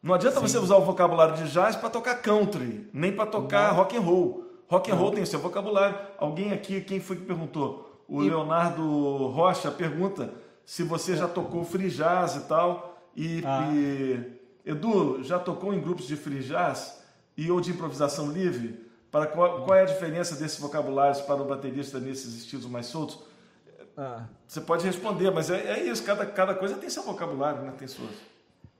Não 0.00 0.14
adianta 0.14 0.36
Sim. 0.36 0.46
você 0.46 0.58
usar 0.58 0.76
o 0.76 0.84
vocabulário 0.84 1.34
de 1.34 1.50
jazz 1.50 1.74
para 1.74 1.90
tocar 1.90 2.22
country, 2.22 2.88
nem 2.92 3.10
para 3.10 3.26
tocar 3.26 3.70
Não. 3.70 3.78
rock 3.78 3.96
and 3.96 4.00
roll. 4.00 4.46
Rock 4.68 4.88
and 4.88 4.94
Não. 4.94 5.02
roll 5.02 5.10
tem 5.10 5.24
o 5.24 5.26
seu 5.26 5.40
vocabulário. 5.40 5.98
Alguém 6.16 6.52
aqui, 6.52 6.80
quem 6.80 7.00
foi 7.00 7.16
que 7.16 7.24
perguntou? 7.24 8.04
O 8.06 8.22
e... 8.22 8.28
Leonardo 8.28 8.84
Rocha 9.28 9.68
pergunta 9.68 10.32
se 10.64 10.84
você 10.84 11.16
já 11.16 11.26
tocou 11.26 11.64
free 11.64 11.88
jazz 11.88 12.36
e 12.36 12.40
tal. 12.42 13.02
E, 13.16 13.42
ah. 13.44 13.68
e 13.74 14.41
Edu, 14.64 15.22
já 15.22 15.38
tocou 15.38 15.74
em 15.74 15.80
grupos 15.80 16.06
de 16.06 16.16
free 16.16 16.40
jazz 16.40 17.02
e 17.36 17.50
ou 17.50 17.60
de 17.60 17.70
improvisação 17.70 18.30
livre? 18.30 18.86
Para 19.10 19.26
qual, 19.26 19.64
qual 19.64 19.76
é 19.76 19.82
a 19.82 19.86
diferença 19.86 20.36
desses 20.36 20.58
vocabulários 20.58 21.20
para 21.20 21.42
o 21.42 21.44
baterista 21.44 22.00
nesses 22.00 22.34
estilos 22.34 22.66
mais 22.66 22.86
soltos? 22.86 23.20
Ah. 23.96 24.26
Você 24.46 24.60
pode 24.60 24.86
responder, 24.86 25.30
mas 25.30 25.50
é, 25.50 25.80
é, 25.80 25.84
isso, 25.84 26.02
cada, 26.02 26.24
cada 26.24 26.54
coisa 26.54 26.76
tem 26.76 26.88
seu 26.88 27.02
vocabulário, 27.02 27.62
né? 27.62 27.74
tem 27.76 27.86
suas. 27.86 28.10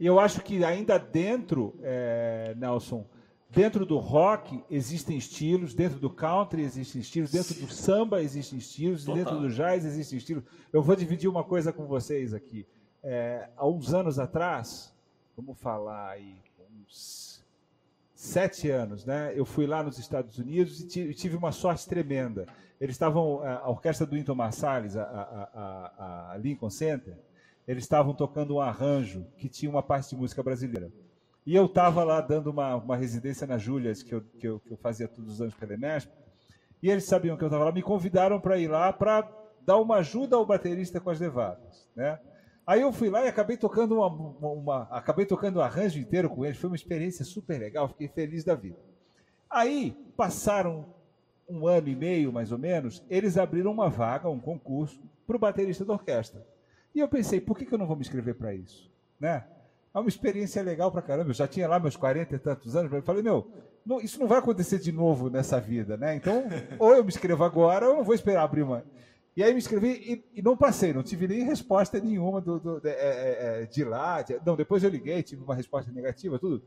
E 0.00 0.06
eu 0.06 0.18
acho 0.18 0.40
que 0.40 0.64
ainda 0.64 0.98
dentro, 0.98 1.78
é, 1.82 2.54
Nelson, 2.56 3.06
dentro 3.50 3.84
do 3.84 3.98
rock 3.98 4.64
existem 4.70 5.18
estilos, 5.18 5.74
dentro 5.74 5.98
do 5.98 6.08
country 6.08 6.62
existem 6.62 7.02
estilos, 7.02 7.30
dentro 7.30 7.54
Sim. 7.54 7.66
do 7.66 7.72
samba 7.72 8.22
existem 8.22 8.58
estilos, 8.58 9.04
Total. 9.04 9.16
dentro 9.16 9.38
do 9.38 9.50
jazz 9.50 9.84
existem 9.84 10.16
estilos. 10.16 10.44
Eu 10.72 10.82
vou 10.82 10.96
dividir 10.96 11.28
uma 11.28 11.44
coisa 11.44 11.72
com 11.72 11.86
vocês 11.86 12.32
aqui. 12.32 12.66
É, 13.02 13.50
há 13.56 13.66
uns 13.66 13.92
anos 13.92 14.18
atrás, 14.18 14.91
vamos 15.36 15.58
falar 15.60 16.10
aí, 16.10 16.36
uns 16.70 17.44
sete 18.14 18.70
anos, 18.70 19.04
né? 19.04 19.32
Eu 19.34 19.44
fui 19.44 19.66
lá 19.66 19.82
nos 19.82 19.98
Estados 19.98 20.38
Unidos 20.38 20.80
e 20.80 21.14
tive 21.14 21.36
uma 21.36 21.50
sorte 21.50 21.88
tremenda. 21.88 22.46
Eles 22.80 22.94
estavam, 22.94 23.42
a 23.42 23.68
orquestra 23.68 24.06
do 24.06 24.16
Inton 24.16 24.34
Marsalis, 24.34 24.96
a, 24.96 25.02
a, 25.02 26.32
a, 26.32 26.36
Lincoln 26.38 26.70
Center, 26.70 27.16
eles 27.66 27.84
estavam 27.84 28.14
tocando 28.14 28.54
um 28.56 28.60
arranjo 28.60 29.26
que 29.36 29.48
tinha 29.48 29.70
uma 29.70 29.82
parte 29.82 30.10
de 30.10 30.16
música 30.16 30.42
brasileira. 30.42 30.92
E 31.44 31.56
eu 31.56 31.66
estava 31.66 32.04
lá 32.04 32.20
dando 32.20 32.50
uma, 32.50 32.76
uma 32.76 32.96
residência 32.96 33.46
na 33.46 33.58
Júlias, 33.58 34.02
que 34.02 34.14
eu, 34.14 34.20
que, 34.38 34.46
eu, 34.46 34.60
que 34.60 34.72
eu 34.72 34.76
fazia 34.76 35.08
todos 35.08 35.34
os 35.34 35.40
anos 35.40 35.54
pela 35.54 35.74
Enesp, 35.74 36.10
e 36.80 36.90
eles 36.90 37.04
sabiam 37.04 37.36
que 37.36 37.42
eu 37.42 37.48
estava 37.48 37.64
lá, 37.64 37.72
me 37.72 37.82
convidaram 37.82 38.40
para 38.40 38.58
ir 38.58 38.68
lá 38.68 38.92
para 38.92 39.28
dar 39.64 39.78
uma 39.78 39.96
ajuda 39.96 40.36
ao 40.36 40.46
baterista 40.46 41.00
com 41.00 41.10
as 41.10 41.18
levadas, 41.18 41.88
né? 41.94 42.20
Aí 42.66 42.80
eu 42.80 42.92
fui 42.92 43.10
lá 43.10 43.24
e 43.24 43.28
acabei 43.28 43.56
tocando 43.56 43.96
uma, 43.96 44.06
uma, 44.06 44.48
uma, 44.50 44.82
acabei 44.90 45.26
tocando 45.26 45.56
o 45.56 45.60
arranjo 45.60 45.98
inteiro 45.98 46.30
com 46.30 46.44
eles. 46.44 46.58
Foi 46.58 46.70
uma 46.70 46.76
experiência 46.76 47.24
super 47.24 47.58
legal, 47.58 47.88
fiquei 47.88 48.08
feliz 48.08 48.44
da 48.44 48.54
vida. 48.54 48.78
Aí 49.50 49.96
passaram 50.16 50.86
um 51.48 51.66
ano 51.66 51.88
e 51.88 51.96
meio, 51.96 52.32
mais 52.32 52.52
ou 52.52 52.58
menos, 52.58 53.04
eles 53.10 53.36
abriram 53.36 53.72
uma 53.72 53.90
vaga, 53.90 54.28
um 54.28 54.38
concurso, 54.38 55.00
para 55.26 55.36
o 55.36 55.38
baterista 55.38 55.84
da 55.84 55.92
orquestra. 55.92 56.46
E 56.94 57.00
eu 57.00 57.08
pensei, 57.08 57.40
por 57.40 57.58
que, 57.58 57.66
que 57.66 57.74
eu 57.74 57.78
não 57.78 57.86
vou 57.86 57.96
me 57.96 58.02
inscrever 58.02 58.34
para 58.34 58.54
isso? 58.54 58.90
Né? 59.18 59.44
É 59.94 59.98
uma 59.98 60.08
experiência 60.08 60.62
legal 60.62 60.90
para 60.90 61.02
caramba. 61.02 61.30
Eu 61.30 61.34
já 61.34 61.46
tinha 61.46 61.68
lá 61.68 61.78
meus 61.78 61.96
40 61.96 62.34
e 62.34 62.38
tantos 62.38 62.76
anos, 62.76 62.92
eu 62.92 63.02
falei, 63.02 63.22
meu, 63.22 63.50
não, 63.84 64.00
isso 64.00 64.18
não 64.18 64.26
vai 64.26 64.38
acontecer 64.38 64.78
de 64.78 64.92
novo 64.92 65.28
nessa 65.28 65.60
vida, 65.60 65.96
né? 65.96 66.14
Então, 66.14 66.44
ou 66.78 66.94
eu 66.94 67.02
me 67.02 67.08
inscrevo 67.08 67.44
agora, 67.44 67.86
ou 67.86 67.92
eu 67.92 67.96
não 67.98 68.04
vou 68.04 68.14
esperar 68.14 68.44
abrir 68.44 68.62
uma. 68.62 68.84
E 69.34 69.42
aí 69.42 69.52
me 69.52 69.58
inscrevi 69.58 69.88
e, 69.88 70.40
e 70.40 70.42
não 70.42 70.56
passei, 70.56 70.92
não 70.92 71.02
tive 71.02 71.26
nem 71.26 71.42
resposta 71.44 71.98
nenhuma 71.98 72.40
do, 72.40 72.60
do 72.60 72.80
de, 72.80 72.90
é, 72.90 72.92
é, 72.92 73.62
é, 73.62 73.66
de, 73.66 73.82
lá. 73.82 74.20
De, 74.20 74.38
não, 74.44 74.54
depois 74.54 74.84
eu 74.84 74.90
liguei, 74.90 75.22
tive 75.22 75.42
uma 75.42 75.54
resposta 75.54 75.90
negativa, 75.90 76.38
tudo. 76.38 76.62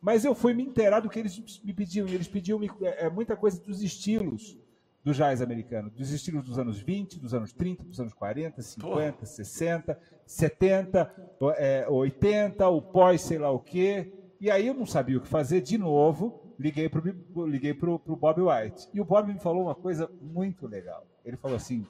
Mas 0.00 0.24
eu 0.24 0.34
fui 0.34 0.52
me 0.52 0.62
inteirar 0.62 1.00
do 1.00 1.08
que 1.08 1.18
eles 1.18 1.60
me 1.64 1.72
pediam. 1.72 2.06
E 2.06 2.14
eles 2.14 2.28
pediam 2.28 2.60
é, 2.62 3.06
é, 3.06 3.10
muita 3.10 3.36
coisa 3.36 3.60
dos 3.62 3.82
estilos 3.82 4.58
do 5.02 5.14
jazz 5.14 5.40
americano, 5.40 5.88
dos 5.90 6.10
estilos 6.10 6.44
dos 6.44 6.58
anos 6.58 6.78
20, 6.78 7.18
dos 7.18 7.32
anos 7.32 7.54
30, 7.54 7.84
dos 7.84 7.98
anos 8.00 8.12
40, 8.12 8.60
50, 8.60 9.12
Porra. 9.12 9.26
60, 9.26 9.98
70, 10.26 11.14
é, 11.56 11.86
80, 11.88 12.68
o 12.68 12.82
pós 12.82 13.22
sei 13.22 13.38
lá 13.38 13.50
o 13.50 13.58
quê. 13.58 14.12
E 14.38 14.50
aí 14.50 14.66
eu 14.66 14.74
não 14.74 14.84
sabia 14.84 15.16
o 15.16 15.22
que 15.22 15.28
fazer 15.28 15.62
de 15.62 15.78
novo, 15.78 16.49
liguei 16.60 16.90
para 16.90 17.02
o 17.34 17.46
liguei 17.46 17.72
pro, 17.72 17.98
pro 17.98 18.14
Bob 18.14 18.42
White. 18.42 18.88
E 18.92 19.00
o 19.00 19.04
Bob 19.04 19.32
me 19.32 19.40
falou 19.40 19.64
uma 19.64 19.74
coisa 19.74 20.10
muito 20.20 20.66
legal. 20.66 21.06
Ele 21.24 21.36
falou 21.36 21.56
assim, 21.56 21.86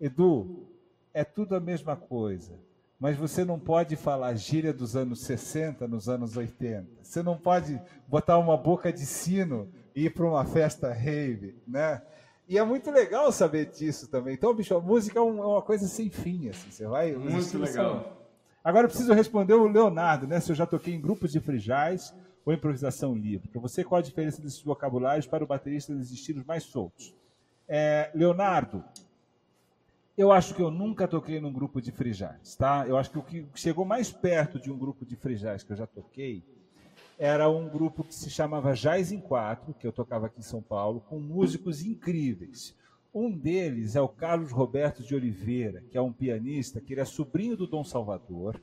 Edu, 0.00 0.68
é 1.12 1.24
tudo 1.24 1.56
a 1.56 1.60
mesma 1.60 1.96
coisa, 1.96 2.56
mas 3.00 3.16
você 3.16 3.44
não 3.44 3.58
pode 3.58 3.96
falar 3.96 4.34
gíria 4.34 4.72
dos 4.72 4.94
anos 4.94 5.22
60 5.22 5.88
nos 5.88 6.08
anos 6.08 6.36
80. 6.36 6.86
Você 7.02 7.22
não 7.22 7.36
pode 7.36 7.80
botar 8.06 8.38
uma 8.38 8.56
boca 8.56 8.92
de 8.92 9.04
sino 9.04 9.68
e 9.94 10.04
ir 10.04 10.10
para 10.10 10.24
uma 10.24 10.44
festa 10.44 10.92
rave, 10.92 11.56
né? 11.66 12.00
E 12.48 12.58
é 12.58 12.64
muito 12.64 12.90
legal 12.90 13.30
saber 13.32 13.66
disso 13.66 14.08
também. 14.08 14.34
Então, 14.34 14.54
bicho, 14.54 14.74
a 14.74 14.80
música 14.80 15.18
é, 15.18 15.22
é 15.22 15.24
uma 15.24 15.62
coisa 15.62 15.86
sem 15.86 16.10
fim, 16.10 16.48
assim. 16.48 16.70
Você 16.70 16.86
vai. 16.86 17.12
Muito 17.12 17.58
legal. 17.58 18.28
Agora 18.62 18.84
eu 18.84 18.88
preciso 18.88 19.12
responder 19.14 19.54
o 19.54 19.66
Leonardo, 19.66 20.26
né? 20.26 20.38
Se 20.38 20.52
eu 20.52 20.56
já 20.56 20.66
toquei 20.66 20.94
em 20.94 21.00
grupos 21.00 21.32
de 21.32 21.40
frijais 21.40 22.14
ou 22.44 22.52
improvisação 22.52 23.14
livre. 23.14 23.48
Para 23.48 23.60
você, 23.60 23.84
qual 23.84 23.98
a 23.98 24.02
diferença 24.02 24.40
desses 24.40 24.62
vocabulários 24.62 25.26
para 25.26 25.44
o 25.44 25.46
baterista 25.46 25.94
dos 25.94 26.10
estilos 26.10 26.44
mais 26.44 26.64
soltos? 26.64 27.14
É, 27.68 28.10
Leonardo, 28.14 28.84
eu 30.16 30.32
acho 30.32 30.54
que 30.54 30.60
eu 30.60 30.70
nunca 30.70 31.08
toquei 31.08 31.40
num 31.40 31.52
grupo 31.52 31.80
de 31.80 31.92
frijais, 31.92 32.56
tá? 32.56 32.84
Eu 32.86 32.96
acho 32.96 33.10
que 33.10 33.18
o 33.18 33.22
que 33.22 33.46
chegou 33.54 33.84
mais 33.84 34.10
perto 34.10 34.60
de 34.60 34.70
um 34.70 34.76
grupo 34.76 35.06
de 35.06 35.16
frijais 35.16 35.62
que 35.62 35.72
eu 35.72 35.76
já 35.76 35.86
toquei 35.86 36.44
era 37.18 37.48
um 37.48 37.68
grupo 37.68 38.02
que 38.02 38.14
se 38.14 38.30
chamava 38.30 38.72
Jazz 38.72 39.12
em 39.12 39.20
Quatro, 39.20 39.74
que 39.74 39.86
eu 39.86 39.92
tocava 39.92 40.26
aqui 40.26 40.40
em 40.40 40.42
São 40.42 40.62
Paulo, 40.62 41.00
com 41.02 41.18
músicos 41.18 41.84
incríveis. 41.84 42.74
Um 43.12 43.30
deles 43.30 43.96
é 43.96 44.00
o 44.00 44.08
Carlos 44.08 44.52
Roberto 44.52 45.02
de 45.02 45.14
Oliveira, 45.14 45.82
que 45.90 45.98
é 45.98 46.00
um 46.00 46.12
pianista, 46.12 46.80
que 46.80 46.94
ele 46.94 47.00
é 47.00 47.04
sobrinho 47.04 47.56
do 47.56 47.66
Dom 47.66 47.84
Salvador, 47.84 48.60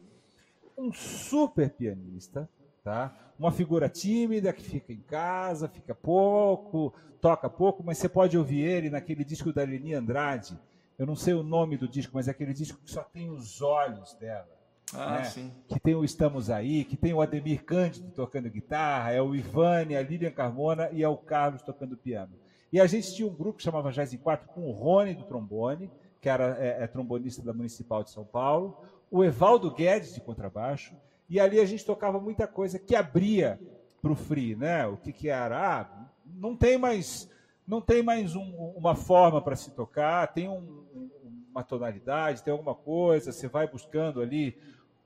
um 0.78 0.91
super 0.93 1.69
pianista, 1.69 2.49
tá? 2.88 3.13
Uma 3.38 3.51
figura 3.51 3.89
tímida 3.89 4.53
que 4.53 4.63
fica 4.63 4.93
em 4.93 5.01
casa, 5.01 5.67
fica 5.67 5.93
pouco, 5.93 6.93
toca 7.19 7.49
pouco, 7.49 7.83
mas 7.83 7.97
você 7.97 8.07
pode 8.07 8.38
ouvir 8.38 8.61
ele 8.61 8.89
naquele 8.89 9.25
disco 9.25 9.51
da 9.51 9.63
Leni 9.63 9.93
Andrade. 9.93 10.57
Eu 10.97 11.05
não 11.05 11.15
sei 11.15 11.33
o 11.33 11.43
nome 11.43 11.75
do 11.75 11.85
disco, 11.85 12.13
mas 12.15 12.29
é 12.29 12.31
aquele 12.31 12.53
disco 12.53 12.79
que 12.81 12.89
só 12.89 13.03
tem 13.03 13.29
os 13.29 13.61
olhos 13.61 14.13
dela. 14.13 14.47
Ah, 14.93 15.19
né? 15.19 15.51
Que 15.67 15.77
tem 15.81 15.95
o 15.95 16.05
Estamos 16.05 16.49
Aí, 16.49 16.85
que 16.85 16.95
tem 16.95 17.13
o 17.13 17.21
Ademir 17.21 17.65
Cândido 17.65 18.09
tocando 18.11 18.49
guitarra, 18.49 19.11
é 19.11 19.21
o 19.21 19.35
Ivane, 19.35 19.97
a 19.97 20.01
Lilian 20.01 20.31
Carmona 20.31 20.89
e 20.93 21.03
é 21.03 21.09
o 21.09 21.17
Carlos 21.17 21.61
tocando 21.61 21.97
piano. 21.97 22.31
E 22.71 22.79
a 22.79 22.88
gente 22.88 23.13
tinha 23.13 23.27
um 23.27 23.35
grupo 23.35 23.57
que 23.57 23.63
chamava 23.63 23.91
Jazz 23.91 24.13
em 24.13 24.17
Quatro 24.17 24.47
com 24.47 24.61
o 24.61 24.71
Rony 24.71 25.13
do 25.13 25.25
trombone, 25.25 25.91
que 26.21 26.29
era 26.29 26.57
é, 26.57 26.83
é 26.83 26.88
trombonista 26.88 27.43
da 27.43 27.53
Municipal 27.53 28.01
de 28.01 28.11
São 28.11 28.23
Paulo, 28.23 28.81
o 29.11 29.25
Evaldo 29.25 29.69
Guedes 29.71 30.13
de 30.13 30.21
contrabaixo, 30.21 30.95
e 31.30 31.39
ali 31.39 31.59
a 31.59 31.65
gente 31.65 31.86
tocava 31.86 32.19
muita 32.19 32.47
coisa 32.47 32.80
que 32.80 32.95
abria 32.95 33.59
para 34.01 34.11
o 34.11 34.15
free, 34.15 34.55
né? 34.55 34.86
O 34.88 34.97
que, 34.97 35.11
que 35.11 35.30
era? 35.30 35.80
Ah, 35.82 36.09
não 36.25 36.55
tem 36.55 36.78
mais, 36.78 37.30
não 37.67 37.82
tem 37.82 38.01
mais 38.01 38.36
um, 38.36 38.49
uma 38.75 38.95
forma 38.95 39.41
para 39.41 39.55
se 39.55 39.71
tocar, 39.71 40.34
tem 40.34 40.47
um, 40.47 41.09
uma 41.51 41.63
tonalidade, 41.63 42.43
tem 42.43 42.51
alguma 42.51 42.75
coisa, 42.75 43.32
você 43.32 43.47
vai 43.47 43.67
buscando 43.67 44.21
ali 44.21 44.57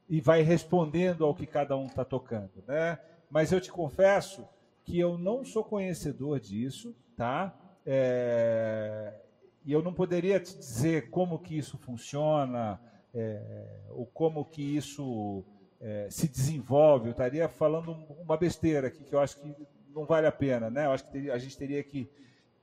e 0.10 0.20
vai 0.20 0.42
respondendo 0.42 1.26
ao 1.26 1.34
que 1.34 1.46
cada 1.46 1.76
um 1.78 1.86
está 1.86 2.04
tocando, 2.04 2.64
né? 2.68 3.00
Mas 3.30 3.52
eu 3.52 3.62
te 3.62 3.72
confesso 3.72 4.46
que 4.84 5.00
eu 5.00 5.18
não 5.18 5.46
sou 5.46 5.64
conhecedor 5.64 6.40
disso, 6.40 6.94
tá? 7.16 7.58
É... 7.86 9.14
E 9.66 9.72
eu 9.72 9.82
não 9.82 9.94
poderia 9.94 10.40
te 10.40 10.58
dizer 10.58 11.10
como 11.10 11.40
que 11.40 11.58
isso 11.58 11.78
funciona, 11.78 12.80
é... 13.14 13.68
ou 13.92 14.06
como 14.06 14.44
que 14.44 14.62
isso 14.62 15.46
é, 15.82 16.08
se 16.10 16.28
desenvolve. 16.28 17.08
Eu 17.08 17.12
estaria 17.12 17.50
falando 17.50 17.92
uma 18.20 18.38
besteira 18.38 18.88
aqui 18.88 19.04
que 19.04 19.14
eu 19.14 19.20
acho 19.20 19.38
que 19.38 19.56
não 19.94 20.06
vale 20.06 20.28
a 20.28 20.32
pena, 20.32 20.70
né? 20.70 20.86
Eu 20.86 20.92
acho 20.92 21.10
que 21.10 21.30
a 21.30 21.38
gente 21.38 21.58
teria 21.58 21.84
que, 21.84 22.10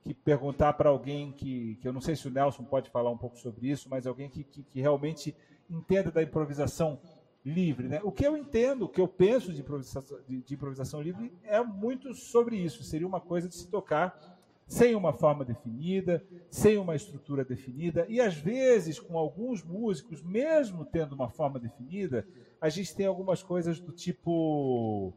que 0.01 0.13
perguntar 0.13 0.73
para 0.73 0.89
alguém 0.89 1.31
que, 1.31 1.75
que 1.75 1.87
eu 1.87 1.93
não 1.93 2.01
sei 2.01 2.15
se 2.15 2.27
o 2.27 2.31
Nelson 2.31 2.63
pode 2.63 2.89
falar 2.89 3.11
um 3.11 3.17
pouco 3.17 3.37
sobre 3.37 3.69
isso, 3.69 3.89
mas 3.89 4.07
alguém 4.07 4.29
que, 4.29 4.43
que, 4.43 4.63
que 4.63 4.81
realmente 4.81 5.35
entenda 5.69 6.09
da 6.09 6.23
improvisação 6.23 6.99
livre. 7.45 7.87
Né? 7.87 7.99
O 8.03 8.11
que 8.11 8.25
eu 8.25 8.35
entendo, 8.35 8.83
o 8.85 8.89
que 8.89 8.99
eu 8.99 9.07
penso 9.07 9.53
de 9.53 9.61
improvisação, 9.61 10.19
de, 10.27 10.41
de 10.41 10.53
improvisação 10.53 11.01
livre 11.01 11.31
é 11.43 11.61
muito 11.61 12.13
sobre 12.13 12.57
isso. 12.57 12.83
Seria 12.83 13.07
uma 13.07 13.21
coisa 13.21 13.47
de 13.47 13.55
se 13.55 13.67
tocar 13.67 14.39
sem 14.65 14.93
uma 14.95 15.11
forma 15.11 15.43
definida, 15.43 16.23
sem 16.49 16.77
uma 16.77 16.95
estrutura 16.95 17.43
definida, 17.43 18.05
e 18.07 18.21
às 18.21 18.35
vezes, 18.35 18.99
com 18.99 19.17
alguns 19.17 19.63
músicos, 19.63 20.21
mesmo 20.21 20.85
tendo 20.85 21.13
uma 21.13 21.27
forma 21.27 21.59
definida, 21.59 22.23
a 22.61 22.69
gente 22.69 22.95
tem 22.95 23.05
algumas 23.05 23.41
coisas 23.43 23.79
do 23.79 23.91
tipo. 23.91 25.13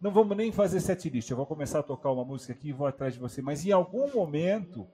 Não 0.00 0.10
vamos 0.10 0.36
nem 0.36 0.50
fazer 0.50 0.80
setlist, 0.80 1.30
eu 1.30 1.36
vou 1.36 1.46
começar 1.46 1.78
a 1.78 1.82
tocar 1.82 2.10
uma 2.10 2.24
música 2.24 2.52
aqui 2.52 2.70
e 2.70 2.72
vou 2.72 2.86
atrás 2.86 3.14
de 3.14 3.20
você, 3.20 3.40
mas 3.40 3.64
em 3.64 3.70
algum 3.70 4.12
momento 4.12 4.86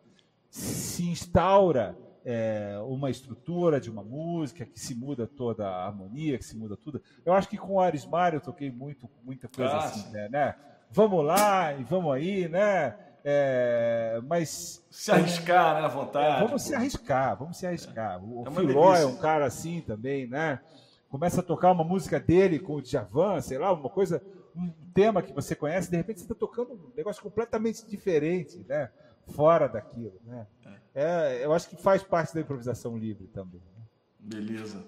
se 0.50 1.08
instaura 1.08 1.96
é, 2.24 2.78
uma 2.86 3.10
estrutura 3.10 3.80
de 3.80 3.90
uma 3.90 4.02
música, 4.02 4.66
que 4.66 4.78
se 4.78 4.94
muda 4.94 5.26
toda 5.26 5.66
a 5.66 5.86
harmonia, 5.86 6.36
que 6.36 6.44
se 6.44 6.56
muda 6.56 6.76
tudo. 6.76 7.02
Eu 7.24 7.32
acho 7.32 7.48
que 7.48 7.56
com 7.56 7.74
o 7.74 7.80
Arismar 7.80 8.34
eu 8.34 8.40
toquei 8.40 8.70
muito, 8.70 9.08
muita 9.24 9.48
coisa 9.48 9.72
ah, 9.72 9.84
assim, 9.84 10.10
né, 10.10 10.28
né? 10.28 10.54
Vamos 10.90 11.24
lá 11.24 11.72
e 11.74 11.84
vamos 11.84 12.12
aí, 12.12 12.46
né? 12.48 12.94
É, 13.24 14.20
mas. 14.26 14.86
Se 14.90 15.10
arriscar, 15.10 15.74
né? 15.76 15.86
À 15.86 15.88
vontade. 15.88 16.42
É, 16.42 16.46
vamos 16.46 16.62
se 16.62 16.74
arriscar, 16.74 17.36
vamos 17.36 17.56
se 17.56 17.66
arriscar. 17.66 18.22
O 18.22 18.44
é 18.46 18.50
Filó 18.50 18.94
é 18.94 19.06
um 19.06 19.16
cara 19.16 19.46
assim 19.46 19.80
também, 19.80 20.26
né? 20.26 20.60
Começa 21.08 21.40
a 21.40 21.44
tocar 21.44 21.72
uma 21.72 21.84
música 21.84 22.20
dele 22.20 22.58
com 22.58 22.74
o 22.74 22.82
Djavan, 22.82 23.40
sei 23.40 23.58
lá, 23.58 23.72
uma 23.72 23.88
coisa, 23.88 24.22
um 24.54 24.70
tema 24.92 25.22
que 25.22 25.32
você 25.32 25.54
conhece, 25.54 25.90
de 25.90 25.96
repente 25.96 26.20
você 26.20 26.24
está 26.24 26.34
tocando 26.34 26.74
um 26.74 26.92
negócio 26.96 27.22
completamente 27.22 27.86
diferente, 27.86 28.64
né? 28.68 28.90
Fora 29.28 29.68
daquilo, 29.68 30.20
né? 30.24 30.46
É, 30.94 31.44
eu 31.44 31.52
acho 31.52 31.68
que 31.68 31.76
faz 31.76 32.02
parte 32.02 32.34
da 32.34 32.40
improvisação 32.40 32.96
livre 32.96 33.26
também. 33.28 33.60
Né? 33.60 33.84
Beleza. 34.18 34.84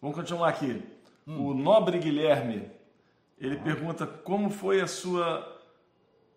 Vamos 0.00 0.16
continuar 0.16 0.48
aqui. 0.48 0.82
Hum. 1.26 1.46
O 1.46 1.54
Nobre 1.54 1.98
Guilherme, 1.98 2.70
ele 3.38 3.56
pergunta 3.56 4.06
como 4.06 4.50
foi 4.50 4.80
a 4.80 4.86
sua 4.86 5.60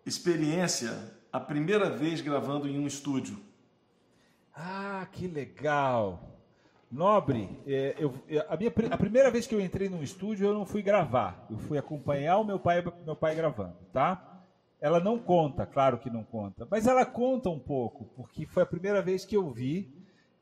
experiência 0.04 0.92
a 1.32 1.40
primeira 1.40 1.90
vez 1.90 2.20
gravando 2.20 2.68
em 2.68 2.78
um 2.78 2.86
estúdio. 2.86 3.38
Ah, 4.54 5.06
que 5.10 5.26
legal. 5.26 6.35
Nobre, 6.90 7.60
é, 7.66 7.94
eu, 7.98 8.14
é, 8.28 8.46
a, 8.48 8.56
minha, 8.56 8.72
a 8.90 8.96
primeira 8.96 9.30
vez 9.30 9.46
que 9.46 9.54
eu 9.54 9.60
entrei 9.60 9.88
num 9.88 10.02
estúdio 10.02 10.46
eu 10.46 10.54
não 10.54 10.64
fui 10.64 10.82
gravar, 10.82 11.46
eu 11.50 11.58
fui 11.58 11.76
acompanhar 11.76 12.38
o 12.38 12.44
meu 12.44 12.58
pai, 12.58 12.82
meu 13.04 13.16
pai 13.16 13.34
gravando, 13.34 13.76
tá? 13.92 14.36
ela 14.80 15.00
não 15.00 15.18
conta, 15.18 15.66
claro 15.66 15.98
que 15.98 16.10
não 16.10 16.22
conta, 16.22 16.66
mas 16.70 16.86
ela 16.86 17.04
conta 17.04 17.48
um 17.48 17.58
pouco, 17.58 18.04
porque 18.14 18.46
foi 18.46 18.62
a 18.62 18.66
primeira 18.66 19.00
vez 19.00 19.24
que 19.24 19.36
eu 19.36 19.50
vi 19.50 19.92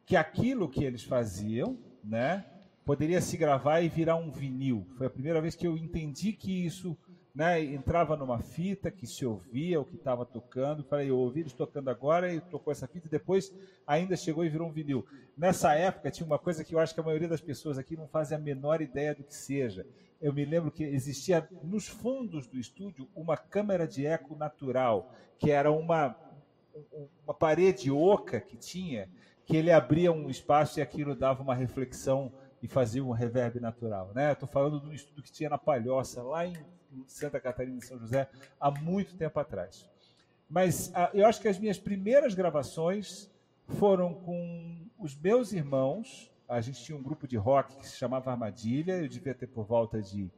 que 0.05 0.17
aquilo 0.17 0.69
que 0.69 0.85
eles 0.85 1.03
faziam, 1.05 1.79
né, 2.03 2.45
poderia 2.85 3.21
se 3.21 3.37
gravar 3.37 3.81
e 3.81 3.89
virar 3.89 4.17
um 4.17 4.31
vinil. 4.31 4.87
Foi 4.99 5.07
a 5.07 5.11
primeira 5.11 5.41
vez 5.41 5.55
que 5.55 5.67
eu 5.67 5.77
entendi 5.77 6.33
que 6.33 6.67
isso 6.67 6.97
né, 7.35 7.65
entrava 7.65 8.17
numa 8.17 8.39
fita 8.39 8.93
que 8.93 9.07
se 9.07 9.27
ouvia 9.27 9.81
o 9.81 9.85
que 9.85 9.97
estava 9.97 10.25
tocando, 10.25 10.85
falei, 10.85 11.11
eu 11.11 11.19
ouvi 11.19 11.41
eles 11.41 11.53
tocando 11.53 11.91
agora 11.91 12.33
e 12.33 12.41
tocou 12.41 12.71
essa 12.71 12.87
fita 12.87 13.09
e 13.09 13.11
depois 13.11 13.53
ainda 13.85 14.17
chegou 14.17 14.45
e 14.45 14.49
virou 14.49 14.69
um 14.69 14.73
vinil. 14.73 15.05
Nessa 15.37 15.75
época 15.75 16.13
tinha 16.13 16.27
uma 16.27 16.39
coisa 16.39 16.63
que 16.63 16.75
eu 16.75 16.79
acho 16.79 16.95
que 16.95 17.01
a 17.01 17.03
maioria 17.03 17.27
das 17.27 17.41
pessoas 17.41 17.77
aqui 17.77 17.97
não 17.97 18.07
fazem 18.07 18.39
a 18.39 18.41
menor 18.41 18.81
ideia 18.81 19.15
do 19.15 19.25
que 19.25 19.35
seja. 19.35 19.85
Eu 20.23 20.33
me 20.33 20.45
lembro 20.45 20.71
que 20.71 20.85
existia 20.85 21.49
nos 21.65 21.89
fundos 21.89 22.47
do 22.47 22.57
estúdio 22.57 23.09
uma 23.17 23.37
câmera 23.37 23.87
de 23.87 24.07
eco 24.07 24.37
natural, 24.37 25.13
que 25.37 25.51
era 25.51 25.73
uma, 25.73 26.17
uma 27.25 27.35
parede 27.35 27.91
oca 27.91 28.41
que 28.41 28.57
tinha, 28.57 29.11
que 29.45 29.57
ele 29.57 29.73
abria 29.73 30.13
um 30.13 30.31
espaço 30.31 30.79
e 30.79 30.83
aquilo 30.83 31.17
dava 31.17 31.43
uma 31.43 31.55
reflexão 31.55 32.33
e 32.63 32.69
fazia 32.69 33.05
um 33.05 33.11
reverb 33.11 33.59
natural. 33.59 34.13
Né? 34.15 34.33
Estou 34.33 34.49
falando 34.49 34.81
de 34.81 34.89
um 34.89 34.93
estudo 34.93 35.21
que 35.21 35.33
tinha 35.33 35.51
na 35.51 35.59
Palhoça, 35.59 36.23
lá 36.23 36.47
em 36.47 36.57
Santa 37.07 37.41
Catarina 37.41 37.79
e 37.79 37.85
São 37.85 37.99
José 37.99 38.29
há 38.61 38.71
muito 38.71 39.17
tempo 39.17 39.39
atrás. 39.41 39.89
Mas 40.49 40.93
ah, 40.95 41.11
eu 41.15 41.27
acho 41.27 41.41
que 41.41 41.49
as 41.49 41.59
minhas 41.59 41.79
primeiras 41.79 42.35
gravações 42.35 43.31
foram 43.67 44.15
com 44.15 44.89
os 44.99 45.17
meus 45.17 45.53
irmãos. 45.53 46.31
A 46.49 46.61
gente 46.61 46.83
tinha 46.83 46.97
um 46.97 47.03
grupo 47.03 47.27
de 47.27 47.37
rock 47.37 47.77
que 47.77 47.87
se 47.87 47.97
chamava 47.97 48.31
Armadilha, 48.31 48.99
eu 48.99 49.09
devia 49.09 49.35
ter 49.35 49.47
por 49.47 49.65
volta 49.65 50.01
de 50.03 50.31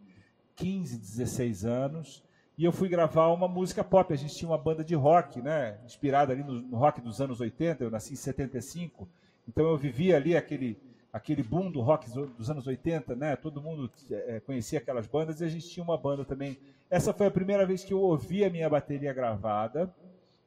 15, 0.55 0.99
16 0.99 1.65
anos. 1.65 2.25
E 2.59 2.65
eu 2.65 2.73
fui 2.73 2.89
gravar 2.89 3.29
uma 3.29 3.47
música 3.47 3.85
pop. 3.85 4.13
A 4.13 4.17
gente 4.17 4.35
tinha 4.35 4.49
uma 4.49 4.57
banda 4.57 4.83
de 4.83 4.95
rock, 4.95 5.43
né? 5.43 5.79
inspirada 5.85 6.33
ali 6.33 6.43
no, 6.43 6.63
no 6.63 6.77
rock 6.79 7.01
dos 7.01 7.21
anos 7.21 7.41
80. 7.41 7.85
Eu 7.85 7.91
nasci 7.91 8.15
em 8.15 8.17
75, 8.17 9.07
então 9.47 9.67
eu 9.67 9.77
vivia 9.77 10.17
ali 10.17 10.37
aquele 10.37 10.79
aquele 11.17 11.43
boom 11.43 11.71
do 11.71 11.81
rock 11.81 12.11
dos 12.11 12.51
anos 12.51 12.67
80, 12.67 13.17
né? 13.17 13.37
Todo 13.37 13.63
mundo 13.63 13.91
é, 14.11 14.39
conhecia 14.41 14.79
aquelas 14.79 15.07
bandas 15.07 15.41
e 15.41 15.45
a 15.45 15.49
gente 15.49 15.67
tinha 15.69 15.83
uma 15.83 15.97
banda 15.97 16.25
também. 16.25 16.59
Essa 16.91 17.13
foi 17.13 17.27
a 17.27 17.31
primeira 17.31 17.65
vez 17.65 17.83
que 17.83 17.93
eu 17.93 18.01
ouvi 18.01 18.45
a 18.45 18.51
minha 18.51 18.69
bateria 18.69 19.13
gravada. 19.15 19.93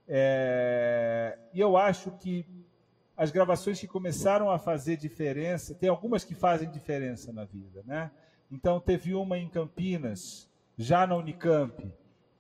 É, 0.07 1.38
e 1.53 1.59
eu 1.59 1.76
acho 1.76 2.11
que 2.11 2.45
as 3.17 3.32
gravações 3.32 3.80
que 3.80 3.88
começaram 3.88 4.49
a 4.51 4.59
fazer 4.59 4.95
diferença, 4.95 5.74
tem 5.74 5.89
algumas 5.89 6.24
que 6.24 6.36
fazem 6.36 6.70
diferença 6.70 7.34
na 7.34 7.45
vida, 7.45 7.84
né? 7.86 8.11
Então 8.51 8.80
teve 8.80 9.13
uma 9.15 9.38
em 9.38 9.49
Campinas, 9.49 10.47
já 10.78 11.05
na 11.05 11.15
Unicamp, 11.15 11.91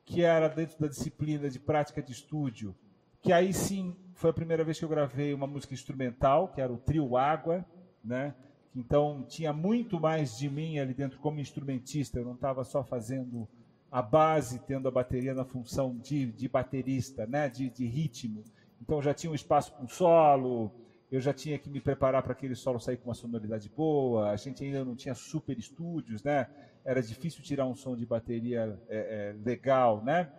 que 0.05 0.21
era 0.23 0.47
dentro 0.47 0.79
da 0.79 0.87
disciplina 0.87 1.49
de 1.49 1.59
prática 1.59 2.01
de 2.01 2.11
estúdio, 2.11 2.75
que 3.21 3.33
aí 3.33 3.53
sim 3.53 3.95
foi 4.13 4.29
a 4.29 4.33
primeira 4.33 4.63
vez 4.63 4.77
que 4.77 4.85
eu 4.85 4.89
gravei 4.89 5.33
uma 5.33 5.47
música 5.47 5.73
instrumental, 5.73 6.47
que 6.47 6.61
era 6.61 6.71
o 6.71 6.77
Trio 6.77 7.17
Água, 7.17 7.65
né? 8.03 8.33
Então 8.75 9.25
tinha 9.27 9.51
muito 9.51 9.99
mais 9.99 10.37
de 10.37 10.49
mim 10.49 10.79
ali 10.79 10.93
dentro 10.93 11.19
como 11.19 11.39
instrumentista. 11.39 12.19
Eu 12.19 12.25
não 12.25 12.33
estava 12.33 12.63
só 12.63 12.83
fazendo 12.83 13.47
a 13.91 14.01
base, 14.01 14.59
tendo 14.59 14.87
a 14.87 14.91
bateria 14.91 15.33
na 15.33 15.43
função 15.43 15.97
de, 15.97 16.27
de 16.27 16.47
baterista, 16.47 17.25
né? 17.25 17.49
De, 17.49 17.69
de 17.69 17.85
ritmo. 17.85 18.43
Então 18.81 19.01
já 19.01 19.13
tinha 19.13 19.31
um 19.31 19.35
espaço 19.35 19.73
para 19.73 19.83
um 19.83 19.87
solo. 19.87 20.71
Eu 21.11 21.19
já 21.19 21.33
tinha 21.33 21.57
que 21.57 21.69
me 21.69 21.81
preparar 21.81 22.21
para 22.21 22.33
aquele 22.33 22.53
solo 22.53 22.79
sair 22.79 22.97
com 22.97 23.09
uma 23.09 23.15
sonoridade 23.15 23.67
boa. 23.69 24.29
A 24.29 24.35
gente 24.35 24.63
ainda 24.63 24.85
não 24.85 24.95
tinha 24.95 25.15
super 25.15 25.57
estúdios, 25.57 26.23
né? 26.23 26.47
Era 26.85 27.01
difícil 27.01 27.43
tirar 27.43 27.65
um 27.65 27.75
som 27.75 27.95
de 27.95 28.05
bateria 28.05 28.79
é, 28.87 28.97
é, 28.97 29.35
legal, 29.43 30.03
né? 30.03 30.31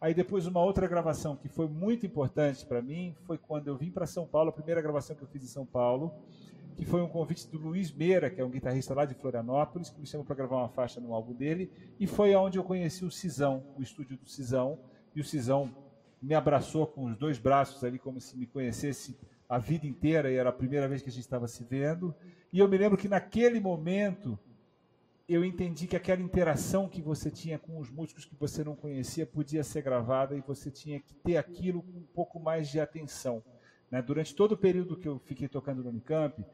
Aí 0.00 0.14
depois 0.14 0.46
uma 0.46 0.62
outra 0.62 0.86
gravação 0.86 1.34
que 1.34 1.48
foi 1.48 1.66
muito 1.66 2.06
importante 2.06 2.64
para 2.64 2.80
mim 2.80 3.14
foi 3.26 3.38
quando 3.38 3.68
eu 3.68 3.76
vim 3.76 3.90
para 3.90 4.06
São 4.06 4.26
Paulo, 4.26 4.50
a 4.50 4.52
primeira 4.52 4.80
gravação 4.80 5.16
que 5.16 5.22
eu 5.22 5.28
fiz 5.28 5.42
em 5.42 5.46
São 5.46 5.66
Paulo 5.66 6.12
que 6.76 6.84
foi 6.84 7.00
um 7.02 7.08
convite 7.08 7.48
do 7.48 7.58
Luiz 7.58 7.92
Meira, 7.92 8.30
que 8.30 8.40
é 8.40 8.44
um 8.44 8.50
guitarrista 8.50 8.94
lá 8.94 9.04
de 9.04 9.14
Florianópolis, 9.14 9.90
que 9.90 10.00
me 10.00 10.06
chamou 10.06 10.24
para 10.24 10.34
gravar 10.34 10.56
uma 10.56 10.68
faixa 10.68 11.00
no 11.00 11.14
álbum 11.14 11.32
dele, 11.32 11.70
e 11.98 12.06
foi 12.06 12.34
onde 12.34 12.58
eu 12.58 12.64
conheci 12.64 13.04
o 13.04 13.10
Cisão, 13.10 13.64
o 13.76 13.82
estúdio 13.82 14.16
do 14.16 14.28
Cisão, 14.28 14.78
e 15.14 15.20
o 15.20 15.24
Cisão 15.24 15.74
me 16.20 16.34
abraçou 16.34 16.86
com 16.86 17.04
os 17.04 17.16
dois 17.16 17.38
braços 17.38 17.84
ali, 17.84 17.98
como 17.98 18.20
se 18.20 18.36
me 18.36 18.46
conhecesse 18.46 19.16
a 19.48 19.58
vida 19.58 19.86
inteira, 19.86 20.30
e 20.30 20.36
era 20.36 20.48
a 20.48 20.52
primeira 20.52 20.88
vez 20.88 21.02
que 21.02 21.08
a 21.08 21.12
gente 21.12 21.22
estava 21.22 21.46
se 21.46 21.62
vendo. 21.62 22.14
E 22.52 22.58
eu 22.58 22.68
me 22.68 22.78
lembro 22.78 22.96
que 22.96 23.08
naquele 23.08 23.60
momento 23.60 24.38
eu 25.28 25.44
entendi 25.44 25.86
que 25.86 25.96
aquela 25.96 26.20
interação 26.20 26.88
que 26.88 27.00
você 27.00 27.30
tinha 27.30 27.58
com 27.58 27.78
os 27.78 27.90
músicos 27.90 28.24
que 28.24 28.34
você 28.34 28.62
não 28.62 28.76
conhecia 28.76 29.24
podia 29.24 29.64
ser 29.64 29.82
gravada 29.82 30.36
e 30.36 30.40
você 30.40 30.70
tinha 30.70 31.00
que 31.00 31.14
ter 31.14 31.36
aquilo 31.36 31.82
com 31.82 31.98
um 31.98 32.06
pouco 32.14 32.38
mais 32.38 32.68
de 32.68 32.78
atenção. 32.78 33.42
Né? 33.90 34.02
Durante 34.02 34.34
todo 34.34 34.52
o 34.52 34.56
período 34.56 34.96
que 34.96 35.08
eu 35.08 35.18
fiquei 35.20 35.48
tocando 35.48 35.82
no 35.82 35.88
Unicamp, 35.88 36.44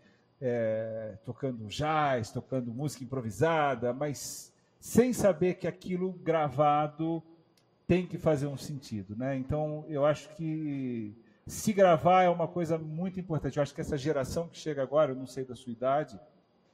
é, 0.41 1.18
tocando 1.24 1.66
jazz, 1.66 2.30
tocando 2.30 2.72
música 2.72 3.05
improvisada, 3.05 3.93
mas 3.93 4.53
sem 4.78 5.12
saber 5.12 5.55
que 5.55 5.66
aquilo 5.66 6.12
gravado 6.12 7.22
tem 7.86 8.07
que 8.07 8.16
fazer 8.16 8.47
um 8.47 8.57
sentido, 8.57 9.16
né? 9.16 9.36
Então 9.36 9.84
eu 9.88 10.07
acho 10.07 10.28
que 10.30 11.14
se 11.47 11.72
gravar 11.72 12.22
é 12.22 12.28
uma 12.28 12.47
coisa 12.47 12.78
muito 12.78 13.18
importante. 13.18 13.57
Eu 13.57 13.62
acho 13.62 13.74
que 13.74 13.80
essa 13.80 13.99
geração 13.99 14.49
que 14.49 14.57
chega 14.57 14.82
agora, 14.82 15.12
eu 15.12 15.16
não 15.16 15.26
sei 15.26 15.45
da 15.45 15.57
sua 15.57 15.72
idade, 15.72 16.18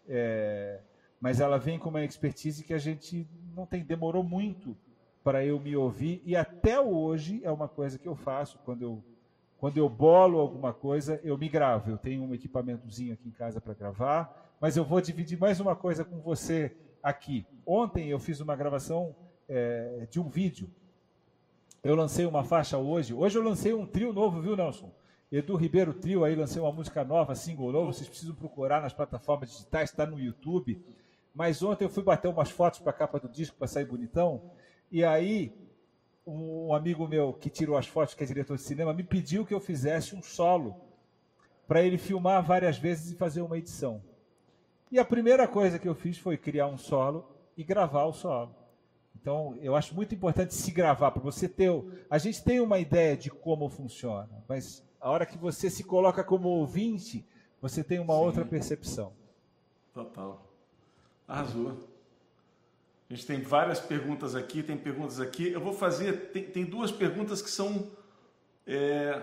é, 0.08 0.80
mas 1.20 1.40
ela 1.40 1.58
vem 1.58 1.78
com 1.78 1.88
uma 1.88 2.04
expertise 2.04 2.62
que 2.62 2.74
a 2.74 2.78
gente 2.78 3.26
não 3.54 3.66
tem, 3.66 3.82
demorou 3.82 4.22
muito 4.22 4.76
para 5.24 5.44
eu 5.44 5.58
me 5.58 5.74
ouvir 5.74 6.22
e 6.24 6.36
até 6.36 6.78
hoje 6.78 7.40
é 7.42 7.50
uma 7.50 7.66
coisa 7.66 7.98
que 7.98 8.06
eu 8.06 8.14
faço 8.14 8.58
quando 8.64 8.82
eu 8.82 9.02
quando 9.58 9.78
eu 9.78 9.88
bolo 9.88 10.38
alguma 10.38 10.72
coisa, 10.72 11.20
eu 11.24 11.36
me 11.38 11.48
gravo. 11.48 11.90
Eu 11.90 11.98
tenho 11.98 12.22
um 12.22 12.34
equipamentozinho 12.34 13.14
aqui 13.14 13.28
em 13.28 13.32
casa 13.32 13.60
para 13.60 13.74
gravar, 13.74 14.54
mas 14.60 14.76
eu 14.76 14.84
vou 14.84 15.00
dividir 15.00 15.38
mais 15.38 15.60
uma 15.60 15.74
coisa 15.74 16.04
com 16.04 16.20
você 16.20 16.76
aqui. 17.02 17.46
Ontem 17.64 18.08
eu 18.08 18.18
fiz 18.18 18.40
uma 18.40 18.54
gravação 18.54 19.14
é, 19.48 20.06
de 20.10 20.20
um 20.20 20.28
vídeo. 20.28 20.68
Eu 21.82 21.94
lancei 21.94 22.26
uma 22.26 22.44
faixa 22.44 22.76
hoje. 22.76 23.14
Hoje 23.14 23.38
eu 23.38 23.42
lancei 23.42 23.72
um 23.72 23.86
trio 23.86 24.12
novo, 24.12 24.40
viu, 24.40 24.56
Nelson? 24.56 24.92
Edu 25.30 25.56
Ribeiro 25.56 25.92
Trio 25.92 26.24
aí 26.24 26.36
lancei 26.36 26.60
uma 26.60 26.70
música 26.70 27.02
nova, 27.04 27.34
single 27.34 27.72
novo. 27.72 27.92
Vocês 27.92 28.08
precisam 28.08 28.34
procurar 28.34 28.80
nas 28.80 28.92
plataformas 28.92 29.50
digitais, 29.50 29.90
está 29.90 30.06
no 30.06 30.20
YouTube. 30.20 30.80
Mas 31.34 31.62
ontem 31.62 31.84
eu 31.84 31.90
fui 31.90 32.02
bater 32.02 32.28
umas 32.28 32.50
fotos 32.50 32.80
para 32.80 32.90
a 32.90 32.94
capa 32.94 33.18
do 33.18 33.28
disco 33.28 33.56
para 33.56 33.66
sair 33.66 33.84
bonitão. 33.84 34.50
E 34.90 35.04
aí 35.04 35.52
um 36.26 36.74
amigo 36.74 37.06
meu 37.06 37.32
que 37.32 37.48
tirou 37.48 37.76
as 37.76 37.86
fotos, 37.86 38.14
que 38.14 38.24
é 38.24 38.26
diretor 38.26 38.56
de 38.56 38.62
cinema, 38.62 38.92
me 38.92 39.04
pediu 39.04 39.46
que 39.46 39.54
eu 39.54 39.60
fizesse 39.60 40.16
um 40.16 40.22
solo 40.22 40.74
para 41.68 41.82
ele 41.82 41.96
filmar 41.96 42.42
várias 42.42 42.76
vezes 42.76 43.12
e 43.12 43.16
fazer 43.16 43.42
uma 43.42 43.56
edição. 43.56 44.02
E 44.90 44.98
a 44.98 45.04
primeira 45.04 45.46
coisa 45.46 45.78
que 45.78 45.88
eu 45.88 45.94
fiz 45.94 46.18
foi 46.18 46.36
criar 46.36 46.66
um 46.66 46.78
solo 46.78 47.28
e 47.56 47.62
gravar 47.62 48.04
o 48.04 48.12
solo. 48.12 48.54
Então, 49.20 49.56
eu 49.60 49.74
acho 49.74 49.94
muito 49.94 50.14
importante 50.14 50.54
se 50.54 50.70
gravar, 50.70 51.10
para 51.10 51.22
você 51.22 51.48
ter. 51.48 51.70
A 52.08 52.18
gente 52.18 52.42
tem 52.44 52.60
uma 52.60 52.78
ideia 52.78 53.16
de 53.16 53.30
como 53.30 53.68
funciona, 53.68 54.44
mas 54.48 54.84
a 55.00 55.10
hora 55.10 55.26
que 55.26 55.38
você 55.38 55.68
se 55.68 55.82
coloca 55.82 56.22
como 56.22 56.48
ouvinte, 56.48 57.26
você 57.60 57.82
tem 57.82 57.98
uma 57.98 58.14
Sim. 58.14 58.20
outra 58.20 58.44
percepção. 58.44 59.12
Total. 59.92 60.46
Arrasou. 61.26 61.95
A 63.08 63.14
gente 63.14 63.26
tem 63.26 63.40
várias 63.40 63.78
perguntas 63.78 64.34
aqui, 64.34 64.62
tem 64.62 64.76
perguntas 64.76 65.20
aqui. 65.20 65.48
Eu 65.48 65.60
vou 65.60 65.72
fazer, 65.72 66.30
tem, 66.32 66.42
tem 66.42 66.64
duas 66.64 66.90
perguntas 66.90 67.40
que 67.40 67.50
são. 67.50 67.88
É, 68.66 69.22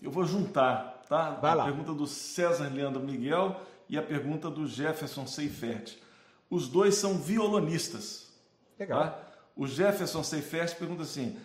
eu 0.00 0.10
vou 0.10 0.24
juntar, 0.24 1.02
tá? 1.08 1.30
Vai 1.32 1.50
a 1.50 1.54
lá. 1.54 1.64
pergunta 1.64 1.92
do 1.92 2.06
César 2.06 2.68
Leandro 2.68 3.02
Miguel 3.02 3.60
e 3.88 3.98
a 3.98 4.02
pergunta 4.02 4.48
do 4.48 4.66
Jefferson 4.68 5.26
Seifert. 5.26 5.96
Os 6.48 6.68
dois 6.68 6.94
são 6.94 7.18
violonistas. 7.18 8.32
Legal. 8.78 9.00
Tá? 9.00 9.20
O 9.56 9.66
Jefferson 9.66 10.22
Seifert 10.22 10.76
pergunta 10.76 11.02
assim: 11.02 11.36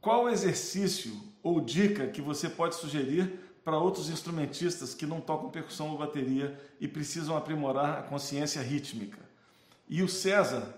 qual 0.00 0.28
exercício 0.28 1.20
ou 1.42 1.60
dica 1.60 2.06
que 2.06 2.22
você 2.22 2.48
pode 2.48 2.76
sugerir 2.76 3.40
para 3.64 3.76
outros 3.76 4.08
instrumentistas 4.08 4.94
que 4.94 5.06
não 5.06 5.20
tocam 5.20 5.50
percussão 5.50 5.88
ou 5.90 5.98
bateria 5.98 6.56
e 6.78 6.86
precisam 6.86 7.36
aprimorar 7.36 7.98
a 7.98 8.02
consciência 8.02 8.62
rítmica? 8.62 9.23
E 9.88 10.02
o 10.02 10.08
César 10.08 10.74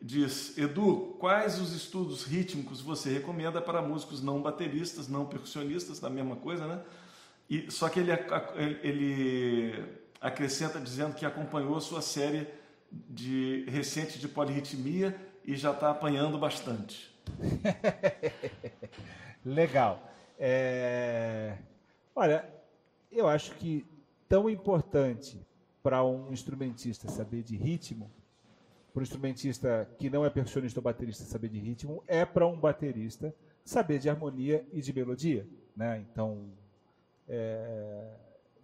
diz: 0.00 0.56
Edu, 0.58 1.16
quais 1.18 1.60
os 1.60 1.72
estudos 1.72 2.24
rítmicos 2.24 2.80
você 2.80 3.12
recomenda 3.12 3.60
para 3.60 3.82
músicos 3.82 4.22
não 4.22 4.40
bateristas, 4.40 5.08
não 5.08 5.26
percussionistas, 5.26 5.98
da 5.98 6.10
mesma 6.10 6.36
coisa, 6.36 6.66
né? 6.66 6.82
E, 7.48 7.70
só 7.70 7.88
que 7.88 8.00
ele, 8.00 8.12
ele 8.82 9.84
acrescenta 10.20 10.80
dizendo 10.80 11.14
que 11.14 11.26
acompanhou 11.26 11.80
sua 11.80 12.00
série 12.00 12.46
de 12.90 13.64
recente 13.68 14.18
de 14.18 14.28
polirritmia 14.28 15.14
e 15.44 15.56
já 15.56 15.72
está 15.72 15.90
apanhando 15.90 16.38
bastante. 16.38 17.12
Legal. 19.44 20.10
É... 20.38 21.58
Olha, 22.14 22.48
eu 23.10 23.28
acho 23.28 23.52
que 23.52 23.84
tão 24.28 24.48
importante 24.48 25.40
para 25.82 26.02
um 26.02 26.32
instrumentista 26.32 27.10
saber 27.10 27.42
de 27.42 27.56
ritmo 27.56 28.10
para 28.94 29.00
um 29.00 29.02
instrumentista 29.02 29.90
que 29.98 30.08
não 30.08 30.24
é 30.24 30.30
percussionista 30.30 30.78
ou 30.78 30.84
baterista 30.84 31.24
saber 31.24 31.48
de 31.48 31.58
ritmo, 31.58 32.04
é 32.06 32.24
para 32.24 32.46
um 32.46 32.56
baterista 32.56 33.34
saber 33.64 33.98
de 33.98 34.08
harmonia 34.08 34.64
e 34.72 34.80
de 34.80 34.92
melodia. 34.92 35.44
Né? 35.76 36.06
Então, 36.08 36.52
é, 37.28 38.14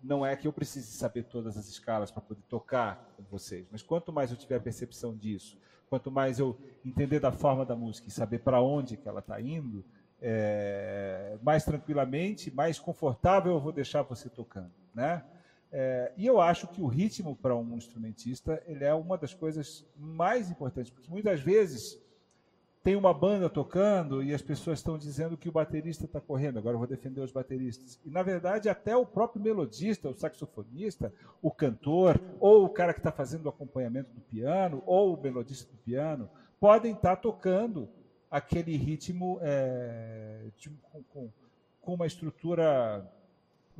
não 0.00 0.24
é 0.24 0.36
que 0.36 0.46
eu 0.46 0.52
precise 0.52 0.92
saber 0.92 1.24
todas 1.24 1.56
as 1.56 1.66
escalas 1.68 2.12
para 2.12 2.22
poder 2.22 2.42
tocar 2.48 3.12
com 3.16 3.24
vocês, 3.24 3.66
mas 3.72 3.82
quanto 3.82 4.12
mais 4.12 4.30
eu 4.30 4.36
tiver 4.36 4.54
a 4.54 4.60
percepção 4.60 5.16
disso, 5.16 5.58
quanto 5.88 6.12
mais 6.12 6.38
eu 6.38 6.56
entender 6.84 7.18
da 7.18 7.32
forma 7.32 7.66
da 7.66 7.74
música 7.74 8.06
e 8.06 8.12
saber 8.12 8.38
para 8.38 8.62
onde 8.62 8.96
que 8.96 9.08
ela 9.08 9.18
está 9.18 9.40
indo, 9.40 9.84
é, 10.22 11.36
mais 11.42 11.64
tranquilamente, 11.64 12.54
mais 12.54 12.78
confortável 12.78 13.54
eu 13.54 13.60
vou 13.60 13.72
deixar 13.72 14.02
você 14.02 14.28
tocando, 14.28 14.70
né? 14.94 15.24
É, 15.72 16.12
e 16.16 16.26
eu 16.26 16.40
acho 16.40 16.66
que 16.66 16.82
o 16.82 16.86
ritmo 16.86 17.36
para 17.36 17.54
um 17.54 17.76
instrumentista 17.76 18.60
ele 18.66 18.84
é 18.84 18.92
uma 18.92 19.16
das 19.16 19.32
coisas 19.32 19.86
mais 19.96 20.50
importantes, 20.50 20.90
porque 20.90 21.10
muitas 21.10 21.40
vezes 21.40 22.00
tem 22.82 22.96
uma 22.96 23.12
banda 23.12 23.48
tocando 23.48 24.22
e 24.22 24.32
as 24.32 24.40
pessoas 24.40 24.78
estão 24.78 24.96
dizendo 24.96 25.36
que 25.36 25.48
o 25.48 25.52
baterista 25.52 26.06
está 26.06 26.20
correndo. 26.20 26.58
Agora 26.58 26.74
eu 26.74 26.78
vou 26.78 26.88
defender 26.88 27.20
os 27.20 27.30
bateristas. 27.30 28.00
E 28.04 28.10
na 28.10 28.22
verdade 28.22 28.68
até 28.68 28.96
o 28.96 29.06
próprio 29.06 29.42
melodista, 29.42 30.08
o 30.08 30.14
saxofonista, 30.14 31.12
o 31.42 31.50
cantor 31.50 32.20
ou 32.40 32.64
o 32.64 32.70
cara 32.70 32.92
que 32.92 33.00
está 33.00 33.12
fazendo 33.12 33.46
o 33.46 33.50
acompanhamento 33.50 34.10
do 34.12 34.20
piano 34.22 34.82
ou 34.86 35.14
o 35.14 35.20
melodista 35.20 35.70
do 35.70 35.78
piano 35.78 36.28
podem 36.58 36.94
estar 36.94 37.16
tá 37.16 37.22
tocando 37.22 37.88
aquele 38.30 38.76
ritmo 38.76 39.38
é, 39.42 40.46
de, 40.56 40.70
com, 41.12 41.30
com 41.80 41.94
uma 41.94 42.06
estrutura 42.06 43.06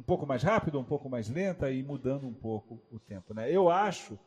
um 0.01 0.03
pouco 0.03 0.27
mais 0.27 0.43
rápida, 0.43 0.79
um 0.79 0.85
pouco 0.85 1.11
mais 1.11 1.29
lenta 1.29 1.71
e 1.71 1.83
mudando 1.83 2.27
um 2.27 2.33
pouco 2.33 2.81
o 2.91 2.99
tempo. 2.99 3.35
Né? 3.35 3.53
Eu 3.53 3.69
acho 3.69 4.19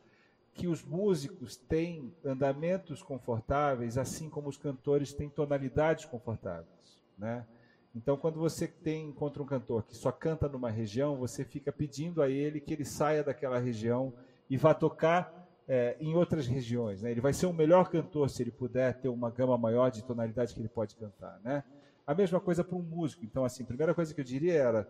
que 0.54 0.68
os 0.68 0.84
músicos 0.84 1.56
têm 1.56 2.14
andamentos 2.24 3.02
confortáveis, 3.02 3.98
assim 3.98 4.30
como 4.30 4.48
os 4.48 4.56
cantores 4.56 5.12
têm 5.12 5.28
tonalidades 5.28 6.04
confortáveis. 6.04 7.02
Né? 7.18 7.44
Então, 7.92 8.16
quando 8.16 8.38
você 8.38 8.68
tem 8.68 9.08
encontra 9.08 9.42
um 9.42 9.46
cantor 9.46 9.82
que 9.82 9.96
só 9.96 10.12
canta 10.12 10.48
numa 10.48 10.70
região, 10.70 11.16
você 11.16 11.44
fica 11.44 11.72
pedindo 11.72 12.22
a 12.22 12.30
ele 12.30 12.60
que 12.60 12.72
ele 12.72 12.84
saia 12.84 13.24
daquela 13.24 13.58
região 13.58 14.14
e 14.48 14.56
vá 14.56 14.72
tocar 14.72 15.48
é, 15.66 15.96
em 15.98 16.14
outras 16.14 16.46
regiões. 16.46 17.02
Né? 17.02 17.10
Ele 17.10 17.20
vai 17.20 17.32
ser 17.32 17.46
um 17.46 17.52
melhor 17.52 17.90
cantor 17.90 18.30
se 18.30 18.44
ele 18.44 18.52
puder 18.52 18.94
ter 19.00 19.08
uma 19.08 19.28
gama 19.28 19.58
maior 19.58 19.90
de 19.90 20.04
tonalidade 20.04 20.54
que 20.54 20.60
ele 20.60 20.68
pode 20.68 20.94
cantar. 20.94 21.40
Né? 21.42 21.64
A 22.06 22.14
mesma 22.14 22.38
coisa 22.38 22.62
para 22.62 22.76
um 22.76 22.82
músico. 22.82 23.24
Então, 23.24 23.44
assim, 23.44 23.64
a 23.64 23.66
primeira 23.66 23.92
coisa 23.92 24.14
que 24.14 24.20
eu 24.20 24.24
diria 24.24 24.54
era 24.54 24.88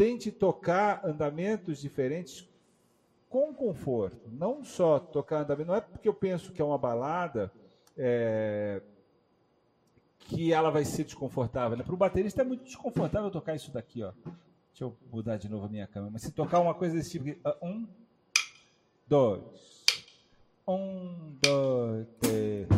tente 0.00 0.32
tocar 0.32 1.04
andamentos 1.04 1.78
diferentes 1.78 2.48
com 3.28 3.52
conforto. 3.52 4.30
Não 4.32 4.64
só 4.64 4.98
tocar 4.98 5.42
andamento, 5.42 5.68
não 5.68 5.74
é 5.74 5.80
porque 5.82 6.08
eu 6.08 6.14
penso 6.14 6.52
que 6.52 6.62
é 6.62 6.64
uma 6.64 6.78
balada 6.78 7.52
é, 7.98 8.80
que 10.20 10.54
ela 10.54 10.70
vai 10.70 10.86
ser 10.86 11.04
desconfortável. 11.04 11.76
Né? 11.76 11.84
Para 11.84 11.92
o 11.92 11.98
baterista 11.98 12.40
é 12.40 12.44
muito 12.46 12.64
desconfortável 12.64 13.30
tocar 13.30 13.54
isso 13.54 13.70
daqui. 13.70 14.02
Ó. 14.02 14.10
Deixa 14.70 14.84
eu 14.84 14.96
mudar 15.12 15.36
de 15.36 15.50
novo 15.50 15.66
a 15.66 15.68
minha 15.68 15.86
câmera. 15.86 16.10
Mas 16.10 16.22
se 16.22 16.32
tocar 16.32 16.60
uma 16.60 16.72
coisa 16.72 16.96
desse 16.96 17.10
tipo 17.10 17.28
aqui, 17.28 17.38
um, 17.62 17.86
dois, 19.06 19.84
um, 20.66 21.36
dois, 21.42 22.06
três. 22.22 22.68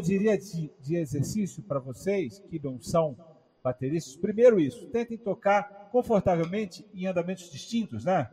Eu 0.00 0.02
diria 0.02 0.38
de, 0.38 0.70
de 0.80 0.96
exercício 0.96 1.62
para 1.62 1.78
vocês 1.78 2.42
que 2.48 2.58
não 2.58 2.80
são 2.80 3.14
bateristas, 3.62 4.16
primeiro 4.16 4.58
isso, 4.58 4.86
tentem 4.86 5.18
tocar 5.18 5.90
confortavelmente 5.92 6.86
em 6.94 7.06
andamentos 7.06 7.50
distintos, 7.50 8.06
né? 8.06 8.30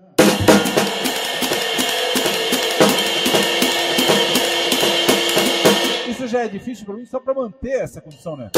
Isso 6.09 6.25
já 6.27 6.45
é 6.45 6.47
difícil 6.47 6.85
para 6.85 6.95
mim 6.95 7.05
só 7.05 7.19
para 7.19 7.33
manter 7.33 7.81
essa 7.81 7.99
condição, 7.99 8.37
né? 8.37 8.49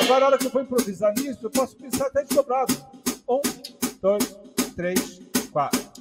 Agora, 0.00 0.24
a 0.24 0.28
hora 0.28 0.38
que 0.38 0.46
eu 0.46 0.50
vou 0.50 0.62
improvisar 0.62 1.12
nisso, 1.14 1.40
eu 1.42 1.50
posso 1.50 1.76
pensar 1.76 2.06
até 2.06 2.22
dobrado. 2.22 2.72
Um, 3.28 3.40
dois, 4.00 4.38
três, 4.76 5.20
quatro. 5.50 5.95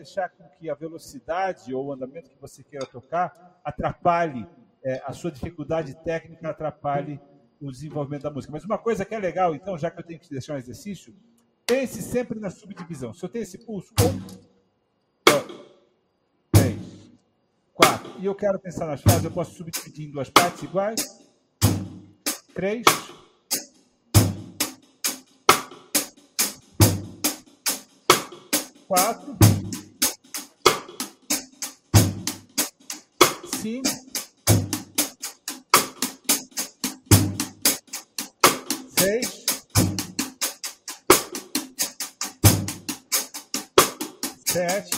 Deixar 0.00 0.30
com 0.30 0.48
que 0.48 0.70
a 0.70 0.74
velocidade 0.74 1.74
ou 1.74 1.86
o 1.86 1.92
andamento 1.92 2.30
que 2.30 2.40
você 2.40 2.64
queira 2.64 2.86
tocar 2.86 3.60
atrapalhe 3.62 4.46
é, 4.82 5.02
a 5.04 5.12
sua 5.12 5.30
dificuldade 5.30 5.94
técnica, 6.02 6.48
atrapalhe 6.48 7.20
o 7.60 7.70
desenvolvimento 7.70 8.22
da 8.22 8.30
música. 8.30 8.50
Mas 8.50 8.64
uma 8.64 8.78
coisa 8.78 9.04
que 9.04 9.14
é 9.14 9.18
legal, 9.18 9.54
então, 9.54 9.76
já 9.76 9.90
que 9.90 10.00
eu 10.00 10.04
tenho 10.04 10.18
que 10.18 10.30
deixar 10.30 10.54
um 10.54 10.56
exercício, 10.56 11.14
pense 11.66 12.00
sempre 12.00 12.40
na 12.40 12.48
subdivisão. 12.48 13.12
Se 13.12 13.22
eu 13.22 13.28
tenho 13.28 13.42
esse 13.42 13.58
pulso, 13.58 13.92
um, 14.00 14.20
dois, 15.26 15.44
três, 16.50 16.80
quatro, 17.74 18.12
e 18.18 18.24
eu 18.24 18.34
quero 18.34 18.58
pensar 18.58 18.86
nas 18.86 19.02
frases, 19.02 19.24
eu 19.24 19.30
posso 19.30 19.54
subdividir 19.54 20.08
em 20.08 20.10
duas 20.10 20.30
partes 20.30 20.62
iguais. 20.62 21.20
Três. 22.54 22.84
Quatro. 28.88 29.49
Cinco. 33.60 33.90
seis, 38.98 39.46
sete, 44.46 44.90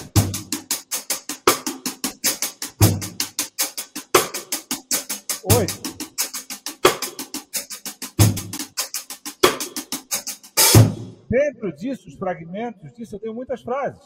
oito. 5.42 5.82
Dentro 11.28 11.72
disso, 11.76 12.08
os 12.08 12.14
fragmentos 12.16 12.92
disso, 12.94 13.16
eu 13.16 13.18
tenho 13.18 13.34
muitas 13.34 13.60
frases. 13.62 14.00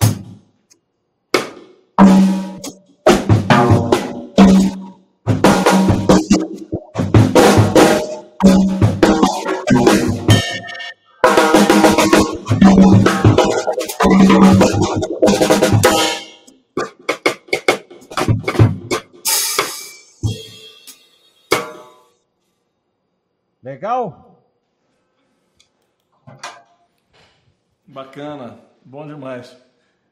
Bacana, 27.87 28.59
bom 28.85 29.07
demais. 29.07 29.57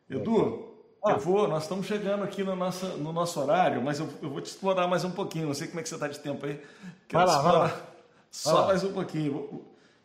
Edu, 0.08 0.74
ah. 1.04 1.12
eu 1.12 1.18
vou, 1.18 1.48
nós 1.48 1.64
estamos 1.64 1.86
chegando 1.86 2.22
aqui 2.22 2.44
no 2.44 2.54
nosso, 2.54 2.86
no 2.98 3.12
nosso 3.12 3.40
horário, 3.40 3.82
mas 3.82 3.98
eu, 3.98 4.08
eu 4.22 4.30
vou 4.30 4.40
te 4.40 4.46
explorar 4.46 4.86
mais 4.86 5.04
um 5.04 5.10
pouquinho. 5.10 5.46
Não 5.46 5.54
sei 5.54 5.66
como 5.66 5.80
é 5.80 5.82
que 5.82 5.88
você 5.88 5.94
está 5.94 6.08
de 6.08 6.18
tempo 6.20 6.46
aí. 6.46 6.60
Quero 7.08 7.26
vai 7.26 7.36
lá, 7.36 7.42
vai 7.42 7.52
lá. 7.52 7.86
Só 8.30 8.56
vai 8.58 8.66
mais 8.68 8.84
um 8.84 8.92
pouquinho. 8.92 9.32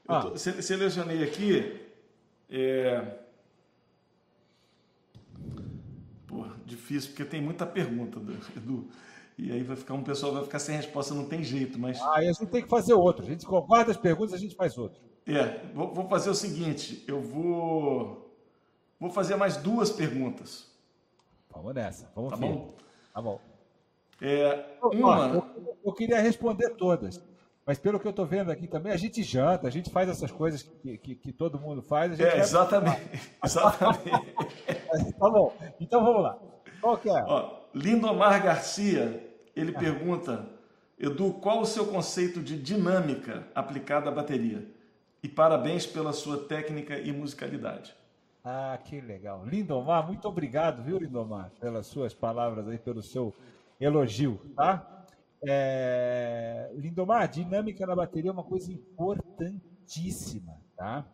Eu 0.07 0.15
ah. 0.15 0.21
tô, 0.21 0.37
selecionei 0.37 1.23
aqui 1.23 1.87
é, 2.49 3.05
Pô, 6.25 6.45
difícil, 6.65 7.09
porque 7.09 7.25
tem 7.25 7.41
muita 7.41 7.65
pergunta, 7.65 8.19
Edu. 8.55 8.87
E 9.37 9.51
aí 9.51 9.63
vai 9.63 9.75
ficar 9.75 9.93
um 9.93 10.03
pessoal 10.03 10.33
vai 10.33 10.43
ficar 10.43 10.59
sem 10.59 10.75
resposta, 10.75 11.13
não 11.13 11.25
tem 11.25 11.43
jeito, 11.43 11.79
mas. 11.79 11.99
Ah, 12.01 12.15
a 12.15 12.23
gente 12.23 12.45
tem 12.47 12.61
que 12.61 12.67
fazer 12.67 12.93
outro. 12.93 13.25
A 13.25 13.29
gente 13.29 13.45
guarda 13.45 13.91
as 13.91 13.97
perguntas, 13.97 14.33
a 14.33 14.37
gente 14.37 14.55
faz 14.55 14.77
outro. 14.77 15.01
É, 15.35 15.61
vou, 15.73 15.93
vou 15.93 16.07
fazer 16.09 16.29
o 16.31 16.35
seguinte, 16.35 17.03
eu 17.07 17.21
vou 17.21 18.33
vou 18.99 19.11
fazer 19.11 19.35
mais 19.35 19.57
duas 19.57 19.91
perguntas. 19.91 20.67
Vamos 21.51 21.73
nessa, 21.73 22.11
vamos 22.15 22.31
tá 22.31 22.35
ver. 22.35 22.47
bom? 22.47 22.73
Tá 23.13 23.21
bom. 23.21 23.39
É, 24.21 24.65
uma... 24.81 25.27
eu, 25.27 25.77
eu, 25.85 25.93
queria 25.93 26.19
responder 26.19 26.71
todas, 26.71 27.23
mas 27.65 27.77
pelo 27.77 27.99
que 27.99 28.07
eu 28.07 28.09
estou 28.09 28.25
vendo 28.25 28.51
aqui 28.51 28.67
também, 28.67 28.91
a 28.91 28.97
gente 28.97 29.21
janta, 29.23 29.67
a 29.67 29.71
gente 29.71 29.89
faz 29.91 30.09
essas 30.09 30.31
coisas 30.31 30.63
que, 30.63 30.97
que, 30.97 31.15
que 31.15 31.31
todo 31.31 31.59
mundo 31.59 31.81
faz. 31.81 32.19
é, 32.19 32.39
exatamente. 32.39 32.99
exatamente. 33.43 34.33
tá 35.19 35.29
bom, 35.29 35.53
então 35.79 36.03
vamos 36.03 36.23
lá. 36.23 36.39
Qual 36.81 36.97
que 36.97 37.09
é? 37.09 37.23
Ó, 37.27 37.59
Lindomar 37.73 38.43
Garcia, 38.43 39.31
ele 39.55 39.73
ah. 39.75 39.79
pergunta, 39.79 40.49
Edu, 40.97 41.33
qual 41.33 41.61
o 41.61 41.65
seu 41.65 41.85
conceito 41.85 42.41
de 42.41 42.59
dinâmica 42.59 43.47
aplicada 43.53 44.09
à 44.09 44.13
bateria? 44.13 44.78
E 45.21 45.27
parabéns 45.27 45.85
pela 45.85 46.13
sua 46.13 46.37
técnica 46.45 46.97
e 46.97 47.11
musicalidade. 47.11 47.93
Ah, 48.43 48.79
que 48.83 49.01
legal. 49.01 49.45
Lindomar, 49.45 50.05
muito 50.07 50.27
obrigado, 50.27 50.81
viu, 50.81 50.97
Lindomar, 50.97 51.51
pelas 51.59 51.87
suas 51.87 52.13
palavras 52.13 52.67
aí, 52.67 52.77
pelo 52.77 53.01
seu 53.01 53.33
elogio, 53.79 54.39
tá? 54.55 55.05
É... 55.45 56.71
Lindomar, 56.75 57.27
dinâmica 57.27 57.85
na 57.85 57.95
bateria 57.95 58.29
é 58.29 58.33
uma 58.33 58.43
coisa 58.43 58.71
importantíssima, 58.71 60.57
tá? 60.77 61.05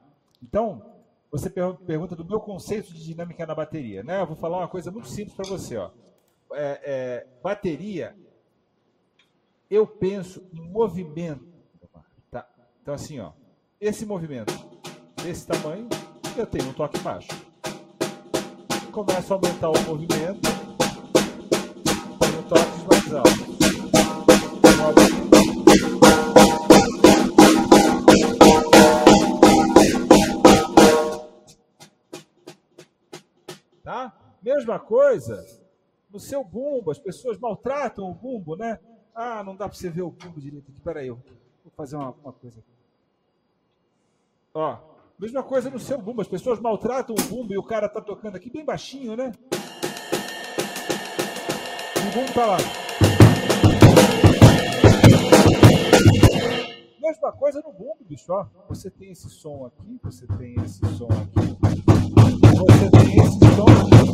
Então, 0.41 0.95
você 1.31 1.49
pergunta 1.49 2.15
do 2.15 2.23
meu 2.23 2.39
conceito 2.39 2.93
de 2.93 3.03
dinâmica 3.03 3.45
na 3.45 3.55
bateria, 3.55 4.03
né? 4.03 4.21
Eu 4.21 4.27
vou 4.27 4.35
falar 4.35 4.59
uma 4.59 4.67
coisa 4.67 4.91
muito 4.91 5.07
simples 5.07 5.35
para 5.35 5.49
você, 5.49 5.77
ó. 5.77 5.89
É, 6.53 6.79
é, 6.83 7.27
bateria, 7.41 8.15
eu 9.69 9.85
penso 9.87 10.47
em 10.53 10.61
movimento, 10.61 11.45
tá? 12.31 12.47
Então 12.81 12.93
assim, 12.93 13.19
ó, 13.19 13.31
esse 13.79 14.05
movimento 14.05 14.53
desse 15.21 15.45
tamanho, 15.45 15.87
eu 16.37 16.45
tenho 16.45 16.69
um 16.69 16.73
toque 16.73 16.99
baixo. 16.99 17.29
Começo 18.91 19.33
a 19.33 19.35
aumentar 19.35 19.69
o 19.69 19.81
movimento, 19.85 20.41
tenho 22.19 22.43
toques 22.43 22.83
mais 22.89 23.13
altos. 23.13 23.55
Tá? 33.83 34.13
Mesma 34.41 34.79
coisa 34.79 35.45
no 36.09 36.19
seu 36.19 36.43
bumbo, 36.43 36.91
as 36.91 36.99
pessoas 36.99 37.37
maltratam 37.37 38.09
o 38.09 38.13
bumbo, 38.13 38.55
né? 38.55 38.79
Ah, 39.13 39.43
não 39.43 39.55
dá 39.55 39.67
para 39.67 39.77
você 39.77 39.89
ver 39.89 40.01
o 40.01 40.11
bumbo 40.11 40.39
direito 40.39 40.71
aqui. 40.71 40.79
Peraí, 40.79 41.07
eu 41.07 41.15
vou 41.63 41.73
fazer 41.75 41.97
uma, 41.97 42.11
uma 42.11 42.31
coisa 42.31 42.59
aqui. 42.59 42.74
Ó, 44.57 44.77
mesma 45.19 45.43
coisa 45.43 45.69
no 45.69 45.77
seu 45.77 45.97
bumbo. 45.97 46.21
As 46.21 46.29
pessoas 46.29 46.61
maltratam 46.61 47.13
o 47.13 47.23
bumbo 47.23 47.53
e 47.53 47.57
o 47.57 47.63
cara 47.63 47.89
tá 47.89 47.99
tocando 47.99 48.37
aqui 48.37 48.49
bem 48.49 48.63
baixinho, 48.63 49.13
né? 49.17 49.33
O 51.97 52.15
bumbo 52.15 52.33
tá 52.33 52.45
lá. 52.45 52.57
Mesma 57.01 57.33
coisa 57.33 57.61
no 57.61 57.73
bumbo, 57.73 57.97
bicho. 58.05 58.31
Ó, 58.31 58.45
você 58.69 58.89
tem 58.89 59.11
esse 59.11 59.29
som 59.29 59.65
aqui, 59.65 59.99
você 60.01 60.25
tem 60.25 60.55
esse 60.63 60.79
som 60.95 61.07
aqui. 61.07 61.57
Você 62.57 62.89
tem 62.91 63.17
esse 63.19 63.39
som 63.57 63.65
aqui. 63.65 64.05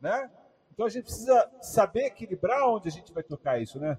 Né? 0.00 0.30
Então 0.72 0.86
a 0.86 0.88
gente 0.88 1.04
precisa 1.04 1.48
saber 1.60 2.06
equilibrar 2.06 2.68
onde 2.68 2.88
a 2.88 2.90
gente 2.90 3.12
vai 3.12 3.22
tocar 3.22 3.62
isso, 3.62 3.78
né? 3.78 3.96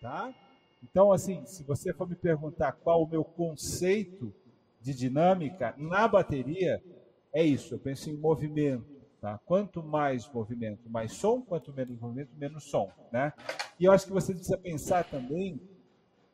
Tá? 0.00 0.34
Então, 0.82 1.12
assim, 1.12 1.44
se 1.46 1.62
você 1.64 1.92
for 1.92 2.08
me 2.08 2.14
perguntar 2.14 2.72
qual 2.72 3.02
o 3.02 3.06
meu 3.06 3.24
conceito 3.24 4.32
de 4.80 4.94
dinâmica 4.94 5.74
na 5.76 6.08
bateria, 6.08 6.82
é 7.32 7.44
isso. 7.44 7.74
Eu 7.74 7.78
penso 7.78 8.10
em 8.10 8.16
movimento. 8.16 9.00
Tá? 9.20 9.38
Quanto 9.44 9.82
mais 9.82 10.30
movimento, 10.32 10.88
mais 10.88 11.12
som. 11.12 11.42
Quanto 11.42 11.72
menos 11.72 11.98
movimento, 11.98 12.30
menos 12.36 12.64
som. 12.64 12.90
Né? 13.12 13.32
E 13.78 13.84
eu 13.84 13.92
acho 13.92 14.06
que 14.06 14.12
você 14.12 14.32
precisa 14.32 14.56
pensar 14.56 15.04
também, 15.04 15.60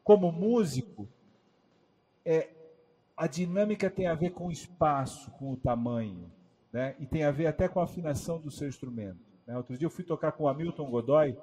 como 0.05 0.31
músico, 0.31 1.09
é, 2.25 2.51
a 3.17 3.27
dinâmica 3.27 3.89
tem 3.89 4.07
a 4.07 4.15
ver 4.15 4.31
com 4.31 4.49
o 4.49 4.53
espaço, 4.53 5.31
com 5.33 5.53
o 5.53 5.57
tamanho, 5.57 6.31
né? 6.73 6.95
e 6.99 7.07
tem 7.07 7.25
a 7.25 7.31
ver 7.31 7.47
até 7.47 7.67
com 7.69 7.81
a 7.81 7.85
afinação 7.85 8.39
do 8.39 8.51
seu 8.51 8.69
instrumento. 8.69 9.19
Né? 9.47 9.57
Outro 9.57 9.77
dia 9.79 9.87
eu 9.87 9.91
fui 9.91 10.05
tocar 10.05 10.33
com 10.33 10.45
o 10.45 10.49
Hamilton 10.49 10.91
Godoy, 10.91 11.37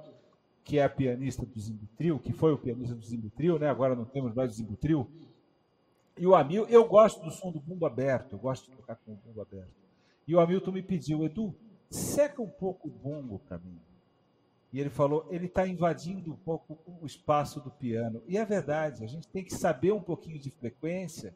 que 0.63 0.78
é 0.78 0.88
pianista 0.88 1.45
do 1.45 1.59
Zimbutril, 1.59 2.19
que 2.19 2.32
foi 2.32 2.53
o 2.53 2.57
pianista 2.57 2.95
do 2.95 3.03
Zimbutril, 3.03 3.57
né? 3.57 3.67
agora 3.67 3.95
não 3.95 4.05
temos 4.05 4.34
mais 4.34 4.51
o 4.51 4.55
Zimbutril. 4.55 5.09
E 6.15 6.28
o 6.28 6.36
Hamilton, 6.36 6.69
eu 6.69 6.88
gosto 6.88 7.24
do 7.24 7.32
som 7.32 7.51
do 7.51 7.59
bumbo 7.59 7.86
aberto, 7.88 8.34
eu 8.34 8.39
gosto 8.39 8.69
de 8.69 8.78
tocar 8.78 8.95
com 8.97 9.13
o 9.13 9.15
bumbo 9.15 9.41
aberto. 9.41 9.74
E 10.28 10.36
o 10.36 10.39
Hamilton 10.39 10.71
me 10.71 10.84
pediu, 10.84 11.24
Edu, 11.26 11.55
seca 11.89 12.41
um 12.41 12.49
pouco 12.49 12.88
o 12.88 12.91
bumbo 12.91 13.39
para 13.39 13.57
mim. 13.57 13.80
E 14.71 14.80
ele 14.80 14.89
falou, 14.89 15.28
ele 15.30 15.45
está 15.45 15.67
invadindo 15.67 16.34
um 16.34 16.36
pouco 16.36 16.78
o 16.99 17.05
espaço 17.05 17.59
do 17.59 17.69
piano. 17.69 18.24
E 18.28 18.38
é 18.38 18.45
verdade, 18.45 19.03
a 19.03 19.07
gente 19.07 19.28
tem 19.28 19.43
que 19.43 19.53
saber 19.53 19.91
um 19.91 20.01
pouquinho 20.01 20.39
de 20.39 20.49
frequência. 20.49 21.36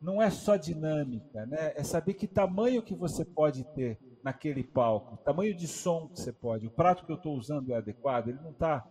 Não 0.00 0.22
é 0.22 0.30
só 0.30 0.56
dinâmica, 0.56 1.44
né? 1.46 1.72
É 1.74 1.82
saber 1.82 2.14
que 2.14 2.26
tamanho 2.26 2.82
que 2.82 2.94
você 2.94 3.24
pode 3.24 3.64
ter 3.74 3.98
naquele 4.22 4.62
palco, 4.62 5.16
tamanho 5.18 5.54
de 5.54 5.66
som 5.66 6.08
que 6.08 6.20
você 6.20 6.32
pode. 6.32 6.66
O 6.66 6.70
prato 6.70 7.04
que 7.04 7.10
eu 7.10 7.16
estou 7.16 7.36
usando 7.36 7.72
é 7.72 7.76
adequado, 7.76 8.28
ele 8.28 8.38
não 8.42 8.50
está 8.50 8.86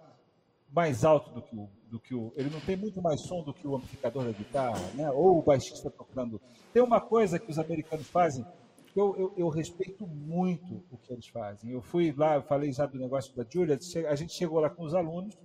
mais 0.70 1.06
alto 1.06 1.32
do 1.32 1.42
que, 1.42 1.56
o, 1.56 1.70
do 1.90 2.00
que 2.00 2.14
o. 2.14 2.34
Ele 2.36 2.50
não 2.50 2.60
tem 2.60 2.76
muito 2.76 3.02
mais 3.02 3.22
som 3.22 3.42
do 3.44 3.54
que 3.54 3.68
o 3.68 3.76
amplificador 3.76 4.26
da 4.26 4.32
guitarra, 4.32 4.80
né? 4.96 5.10
ou 5.12 5.40
o 5.40 5.42
baixista 5.42 5.90
tocando. 5.90 6.42
Tem 6.74 6.82
uma 6.82 7.00
coisa 7.00 7.40
que 7.40 7.50
os 7.50 7.58
americanos 7.58 8.08
fazem, 8.08 8.46
que 8.94 9.00
eu, 9.00 9.16
eu, 9.18 9.34
eu, 9.38 9.50
respeito 9.50 10.06
muito 10.06 10.84
o 10.92 10.98
que 10.98 11.14
eles 11.14 11.28
fazem. 11.28 11.72
Eu 11.72 11.82
fui 11.82 12.14
lá, 12.16 12.36
eu 12.36 12.44
falei 12.44 12.72
já 12.72 12.86
do 12.86 12.98
negócio 12.98 13.36
da 13.36 13.46
Julia, 13.50 13.78
a 14.10 14.16
gente 14.16 14.34
chegou 14.34 14.60
lá 14.60 14.70
com 14.70 14.84
os 14.84 14.94
alunos 14.94 15.38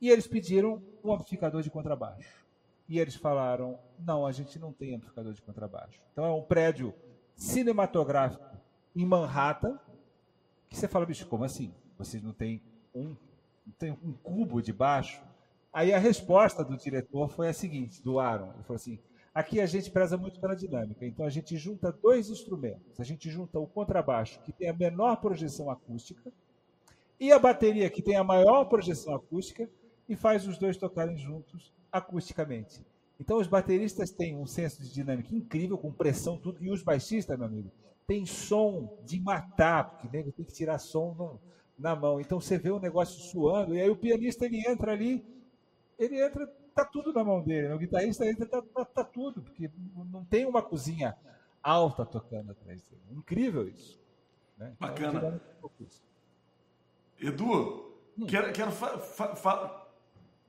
e 0.00 0.08
eles 0.08 0.26
pediram 0.26 0.82
um 1.04 1.12
amplificador 1.12 1.62
de 1.62 1.70
contrabaixo. 1.70 2.47
E 2.88 2.98
eles 2.98 3.14
falaram: 3.14 3.78
não, 3.98 4.26
a 4.26 4.32
gente 4.32 4.58
não 4.58 4.72
tem 4.72 4.94
amplificador 4.94 5.32
de 5.32 5.42
contrabaixo. 5.42 6.00
Então 6.12 6.24
é 6.24 6.30
um 6.30 6.42
prédio 6.42 6.94
cinematográfico 7.34 8.44
em 8.96 9.04
Manhattan, 9.04 9.78
que 10.68 10.76
você 10.76 10.88
fala, 10.88 11.06
bicho, 11.06 11.26
como 11.26 11.44
assim? 11.44 11.72
Vocês 11.96 12.22
não 12.22 12.32
têm 12.32 12.62
um 12.94 13.14
tem 13.78 13.90
um 13.90 14.12
cubo 14.12 14.62
de 14.62 14.72
baixo. 14.72 15.22
Aí 15.72 15.92
a 15.92 15.98
resposta 15.98 16.64
do 16.64 16.76
diretor 16.76 17.28
foi 17.28 17.48
a 17.48 17.52
seguinte, 17.52 18.02
do 18.02 18.18
Aaron, 18.18 18.52
ele 18.54 18.62
falou 18.62 18.76
assim, 18.76 18.98
aqui 19.34 19.60
a 19.60 19.66
gente 19.66 19.90
preza 19.90 20.16
muito 20.16 20.40
pela 20.40 20.56
dinâmica, 20.56 21.04
então 21.04 21.26
a 21.26 21.30
gente 21.30 21.56
junta 21.56 21.92
dois 21.92 22.30
instrumentos, 22.30 22.98
a 22.98 23.04
gente 23.04 23.28
junta 23.30 23.58
o 23.58 23.66
contrabaixo, 23.66 24.40
que 24.40 24.52
tem 24.52 24.70
a 24.70 24.72
menor 24.72 25.16
projeção 25.16 25.70
acústica, 25.70 26.32
e 27.20 27.30
a 27.30 27.38
bateria, 27.38 27.90
que 27.90 28.00
tem 28.00 28.16
a 28.16 28.24
maior 28.24 28.64
projeção 28.64 29.14
acústica, 29.14 29.68
e 30.08 30.16
faz 30.16 30.46
os 30.46 30.56
dois 30.56 30.76
tocarem 30.76 31.18
juntos 31.18 31.72
acusticamente. 31.90 32.84
Então 33.18 33.38
os 33.38 33.46
bateristas 33.46 34.10
têm 34.10 34.36
um 34.36 34.46
senso 34.46 34.82
de 34.82 34.92
dinâmica 34.92 35.34
incrível, 35.34 35.76
com 35.76 35.92
pressão, 35.92 36.38
tudo, 36.38 36.62
e 36.62 36.70
os 36.70 36.82
baixistas, 36.82 37.36
meu 37.36 37.46
amigo, 37.46 37.70
tem 38.06 38.24
som 38.24 38.98
de 39.04 39.20
matar, 39.20 39.90
porque 39.90 40.08
nego 40.16 40.32
tem 40.32 40.44
que 40.44 40.52
tirar 40.52 40.78
som 40.78 41.14
no, 41.14 41.40
na 41.78 41.96
mão. 41.96 42.20
Então 42.20 42.40
você 42.40 42.56
vê 42.56 42.70
o 42.70 42.78
negócio 42.78 43.20
suando, 43.20 43.74
e 43.74 43.80
aí 43.80 43.90
o 43.90 43.96
pianista 43.96 44.46
ele 44.46 44.66
entra 44.66 44.92
ali, 44.92 45.24
ele 45.98 46.22
entra, 46.22 46.46
tá 46.74 46.84
tudo 46.84 47.12
na 47.12 47.24
mão 47.24 47.42
dele. 47.42 47.72
O 47.72 47.78
guitarrista 47.78 48.24
entra, 48.24 48.46
tá, 48.46 48.62
tá, 48.62 48.84
tá 48.84 49.04
tudo, 49.04 49.42
porque 49.42 49.70
não 50.10 50.24
tem 50.24 50.46
uma 50.46 50.62
cozinha 50.62 51.16
alta 51.62 52.06
tocando 52.06 52.52
atrás 52.52 52.82
dele. 52.88 53.02
Incrível 53.10 53.68
isso. 53.68 54.00
Né? 54.56 54.72
Então, 54.76 54.88
Bacana. 54.88 55.40
Edu, 57.20 57.94
hum. 58.16 58.26
quero, 58.26 58.52
quero, 58.52 58.70
fa, 58.70 58.96
fa, 58.98 59.34
fa, 59.34 59.87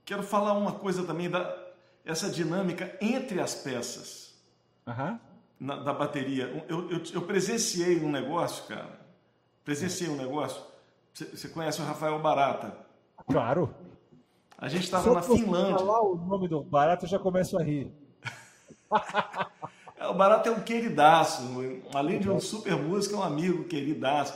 quero 0.04 0.22
falar 0.22 0.52
uma 0.52 0.72
coisa 0.72 1.04
também 1.04 1.28
da 1.30 1.58
essa 2.04 2.30
dinâmica 2.30 2.96
entre 3.00 3.40
as 3.40 3.54
peças 3.54 4.34
uhum. 4.86 5.18
na, 5.58 5.76
da 5.76 5.92
bateria. 5.92 6.64
Eu, 6.68 6.90
eu, 6.90 7.02
eu 7.12 7.22
presenciei 7.22 8.00
um 8.02 8.10
negócio, 8.10 8.64
cara. 8.64 8.98
Presenciei 9.64 10.08
um 10.08 10.16
negócio 10.16 10.70
você 11.14 11.48
conhece 11.48 11.80
o 11.80 11.84
Rafael 11.84 12.18
Barata? 12.18 12.76
Claro. 13.26 13.74
A 14.56 14.68
gente 14.68 14.84
estava 14.84 15.12
na 15.12 15.22
Finlândia. 15.22 15.78
falar 15.78 16.02
o 16.02 16.16
nome 16.16 16.48
do 16.48 16.62
Barata, 16.62 17.04
eu 17.04 17.08
já 17.08 17.18
começo 17.18 17.58
a 17.58 17.62
rir. 17.62 17.92
É, 19.96 20.06
o 20.06 20.14
Barata 20.14 20.48
é 20.48 20.52
um 20.52 20.62
queridaço, 20.62 21.42
além 21.94 22.18
de 22.18 22.30
um 22.30 22.40
super 22.40 22.74
músico, 22.74 23.16
é 23.16 23.18
um 23.18 23.22
amigo 23.22 23.64
queridaço. 23.64 24.32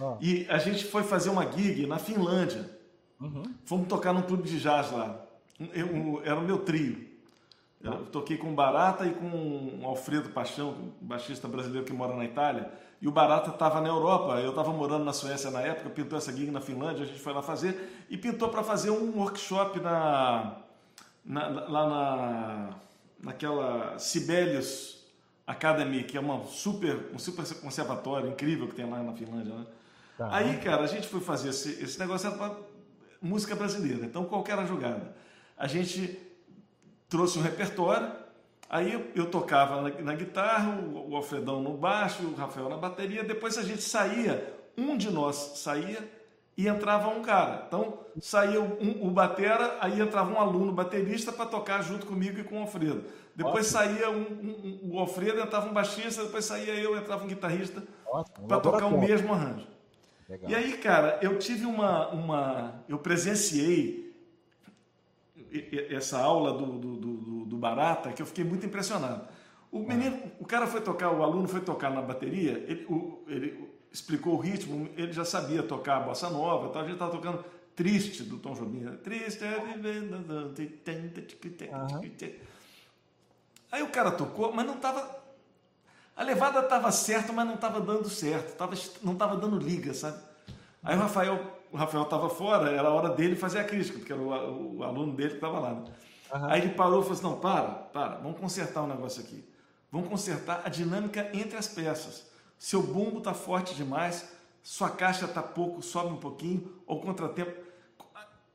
Ah. 0.00 0.16
E 0.18 0.46
a 0.48 0.56
gente 0.56 0.82
foi 0.86 1.02
fazer 1.02 1.28
uma 1.28 1.44
gig 1.52 1.86
na 1.86 1.98
Finlândia. 1.98 2.70
Uhum. 3.20 3.42
Fomos 3.64 3.88
tocar 3.88 4.12
num 4.12 4.22
clube 4.22 4.48
de 4.48 4.60
jazz 4.60 4.90
lá. 4.90 5.20
Eu, 5.72 6.20
era 6.24 6.38
o 6.38 6.42
meu 6.42 6.58
trio. 6.58 7.14
Eu 7.80 8.06
toquei 8.06 8.38
com 8.38 8.50
o 8.50 8.54
Barata 8.54 9.06
e 9.06 9.12
com 9.12 9.80
o 9.82 9.86
Alfredo 9.86 10.30
Paixão, 10.30 10.74
baixista 11.00 11.46
brasileiro 11.46 11.86
que 11.86 11.92
mora 11.92 12.16
na 12.16 12.24
Itália. 12.24 12.72
E 13.00 13.06
o 13.06 13.10
Barata 13.10 13.50
estava 13.50 13.82
na 13.82 13.88
Europa, 13.88 14.40
eu 14.40 14.50
estava 14.50 14.72
morando 14.72 15.04
na 15.04 15.12
Suécia 15.12 15.50
na 15.50 15.60
época, 15.60 15.90
pintou 15.90 16.16
essa 16.16 16.32
gig 16.32 16.50
na 16.50 16.62
Finlândia, 16.62 17.04
a 17.04 17.06
gente 17.06 17.20
foi 17.20 17.34
lá 17.34 17.42
fazer 17.42 18.06
e 18.08 18.16
pintou 18.16 18.48
para 18.48 18.62
fazer 18.62 18.90
um 18.90 19.18
workshop 19.18 19.78
na, 19.80 20.56
na, 21.22 21.48
lá 21.48 21.88
na, 21.88 22.70
naquela 23.22 23.98
Sibelius 23.98 25.04
Academy, 25.46 26.04
que 26.04 26.16
é 26.16 26.20
uma 26.20 26.42
super, 26.44 27.10
um 27.12 27.18
super 27.18 27.44
conservatório 27.60 28.30
incrível 28.30 28.66
que 28.66 28.74
tem 28.74 28.88
lá 28.88 29.02
na 29.02 29.12
Finlândia. 29.12 29.54
Né? 29.54 29.66
Tá. 30.16 30.28
Aí, 30.34 30.56
cara, 30.60 30.84
a 30.84 30.86
gente 30.86 31.06
foi 31.06 31.20
fazer 31.20 31.50
esse, 31.50 31.84
esse 31.84 31.98
negócio 31.98 32.28
era 32.28 32.38
para 32.38 32.56
música 33.24 33.54
brasileira, 33.54 34.04
então 34.04 34.24
qual 34.24 34.44
era 34.46 34.62
a 34.62 34.66
jogada? 34.66 35.16
A 35.56 35.66
gente 35.66 36.18
trouxe 37.08 37.38
um 37.38 37.42
repertório, 37.42 38.12
aí 38.68 39.12
eu, 39.14 39.30
tocava 39.30 39.80
na, 39.80 39.88
na 40.00 40.14
guitarra, 40.14 40.78
o, 40.78 41.10
o, 41.10 41.16
Alfredão 41.16 41.62
no 41.62 41.76
baixo, 41.76 42.22
o 42.22 42.34
Rafael 42.34 42.68
na 42.68 42.76
bateria, 42.76 43.24
depois 43.24 43.56
a 43.56 43.62
gente 43.62 43.82
saía, 43.82 44.52
um 44.76 44.96
de 44.96 45.10
nós 45.10 45.52
saía 45.56 45.98
e 46.56 46.68
entrava 46.68 47.08
um 47.08 47.22
cara. 47.22 47.64
Então 47.66 48.00
saía 48.20 48.60
um, 48.60 49.06
o 49.06 49.10
batera, 49.10 49.78
aí 49.80 50.00
entrava 50.00 50.32
um 50.32 50.38
aluno 50.38 50.72
baterista 50.72 51.32
para 51.32 51.46
tocar 51.46 51.82
junto 51.82 52.06
comigo 52.06 52.38
e 52.38 52.44
com 52.44 52.58
o 52.58 52.62
Alfredo. 52.62 53.04
Depois 53.34 53.74
Ótimo. 53.74 53.96
saía 53.96 54.10
um, 54.10 54.20
um, 54.20 54.90
o 54.92 54.98
Alfredo, 54.98 55.40
entrava 55.40 55.68
um 55.68 55.72
baixista, 55.72 56.24
depois 56.24 56.44
saía 56.44 56.74
eu, 56.74 56.96
entrava 56.96 57.24
um 57.24 57.28
guitarrista 57.28 57.82
para 58.46 58.60
tocar 58.60 58.86
o 58.86 59.00
mesmo 59.00 59.32
arranjo. 59.32 59.73
Legal. 60.28 60.50
E 60.50 60.54
aí, 60.54 60.78
cara, 60.78 61.18
eu 61.22 61.38
tive 61.38 61.66
uma, 61.66 62.08
uma. 62.08 62.84
Eu 62.88 62.98
presenciei 62.98 64.04
essa 65.90 66.18
aula 66.18 66.52
do, 66.52 66.78
do, 66.78 66.96
do, 66.96 67.44
do 67.44 67.56
Barata 67.56 68.12
que 68.12 68.20
eu 68.20 68.26
fiquei 68.26 68.44
muito 68.44 68.66
impressionado. 68.66 69.28
O 69.70 69.80
menino, 69.80 70.20
o 70.38 70.44
cara 70.44 70.66
foi 70.66 70.80
tocar, 70.80 71.10
o 71.10 71.22
aluno 71.22 71.48
foi 71.48 71.60
tocar 71.60 71.90
na 71.90 72.00
bateria, 72.00 72.64
ele, 72.68 72.86
o, 72.88 73.24
ele 73.26 73.68
explicou 73.92 74.34
o 74.34 74.38
ritmo, 74.38 74.88
ele 74.96 75.12
já 75.12 75.24
sabia 75.24 75.62
tocar 75.62 75.96
a 75.96 76.00
bossa 76.00 76.30
nova, 76.30 76.68
então 76.68 76.80
a 76.80 76.84
gente 76.84 76.94
estava 76.94 77.10
tocando 77.10 77.44
Triste 77.74 78.22
do 78.22 78.38
Tom 78.38 78.54
Jobim. 78.54 78.80
Né? 78.80 78.96
Triste 79.02 79.44
é 79.44 79.58
vivendo. 79.58 80.54
Uhum. 81.72 81.98
Aí 83.72 83.82
o 83.82 83.88
cara 83.88 84.12
tocou, 84.12 84.52
mas 84.52 84.64
não 84.64 84.76
estava. 84.76 85.23
A 86.16 86.22
levada 86.22 86.60
estava 86.60 86.90
certa, 86.92 87.32
mas 87.32 87.46
não 87.46 87.54
estava 87.54 87.80
dando 87.80 88.08
certo, 88.08 88.56
tava, 88.56 88.74
não 89.02 89.14
estava 89.14 89.36
dando 89.36 89.58
liga, 89.58 89.92
sabe? 89.92 90.18
Aí 90.82 90.96
o 90.96 91.00
Rafael 91.00 91.54
o 91.74 91.76
Rafael 91.76 92.04
estava 92.04 92.30
fora, 92.30 92.70
era 92.70 92.86
a 92.86 92.92
hora 92.92 93.08
dele 93.08 93.34
fazer 93.34 93.58
a 93.58 93.64
crítica, 93.64 93.98
porque 93.98 94.12
era 94.12 94.22
o, 94.22 94.76
o 94.76 94.84
aluno 94.84 95.12
dele 95.12 95.30
que 95.30 95.34
estava 95.34 95.58
lá. 95.58 95.74
Né? 95.74 95.84
Uhum. 96.32 96.44
Aí 96.44 96.60
ele 96.60 96.74
parou 96.74 97.00
e 97.00 97.02
falou 97.02 97.18
assim: 97.18 97.22
não, 97.24 97.40
para, 97.40 97.62
para, 97.62 98.16
vamos 98.18 98.38
consertar 98.38 98.82
um 98.82 98.86
negócio 98.86 99.20
aqui. 99.20 99.44
Vamos 99.90 100.08
consertar 100.08 100.62
a 100.64 100.68
dinâmica 100.68 101.28
entre 101.32 101.56
as 101.56 101.66
peças. 101.66 102.30
Seu 102.56 102.80
bumbo 102.80 103.18
está 103.18 103.34
forte 103.34 103.74
demais, 103.74 104.32
sua 104.62 104.88
caixa 104.88 105.24
está 105.24 105.42
pouco, 105.42 105.82
sobe 105.82 106.12
um 106.12 106.16
pouquinho, 106.16 106.72
ou 106.86 107.00
contratempo. 107.00 107.60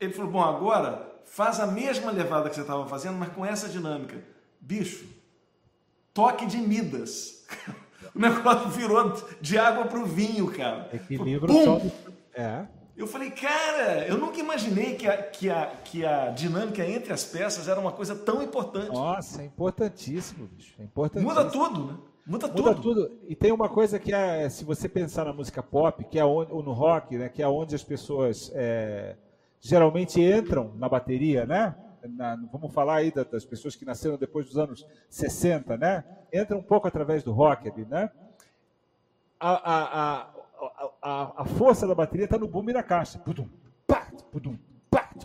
Ele 0.00 0.14
falou: 0.14 0.30
bom, 0.30 0.42
agora 0.42 1.20
faz 1.26 1.60
a 1.60 1.66
mesma 1.66 2.10
levada 2.10 2.48
que 2.48 2.54
você 2.54 2.62
estava 2.62 2.86
fazendo, 2.86 3.18
mas 3.18 3.34
com 3.34 3.44
essa 3.44 3.68
dinâmica. 3.68 4.24
Bicho, 4.58 5.04
toque 6.14 6.46
de 6.46 6.56
Midas. 6.56 7.39
o 8.14 8.18
negócio 8.18 8.68
virou 8.70 9.14
de 9.40 9.58
água 9.58 9.84
para 9.86 9.98
o 9.98 10.06
vinho, 10.06 10.50
cara. 10.50 10.88
Equilíbrio 10.92 11.64
só. 11.64 11.80
É. 12.34 12.66
Eu 12.96 13.06
falei, 13.06 13.30
cara, 13.30 14.06
eu 14.06 14.18
nunca 14.18 14.38
imaginei 14.38 14.94
que 14.94 15.08
a, 15.08 15.16
que, 15.22 15.48
a, 15.48 15.66
que 15.84 16.04
a 16.04 16.28
dinâmica 16.30 16.86
entre 16.86 17.12
as 17.12 17.24
peças 17.24 17.66
era 17.66 17.80
uma 17.80 17.92
coisa 17.92 18.14
tão 18.14 18.42
importante. 18.42 18.92
Nossa, 18.92 19.40
é 19.40 19.46
importantíssimo, 19.46 20.46
bicho. 20.46 20.74
É 20.78 20.84
importantíssimo. 20.84 21.34
Muda 21.34 21.50
tudo, 21.50 21.86
né? 21.86 21.96
Muda, 22.26 22.48
Muda 22.48 22.74
tudo. 22.74 22.94
tudo. 22.94 23.18
E 23.26 23.34
tem 23.34 23.52
uma 23.52 23.68
coisa 23.70 23.98
que 23.98 24.12
é, 24.12 24.48
se 24.50 24.64
você 24.64 24.88
pensar 24.88 25.24
na 25.24 25.32
música 25.32 25.62
pop, 25.62 26.04
que 26.04 26.18
é 26.18 26.24
onde, 26.24 26.52
ou 26.52 26.62
no 26.62 26.72
rock, 26.72 27.16
né, 27.16 27.28
que 27.30 27.42
é 27.42 27.48
onde 27.48 27.74
as 27.74 27.82
pessoas 27.82 28.52
é, 28.54 29.16
geralmente 29.60 30.20
entram 30.20 30.72
na 30.76 30.88
bateria, 30.88 31.46
né? 31.46 31.74
Na, 32.08 32.36
vamos 32.52 32.72
falar 32.72 32.96
aí 32.96 33.12
das 33.12 33.44
pessoas 33.44 33.76
que 33.76 33.84
nasceram 33.84 34.16
depois 34.16 34.46
dos 34.46 34.56
anos 34.56 34.86
60, 35.08 35.76
né? 35.76 36.04
Entra 36.32 36.56
um 36.56 36.62
pouco 36.62 36.86
através 36.86 37.22
do 37.22 37.32
rock 37.32 37.68
ali, 37.68 37.84
né? 37.84 38.10
A, 39.38 39.50
a, 39.50 40.30
a, 41.02 41.42
a, 41.42 41.44
força 41.44 41.86
da 41.86 41.94
bateria 41.94 42.24
está 42.24 42.38
no 42.38 42.46
boom 42.46 42.68
e 42.68 42.72
na 42.72 42.82
caixa. 42.82 43.18
Pudum, 43.18 43.48
pudum, 44.30 44.58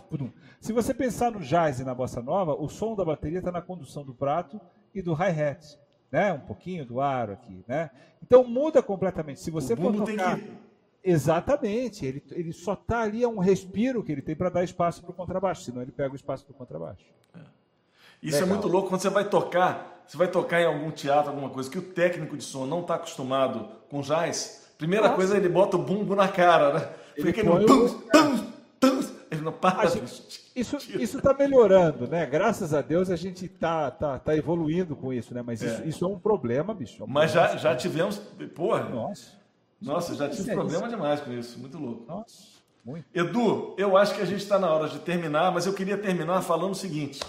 pudum. 0.08 0.32
Se 0.60 0.72
você 0.72 0.94
pensar 0.94 1.30
no 1.30 1.40
jazz 1.40 1.80
e 1.80 1.84
na 1.84 1.94
bossa 1.94 2.22
nova, 2.22 2.54
o 2.54 2.68
som 2.68 2.96
da 2.96 3.04
bateria 3.04 3.38
está 3.38 3.52
na 3.52 3.62
condução 3.62 4.04
do 4.04 4.14
prato 4.14 4.60
e 4.94 5.02
do 5.02 5.12
hi-hat. 5.12 5.78
Né? 6.10 6.32
Um 6.32 6.40
pouquinho 6.40 6.86
do 6.86 7.00
aro 7.00 7.32
aqui. 7.32 7.64
Né? 7.68 7.90
Então 8.22 8.42
muda 8.44 8.82
completamente. 8.82 9.40
Se 9.40 9.50
você 9.50 9.76
for 9.76 9.94
tocar... 9.94 10.38
Que... 10.38 10.65
Exatamente, 11.08 12.04
ele, 12.04 12.22
ele 12.32 12.52
só 12.52 12.72
está 12.72 13.02
ali, 13.02 13.22
é 13.22 13.28
um 13.28 13.38
respiro 13.38 14.02
que 14.02 14.12
ele 14.12 14.22
tem 14.22 14.34
para 14.34 14.50
dar 14.50 14.64
espaço 14.64 15.02
para 15.02 15.10
o 15.10 15.14
contrabaixo, 15.14 15.62
senão 15.62 15.82
ele 15.82 15.92
pega 15.92 16.12
o 16.12 16.16
espaço 16.16 16.46
do 16.46 16.52
contrabaixo. 16.52 17.04
É. 17.34 17.38
Isso 18.22 18.36
é 18.36 18.40
Legal. 18.40 18.48
é 18.48 18.52
muito 18.52 18.68
louco 18.68 18.88
quando 18.88 19.00
você 19.00 19.10
vai 19.10 19.28
tocar, 19.28 20.04
você 20.06 20.16
vai 20.16 20.28
tocar 20.28 20.60
em 20.60 20.66
algum 20.66 20.90
teatro, 20.90 21.30
alguma 21.30 21.48
coisa, 21.48 21.70
que 21.70 21.78
o 21.78 21.82
técnico 21.82 22.36
de 22.36 22.44
som 22.44 22.66
não 22.66 22.80
está 22.80 22.96
acostumado 22.96 23.68
com 23.88 24.00
jazz, 24.00 24.66
Primeira 24.78 25.04
Nossa. 25.06 25.16
coisa, 25.16 25.36
ele 25.36 25.48
bota 25.48 25.76
o 25.76 25.82
bumbo 25.82 26.14
na 26.14 26.28
cara, 26.28 26.72
né? 26.74 26.88
Ele 27.16 27.32
Fica 27.32 27.40
aquele 27.40 27.64
tum, 27.64 27.88
tum, 27.88 28.52
tum, 28.78 29.00
ele 29.30 29.40
não 29.40 29.52
para. 29.52 29.88
Gente, 29.88 30.52
isso 30.54 30.76
isso 30.76 31.16
está 31.18 31.32
melhorando, 31.32 32.06
né? 32.06 32.26
Graças 32.26 32.74
a 32.74 32.82
Deus 32.82 33.10
a 33.10 33.16
gente 33.16 33.46
está 33.46 33.90
tá, 33.90 34.18
tá 34.18 34.36
evoluindo 34.36 34.94
com 34.94 35.12
isso, 35.12 35.32
né? 35.32 35.42
Mas 35.42 35.62
isso 35.62 35.82
é, 35.82 35.86
isso 35.86 36.04
é 36.04 36.08
um 36.08 36.18
problema, 36.18 36.74
bicho. 36.74 37.02
É 37.02 37.04
um 37.04 37.08
Mas 37.08 37.32
já, 37.32 37.56
já 37.56 37.74
tivemos, 37.74 38.18
porra. 38.54 38.84
Nossa. 38.84 39.32
Nossa, 39.80 40.14
já 40.14 40.28
tive 40.28 40.50
é 40.50 40.54
problema 40.54 40.88
demais 40.88 41.20
com 41.20 41.32
isso, 41.32 41.58
muito 41.58 41.78
louco. 41.78 42.04
Nossa. 42.06 42.56
Muito. 42.84 43.04
Edu, 43.12 43.74
eu 43.76 43.96
acho 43.96 44.14
que 44.14 44.22
a 44.22 44.24
gente 44.24 44.42
está 44.42 44.60
na 44.60 44.72
hora 44.72 44.88
de 44.88 45.00
terminar, 45.00 45.50
mas 45.50 45.66
eu 45.66 45.72
queria 45.72 45.98
terminar 45.98 46.40
falando 46.42 46.70
o 46.70 46.76
seguinte. 46.76 47.20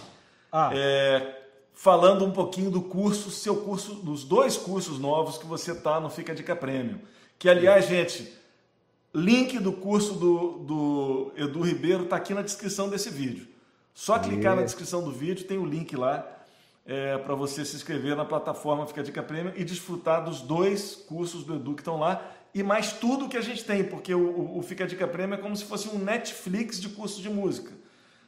Ah. 0.52 0.70
É, 0.72 1.36
falando 1.74 2.24
um 2.24 2.32
pouquinho 2.32 2.70
do 2.70 2.82
curso, 2.82 3.32
seu 3.32 3.58
curso, 3.58 3.96
dos 3.96 4.24
dois 4.24 4.56
cursos 4.56 5.00
novos 5.00 5.38
que 5.38 5.48
você 5.48 5.72
está 5.72 6.00
no 6.00 6.12
Fica 6.12 6.36
Dica 6.36 6.56
Prêmio. 6.56 7.02
Que, 7.40 7.50
aliás, 7.50 7.88
gente, 7.88 8.32
link 9.14 9.58
do 9.58 9.74
curso 9.74 10.14
do, 10.14 10.60
do 10.60 11.32
Edu 11.36 11.62
Ribeiro 11.62 12.04
está 12.04 12.18
aqui 12.18 12.36
na 12.36 12.44
descrição 12.44 12.88
desse 12.88 13.10
vídeo. 13.10 13.48
Só 13.96 14.20
clicar 14.20 14.56
na 14.56 14.62
descrição 14.62 15.04
do 15.04 15.12
vídeo, 15.12 15.48
tem 15.48 15.58
o 15.58 15.66
link 15.66 15.96
lá 15.96 16.24
é, 16.86 17.18
para 17.18 17.36
você 17.36 17.66
se 17.66 17.76
inscrever 17.76 18.16
na 18.16 18.24
plataforma 18.24 18.86
Fica 18.86 19.02
Dica 19.02 19.22
Prêmio 19.22 19.54
e 19.56 19.66
desfrutar 19.66 20.24
dos 20.24 20.40
dois 20.42 20.96
cursos 20.96 21.44
do 21.44 21.56
Edu 21.56 21.74
que 21.74 21.82
estão 21.82 21.98
lá 22.00 22.24
e 22.58 22.64
mais 22.64 22.92
tudo 22.92 23.30
que 23.30 23.38
a 23.38 23.42
gente 23.42 23.64
tem, 23.64 23.84
porque 23.84 24.14
o, 24.16 24.58
o 24.58 24.64
Fica 24.64 24.88
Dica 24.88 25.08
Prêmio 25.08 25.36
é 25.36 25.38
como 25.38 25.56
se 25.56 25.64
fosse 25.64 25.88
um 25.90 26.00
Netflix 26.00 26.82
de 26.82 26.90
curso 26.90 27.22
de 27.22 27.30
música. 27.30 27.72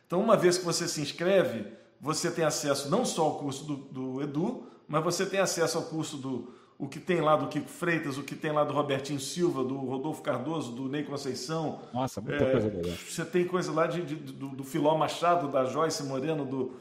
Então, 0.05 0.21
uma 0.21 0.37
vez 0.37 0.55
que 0.55 0.63
você 0.63 0.87
se 0.87 1.01
inscreve, 1.01 1.65
você 1.99 2.29
tem 2.29 2.45
acesso 2.45 2.89
não 2.89 3.03
só 3.03 3.23
ao 3.23 3.39
curso 3.39 3.63
do, 3.65 3.75
do 3.75 4.21
Edu, 4.21 4.67
mas 4.87 5.03
você 5.03 5.25
tem 5.25 5.39
acesso 5.39 5.79
ao 5.79 5.85
curso 5.85 6.17
do 6.17 6.53
o 6.77 6.87
que 6.87 6.99
tem 6.99 7.19
lá 7.19 7.35
do 7.35 7.47
Kiko 7.47 7.67
Freitas, 7.67 8.17
o 8.17 8.23
que 8.23 8.35
tem 8.35 8.51
lá 8.51 8.63
do 8.63 8.71
Robertinho 8.71 9.19
Silva, 9.19 9.63
do 9.63 9.75
Rodolfo 9.75 10.21
Cardoso, 10.21 10.71
do 10.71 10.87
Ney 10.87 11.03
Conceição. 11.03 11.81
Nossa, 11.91 12.21
muita 12.21 12.43
é, 12.43 12.51
coisa 12.51 12.67
legal. 12.67 12.97
Você 13.05 13.25
tem 13.25 13.45
coisa 13.45 13.71
lá 13.71 13.85
de, 13.85 14.01
de 14.01 14.15
do, 14.15 14.49
do, 14.49 14.63
Filó 14.63 14.95
Machado, 14.95 15.49
da 15.49 15.65
Joyce 15.65 16.03
Moreno, 16.03 16.45
do 16.45 16.71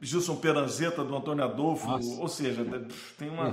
Gilson 0.00 0.36
Peranzeta, 0.36 1.02
do 1.02 1.16
Antônio 1.16 1.42
Adolfo. 1.42 1.88
Nossa. 1.88 2.20
Ou 2.20 2.28
seja, 2.28 2.64
tem 3.18 3.28
uma, 3.28 3.50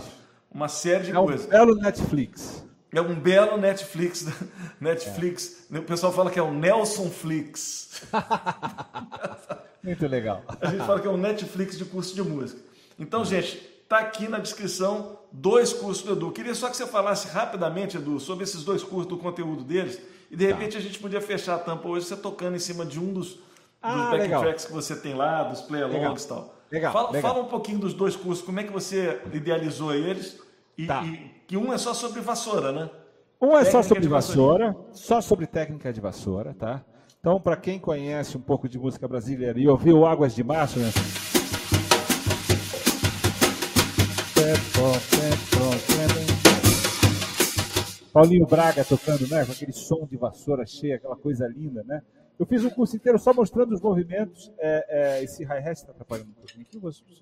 uma 0.52 0.68
série 0.68 1.06
de 1.06 1.12
é 1.12 1.14
coisas. 1.16 1.46
É 1.46 1.48
um 1.48 1.66
belo 1.66 1.76
Netflix. 1.76 2.64
É 2.92 3.02
um 3.02 3.16
belo 3.16 3.58
Netflix. 3.58 4.26
Netflix. 4.80 5.68
É. 5.72 5.78
O 5.78 5.84
pessoal 5.84 6.12
fala 6.12 6.32
que 6.32 6.40
é 6.40 6.44
o 6.44 6.54
Nelson 6.54 7.10
Flix. 7.10 8.04
Muito 9.84 10.08
legal. 10.08 10.44
A 10.62 10.68
gente 10.68 10.86
fala 10.86 11.00
que 11.00 11.08
é 11.08 11.12
um 11.12 11.18
Netflix 11.18 11.78
de 11.78 11.86
curso 11.86 12.16
de 12.16 12.22
música. 12.22 12.62
Então, 13.00 13.24
gente, 13.24 13.78
Está 13.88 14.00
aqui 14.00 14.28
na 14.28 14.38
descrição 14.38 15.18
dois 15.32 15.72
cursos 15.72 16.04
do 16.04 16.12
Edu. 16.12 16.32
Queria 16.32 16.54
só 16.54 16.70
que 16.70 16.76
você 16.76 16.86
falasse 16.86 17.30
rapidamente, 17.30 17.96
Edu, 17.96 18.20
sobre 18.20 18.44
esses 18.44 18.62
dois 18.66 18.84
cursos, 18.84 19.08
do 19.08 19.18
conteúdo 19.18 19.64
deles. 19.64 19.98
E 20.30 20.36
de 20.36 20.46
tá. 20.46 20.54
repente 20.54 20.74
tá. 20.74 20.80
a 20.80 20.82
gente 20.82 21.00
podia 21.00 21.22
fechar 21.22 21.56
a 21.56 21.58
tampa 21.58 21.88
hoje 21.88 22.06
você 22.06 22.18
tocando 22.18 22.58
em 22.58 22.60
cima 22.60 22.86
de 22.86 23.00
um 23.00 23.14
dos, 23.14 23.40
ah, 23.82 24.14
dos 24.14 24.28
tracks 24.42 24.66
que 24.66 24.74
você 24.74 24.94
tem 24.94 25.14
lá, 25.14 25.44
dos 25.44 25.62
play-alongs 25.62 26.26
e 26.26 26.28
tal. 26.28 26.54
Legal, 26.70 26.92
fala, 26.92 27.12
legal. 27.12 27.32
fala 27.32 27.46
um 27.46 27.48
pouquinho 27.48 27.80
dos 27.80 27.94
dois 27.94 28.14
cursos, 28.14 28.44
como 28.44 28.60
é 28.60 28.64
que 28.66 28.74
você 28.74 29.22
idealizou 29.32 29.96
eles. 29.96 30.38
E, 30.78 30.86
tá. 30.86 31.02
e 31.06 31.32
que 31.48 31.56
um 31.56 31.72
é 31.72 31.78
só 31.78 31.94
sobre 31.94 32.20
vassoura, 32.20 32.74
né? 32.74 32.90
Um 33.42 33.58
é 33.58 33.64
técnica 33.64 33.72
só 33.72 33.84
sobre 33.84 34.08
vassoura, 34.08 34.76
só 34.92 35.22
sobre 35.22 35.48
técnica 35.48 35.94
de 35.94 36.02
vassoura, 36.02 36.54
tá? 36.54 36.84
Então, 37.20 37.40
para 37.40 37.56
quem 37.56 37.80
conhece 37.80 38.36
um 38.36 38.42
pouco 38.42 38.68
de 38.68 38.78
música 38.78 39.08
brasileira 39.08 39.58
e 39.58 39.68
ouviu 39.68 40.06
Águas 40.06 40.36
de 40.36 40.44
Março, 40.44 40.78
né? 40.80 40.92
Paulinho 48.12 48.46
Braga 48.46 48.84
tocando, 48.84 49.28
né? 49.28 49.46
Com 49.46 49.52
aquele 49.52 49.72
som 49.72 50.06
de 50.06 50.18
vassoura 50.18 50.66
cheia, 50.66 50.96
aquela 50.96 51.16
coisa 51.16 51.48
linda, 51.48 51.84
né? 51.84 52.02
Eu 52.38 52.46
fiz 52.46 52.64
um 52.66 52.70
curso 52.70 52.96
inteiro 52.96 53.18
só 53.18 53.34
mostrando 53.34 53.74
os 53.74 53.82
movimentos. 53.82 54.52
É, 54.60 54.86
é, 54.90 55.24
esse 55.24 55.44
hi-hat 55.44 55.80
está 55.80 55.92
atrapalhando 55.92 56.32
um 56.32 56.34
pouquinho 56.34 56.66
aqui, 56.68 56.78
vou 56.78 56.92
subir. 56.92 57.16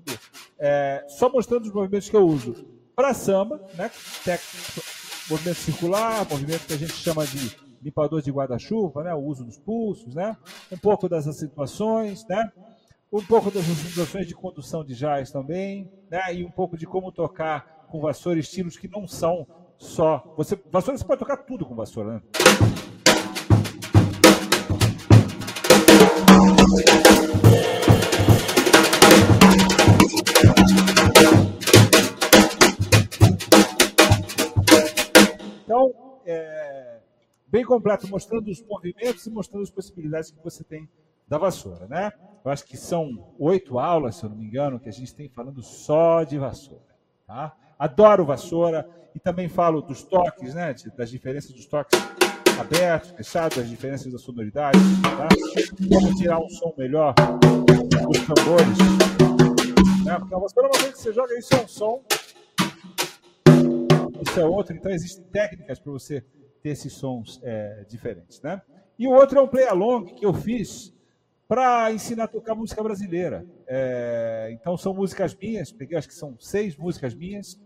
É, 0.57 1.05
só 1.07 1.30
mostrando 1.30 1.65
os 1.65 1.71
movimentos 1.71 2.09
que 2.09 2.15
eu 2.15 2.26
uso 2.26 2.74
para 2.95 3.13
samba, 3.13 3.61
né? 3.75 3.91
Técnico, 4.23 4.81
movimento 5.29 5.57
circular, 5.57 6.27
movimento 6.29 6.65
que 6.65 6.73
a 6.73 6.77
gente 6.77 6.93
chama 6.93 7.25
de 7.27 7.57
limpador 7.81 8.21
de 8.21 8.31
guarda-chuva, 8.31 9.03
né? 9.03 9.13
O 9.13 9.19
uso 9.19 9.43
dos 9.43 9.57
pulsos, 9.57 10.15
né? 10.15 10.35
Um 10.71 10.77
pouco 10.77 11.09
das 11.09 11.27
acentuações, 11.27 12.25
né? 12.27 12.51
Um 13.11 13.23
pouco 13.23 13.51
das 13.51 13.63
acentuações 13.69 14.27
de 14.27 14.33
condução 14.33 14.83
de 14.83 14.95
jazz 14.95 15.31
também, 15.31 15.91
né? 16.09 16.33
E 16.33 16.45
um 16.45 16.51
pouco 16.51 16.77
de 16.77 16.87
como 16.87 17.11
tocar 17.11 17.85
com 17.89 18.01
vassoura 18.01 18.39
estilos 18.39 18.77
que 18.77 18.87
não 18.87 19.07
são 19.07 19.45
só. 19.77 20.33
Você, 20.37 20.57
vassoura 20.71 20.97
você 20.97 21.05
pode 21.05 21.19
tocar 21.19 21.37
tudo 21.37 21.65
com 21.65 21.75
vassoura, 21.75 22.13
né? 22.13 22.21
Bem 37.47 37.63
completo, 37.63 38.07
mostrando 38.07 38.49
os 38.49 38.61
movimentos 38.63 39.25
e 39.25 39.31
mostrando 39.31 39.63
as 39.63 39.69
possibilidades 39.69 40.31
que 40.31 40.43
você 40.43 40.63
tem 40.63 40.89
da 41.27 41.37
vassoura, 41.37 41.87
né? 41.87 42.11
Eu 42.43 42.51
acho 42.51 42.65
que 42.65 42.77
são 42.77 43.33
oito 43.39 43.79
aulas, 43.79 44.17
se 44.17 44.23
eu 44.23 44.29
não 44.29 44.37
me 44.37 44.45
engano, 44.45 44.79
que 44.79 44.89
a 44.89 44.91
gente 44.91 45.13
tem 45.15 45.27
falando 45.29 45.61
só 45.61 46.23
de 46.23 46.37
vassoura, 46.37 46.83
tá? 47.25 47.55
Adoro 47.77 48.25
vassoura 48.25 48.87
e 49.15 49.19
também 49.19 49.49
falo 49.49 49.81
dos 49.81 50.03
toques, 50.03 50.53
né? 50.53 50.73
Das 50.95 51.09
diferenças 51.09 51.51
dos 51.51 51.65
toques 51.65 51.99
abertos, 52.59 53.09
fechados, 53.11 53.57
das 53.57 53.69
diferenças 53.69 54.11
da 54.11 54.19
sonoridade, 54.19 54.77
tá? 55.01 55.27
Como 55.89 56.15
tirar 56.15 56.39
um 56.39 56.49
som 56.49 56.73
melhor 56.77 57.13
dos 57.15 58.19
tambores. 58.25 58.77
Né? 60.05 60.19
Porque 60.19 60.35
a 60.35 60.37
vassoura, 60.37 60.69
uma 60.69 60.79
vez 60.79 60.93
que 60.93 60.99
você 60.99 61.13
joga, 61.13 61.37
isso 61.37 61.53
é 61.53 61.63
um 61.63 61.67
som, 61.67 62.03
isso 64.21 64.39
é 64.39 64.45
outro, 64.45 64.75
então 64.75 64.91
existem 64.91 65.25
técnicas 65.25 65.79
para 65.79 65.91
você 65.91 66.23
ter 66.66 66.72
esses 66.72 66.93
sons 66.93 67.39
é, 67.43 67.86
diferentes, 67.88 68.41
né? 68.41 68.59
E 68.97 69.07
o 69.07 69.11
outro 69.11 69.38
é 69.38 69.41
um 69.41 69.47
play 69.47 69.68
along 69.68 70.05
que 70.16 70.26
eu 70.26 70.34
fiz 70.34 70.91
para 71.47 71.91
ensinar 71.91 72.24
a 72.24 72.28
tocar 72.28 72.55
música 72.55 72.82
brasileira. 72.82 73.45
É, 73.68 74.49
então 74.51 74.76
são 74.76 74.91
músicas 74.91 75.36
minhas, 75.36 75.72
peguei 75.72 75.95
acho 75.95 76.07
que 76.07 76.16
são 76.16 76.36
seis 76.39 76.76
músicas 76.76 77.13
minhas, 77.13 77.61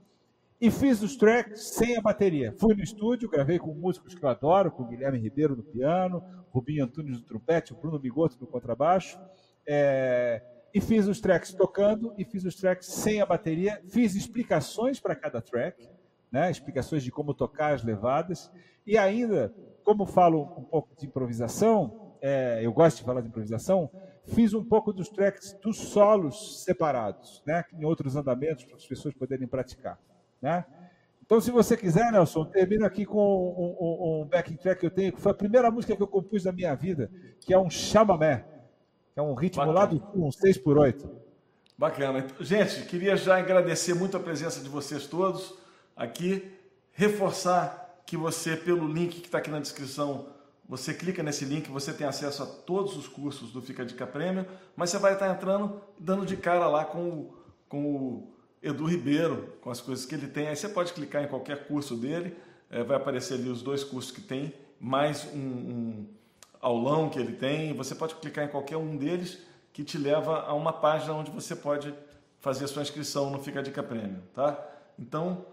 e 0.60 0.70
fiz 0.70 1.02
os 1.02 1.16
tracks 1.16 1.70
sem 1.70 1.95
a 1.97 2.02
bateria. 2.02 2.54
Fui 2.60 2.76
no 2.76 2.84
estúdio, 2.84 3.30
gravei 3.30 3.58
com 3.58 3.74
músicos 3.74 4.14
que 4.14 4.22
eu 4.22 4.28
adoro, 4.28 4.70
com 4.70 4.84
Guilherme 4.84 5.18
Ribeiro 5.18 5.56
no 5.56 5.64
piano, 5.64 6.22
Rubinho 6.52 6.84
Antunes 6.84 7.20
no 7.20 7.26
trompete, 7.26 7.72
o 7.72 7.78
Bruno 7.78 7.97
Bigoto 7.97 8.36
no 8.41 8.47
contrabaixo. 8.47 9.18
É, 9.66 10.43
e 10.74 10.82
fiz 10.82 11.08
os 11.08 11.22
tracks 11.22 11.54
tocando 11.54 12.14
e 12.18 12.26
fiz 12.26 12.43
os 12.43 12.56
tracks 12.56 12.88
sem 12.88 13.22
a 13.22 13.26
bateria. 13.26 13.82
Fiz 13.88 14.14
explicações 14.14 15.00
para 15.00 15.16
cada 15.16 15.41
track, 15.41 15.88
né? 16.32 16.49
explicações 16.51 17.03
de 17.03 17.11
como 17.11 17.34
tocar 17.34 17.73
as 17.73 17.84
levadas. 17.84 18.51
E 18.86 18.97
ainda, 18.97 19.53
como 19.84 20.05
falo 20.05 20.41
um 20.57 20.63
pouco 20.63 20.95
de 20.97 21.05
improvisação, 21.05 22.15
é, 22.21 22.59
eu 22.63 22.71
gosto 22.71 22.97
de 22.97 23.03
falar 23.03 23.21
de 23.21 23.27
improvisação, 23.27 23.89
fiz 24.25 24.53
um 24.53 24.63
pouco 24.63 24.93
dos 24.93 25.09
tracks 25.09 25.53
dos 25.61 25.77
solos 25.77 26.63
separados, 26.63 27.41
né? 27.45 27.63
em 27.73 27.86
outros 27.86 28.15
andamentos, 28.15 28.65
para 28.65 28.75
as 28.75 28.86
pessoas 28.86 29.13
poderem 29.13 29.47
praticar. 29.47 29.99
Né? 30.41 30.65
Então, 31.23 31.39
se 31.39 31.51
você 31.51 31.77
quiser, 31.77 32.11
Nelson, 32.11 32.45
termino 32.45 32.86
aqui 32.86 33.05
com 33.05 33.19
um, 33.19 33.77
um, 33.80 34.21
um, 34.21 34.25
backing 34.25 34.55
track 34.55 34.80
que 34.80 34.86
eu 34.88 34.91
tenho, 34.91 35.13
que 35.13 35.21
foi 35.21 35.32
a 35.32 35.36
primeira 35.36 35.69
música 35.69 35.95
que 35.95 36.01
eu 36.01 36.07
compus 36.07 36.43
na 36.43 36.51
minha 36.51 36.73
vida, 36.75 37.11
que 37.39 37.53
é 37.53 37.59
um 37.59 37.69
chamamé, 37.69 38.45
que 39.13 39.19
é 39.19 39.21
um 39.21 39.36
ritmo 39.36 39.65
Bacana. 39.65 39.80
lá 39.80 39.86
do 39.86 40.01
um 40.15 40.32
6 40.32 40.57
por 40.57 40.77
8 40.77 41.09
Bacana. 41.77 42.25
Gente, 42.41 42.84
queria 42.84 43.15
já 43.15 43.38
agradecer 43.38 43.93
muito 43.93 44.17
a 44.17 44.19
presença 44.19 44.59
de 44.59 44.67
vocês 44.67 45.07
todos 45.07 45.53
aqui, 46.00 46.50
reforçar 46.93 48.02
que 48.06 48.16
você, 48.16 48.56
pelo 48.56 48.88
link 48.88 49.20
que 49.20 49.28
está 49.28 49.38
aqui 49.38 49.52
na 49.52 49.60
descrição, 49.60 50.30
você 50.68 50.93
clica 50.93 51.22
nesse 51.22 51.43
link, 51.43 51.70
você 51.70 51.91
tem 51.91 52.08
acesso 52.08 52.41
a 52.41 52.45
todos 52.45 52.95
os 52.95 53.08
cursos 53.08 53.52
do 53.52 53.62
Fica 53.62 53.86
Dica 53.86 54.08
Prêmio, 54.08 54.45
mas 54.76 54.89
você 54.89 54.97
vai 54.97 55.14
estar 55.14 55.30
entrando, 55.30 55.82
dando 56.00 56.26
de 56.26 56.38
cara 56.38 56.68
lá 56.68 56.86
com 56.86 57.10
o, 57.10 57.38
com 57.68 57.84
o 57.84 58.34
Edu 58.64 58.86
Ribeiro, 58.86 59.54
com 59.62 59.70
as 59.70 59.82
coisas 59.82 60.06
que 60.06 60.16
ele 60.16 60.28
tem. 60.28 60.47
Aí 60.47 60.56
você 60.56 60.70
pode 60.70 60.93
clicar 60.93 61.24
em 61.24 61.28
qualquer 61.28 61.68
curso 61.68 61.95
dele, 61.95 62.36
é, 62.70 62.82
vai 62.82 62.95
aparecer 62.95 63.34
ali 63.34 63.50
os 63.50 63.62
dois 63.62 63.84
cursos 63.84 64.12
que 64.12 64.22
tem, 64.22 64.54
mais 64.80 65.26
um, 65.34 65.38
um 65.38 66.06
aulão 66.62 67.10
que 67.10 67.20
ele 67.20 67.34
tem. 67.34 67.74
Você 67.74 67.93
pode 67.93 68.16
clicar 68.16 68.45
em 68.45 68.50
qualquer 68.50 68.78
um 68.78 68.95
deles 68.95 69.39
que 69.74 69.84
te 69.84 69.97
leva 69.97 70.41
a 70.41 70.54
uma 70.54 70.72
página 70.72 71.14
onde 71.14 71.30
você 71.30 71.56
pode 71.56 71.93
fazer 72.39 72.66
a 72.66 72.68
sua 72.68 72.84
inscrição 72.84 73.30
no 73.30 73.39
Fica 73.43 73.62
Dica 73.62 73.84
Prêmio, 73.84 74.24
tá? 74.34 74.58
Então, 74.97 75.45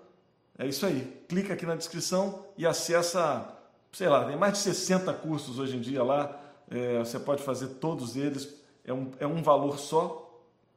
é 0.58 0.66
isso 0.66 0.86
aí. 0.86 1.24
Clica 1.28 1.54
aqui 1.54 1.66
na 1.66 1.74
descrição 1.74 2.44
e 2.56 2.66
acessa, 2.66 3.56
sei 3.92 4.08
lá, 4.08 4.24
tem 4.24 4.36
mais 4.36 4.54
de 4.54 4.58
60 4.60 5.12
cursos 5.14 5.58
hoje 5.58 5.76
em 5.76 5.80
dia 5.80 6.02
lá. 6.02 6.40
É, 6.70 6.98
você 6.98 7.18
pode 7.18 7.42
fazer 7.42 7.68
todos 7.80 8.16
eles. 8.16 8.54
É 8.84 8.92
um, 8.92 9.10
é 9.18 9.26
um 9.26 9.42
valor 9.42 9.78
só, 9.78 10.26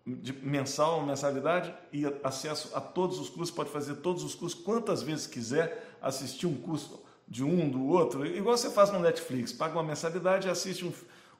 de 0.05 0.33
mensal, 0.33 0.97
uma 0.97 1.07
mensalidade 1.07 1.73
e 1.93 2.05
acesso 2.23 2.71
a 2.73 2.81
todos 2.81 3.19
os 3.19 3.29
cursos, 3.29 3.55
pode 3.55 3.69
fazer 3.69 3.95
todos 3.97 4.23
os 4.23 4.33
cursos 4.33 4.59
quantas 4.59 5.03
vezes 5.03 5.27
quiser, 5.27 5.95
assistir 6.01 6.47
um 6.47 6.55
curso 6.55 7.03
de 7.27 7.43
um, 7.43 7.69
do 7.69 7.85
outro, 7.85 8.25
igual 8.25 8.57
você 8.57 8.71
faz 8.71 8.91
no 8.91 8.99
Netflix, 8.99 9.53
paga 9.53 9.75
uma 9.75 9.83
mensalidade 9.83 10.47
e 10.47 10.49
assiste 10.49 10.83
um, 10.83 10.91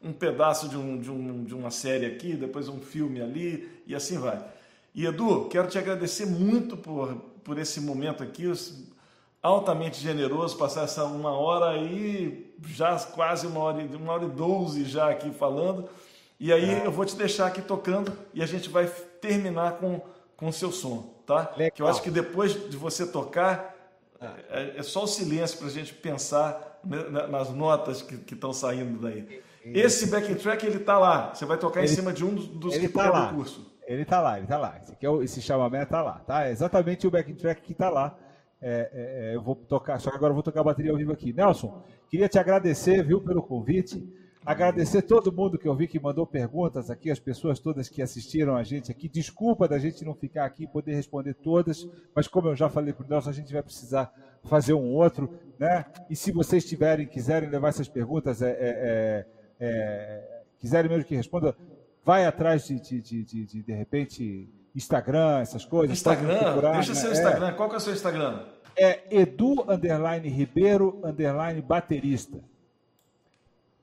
um 0.04 0.14
pedaço 0.14 0.70
de, 0.70 0.78
um, 0.78 1.00
de, 1.00 1.10
um, 1.10 1.44
de 1.44 1.56
uma 1.56 1.72
série 1.72 2.06
aqui, 2.06 2.36
depois 2.36 2.68
um 2.68 2.80
filme 2.80 3.20
ali 3.20 3.84
e 3.88 3.96
assim 3.96 4.20
vai. 4.20 4.44
E 4.94 5.06
Edu, 5.06 5.46
quero 5.46 5.68
te 5.68 5.80
agradecer 5.80 6.28
muito 6.28 6.78
por, 6.78 7.16
por 7.50 7.58
esse 7.58 7.82
momento 7.82 8.22
aqui, 8.22 8.46
altamente 9.42 10.00
generoso, 10.00 10.56
passar 10.56 10.84
essa 10.84 11.04
uma 11.04 11.32
hora 11.32 11.72
aí, 11.72 12.54
já 12.68 12.96
quase 13.00 13.48
uma 13.48 13.60
hora, 13.60 13.80
uma 13.96 14.14
hora 14.14 14.26
e 14.26 14.30
doze 14.30 14.86
já 14.86 15.10
aqui 15.10 15.32
falando. 15.32 15.90
E 16.40 16.54
aí 16.54 16.70
é. 16.70 16.86
eu 16.86 16.92
vou 16.92 17.06
te 17.06 17.16
deixar 17.16 17.48
aqui 17.48 17.60
tocando 17.60 18.14
e 18.36 18.44
a 18.44 18.46
gente 18.46 18.70
vai 18.70 18.86
terminar 19.20 19.78
com 19.78 20.00
com 20.38 20.48
o 20.48 20.54
seu 20.54 20.72
som, 20.72 21.22
tá? 21.26 21.52
Legal. 21.58 21.72
Que 21.72 21.82
eu 21.82 21.88
acho 21.88 22.02
que 22.02 22.10
depois 22.10 22.54
de 22.70 22.78
você 22.78 23.06
tocar, 23.06 23.76
é, 24.50 24.76
é 24.78 24.84
só 24.84 25.04
o 25.04 25.08
silêncio 25.08 25.58
para 25.58 25.68
a 25.68 25.72
gente 25.72 25.94
pensar 25.94 26.80
nas 27.30 27.50
notas 27.50 28.02
que 28.02 28.34
estão 28.34 28.54
saindo 28.54 29.02
daí. 29.02 29.42
Esse 29.66 30.06
backing 30.06 30.36
track 30.36 30.66
ele 30.66 30.80
tá 30.80 30.98
lá. 30.98 31.34
Você 31.34 31.46
vai 31.46 31.58
tocar 31.58 31.82
ele, 31.82 31.92
em 31.92 31.96
cima 31.96 32.14
de 32.14 32.24
um 32.24 32.34
dos 32.36 32.74
ele 32.76 32.88
que 32.88 32.94
tá 32.94 33.10
lá. 33.10 33.34
curso. 33.34 33.69
Ele 33.90 34.06
tá 34.06 34.22
lá, 34.22 34.38
ele 34.38 34.46
tá 34.46 34.60
lá. 34.60 34.78
Esse, 34.80 34.92
aqui 34.92 35.04
é 35.04 35.10
o, 35.10 35.24
esse 35.24 35.42
chamamé 35.42 35.84
tá 35.84 36.04
lá, 36.04 36.20
tá? 36.20 36.46
É 36.46 36.52
exatamente 36.52 37.08
o 37.08 37.12
backing 37.12 37.34
track 37.34 37.60
que 37.64 37.74
tá 37.74 37.90
lá. 37.90 38.16
É, 38.62 38.90
é, 38.94 39.32
é, 39.32 39.36
eu 39.36 39.42
vou 39.42 39.56
tocar, 39.56 40.00
só 40.00 40.12
que 40.12 40.18
agora 40.18 40.30
eu 40.30 40.36
vou 40.36 40.44
tocar 40.44 40.60
a 40.60 40.64
bateria 40.64 40.92
ao 40.92 40.98
vivo 40.98 41.12
aqui. 41.12 41.34
Nelson, 41.34 41.84
queria 42.08 42.30
te 42.30 42.38
agradecer, 42.38 43.04
viu, 43.04 43.20
pelo 43.20 43.42
convite. 43.42 44.08
Agradecer 44.46 45.02
todo 45.02 45.34
mundo 45.34 45.58
que 45.58 45.68
eu 45.68 45.76
vi 45.76 45.88
que 45.88 46.00
mandou 46.00 46.28
perguntas 46.28 46.92
aqui, 46.92 47.10
as 47.10 47.20
pessoas 47.20 47.60
todas 47.60 47.90
que 47.90 48.00
assistiram 48.00 48.56
a 48.56 48.62
gente 48.62 48.92
aqui. 48.92 49.10
Desculpa 49.10 49.68
da 49.68 49.80
gente 49.80 50.06
não 50.06 50.14
ficar 50.14 50.46
aqui 50.46 50.66
e 50.66 50.68
poder 50.68 50.94
responder 50.94 51.34
todas, 51.34 51.90
mas 52.14 52.28
como 52.28 52.50
eu 52.50 52.56
já 52.56 52.70
falei 52.70 52.94
para 52.94 53.06
o 53.06 53.10
Nelson, 53.10 53.32
a 53.32 53.34
gente 53.34 53.52
vai 53.52 53.64
precisar 53.64 54.14
fazer 54.44 54.74
um 54.74 54.94
outro, 54.94 55.34
né? 55.58 55.86
E 56.12 56.16
se 56.16 56.32
vocês 56.32 56.64
tiverem, 56.64 57.08
quiserem 57.08 57.50
levar 57.50 57.70
essas 57.70 57.90
perguntas, 57.90 58.44
é, 58.44 58.52
é, 58.52 58.56
é, 58.60 59.26
é 59.60 60.42
quiserem 60.60 60.90
mesmo 60.90 61.06
que 61.06 61.16
responda, 61.16 61.56
vai 62.04 62.26
atrás 62.26 62.68
de, 62.68 62.80
de, 62.80 63.02
de, 63.02 63.24
de, 63.24 63.46
de, 63.46 63.62
de 63.62 63.74
repente, 63.74 64.50
Instagram, 64.76 65.40
essas 65.40 65.66
coisas. 65.66 65.98
Instagram? 65.98 66.40
Procurar, 66.40 66.74
Deixa 66.74 66.94
né? 66.94 67.00
seu 67.00 67.12
Instagram. 67.12 67.54
Qual 67.54 67.70
que 67.70 67.76
é 67.76 67.78
o 67.78 67.82
seu 67.82 67.94
Instagram? 67.94 68.46
É 68.76 69.04
edu, 69.12 69.66
underline, 69.68 70.28
ribeiro, 70.30 71.02
underline, 71.04 71.62
baterista. 71.62 72.40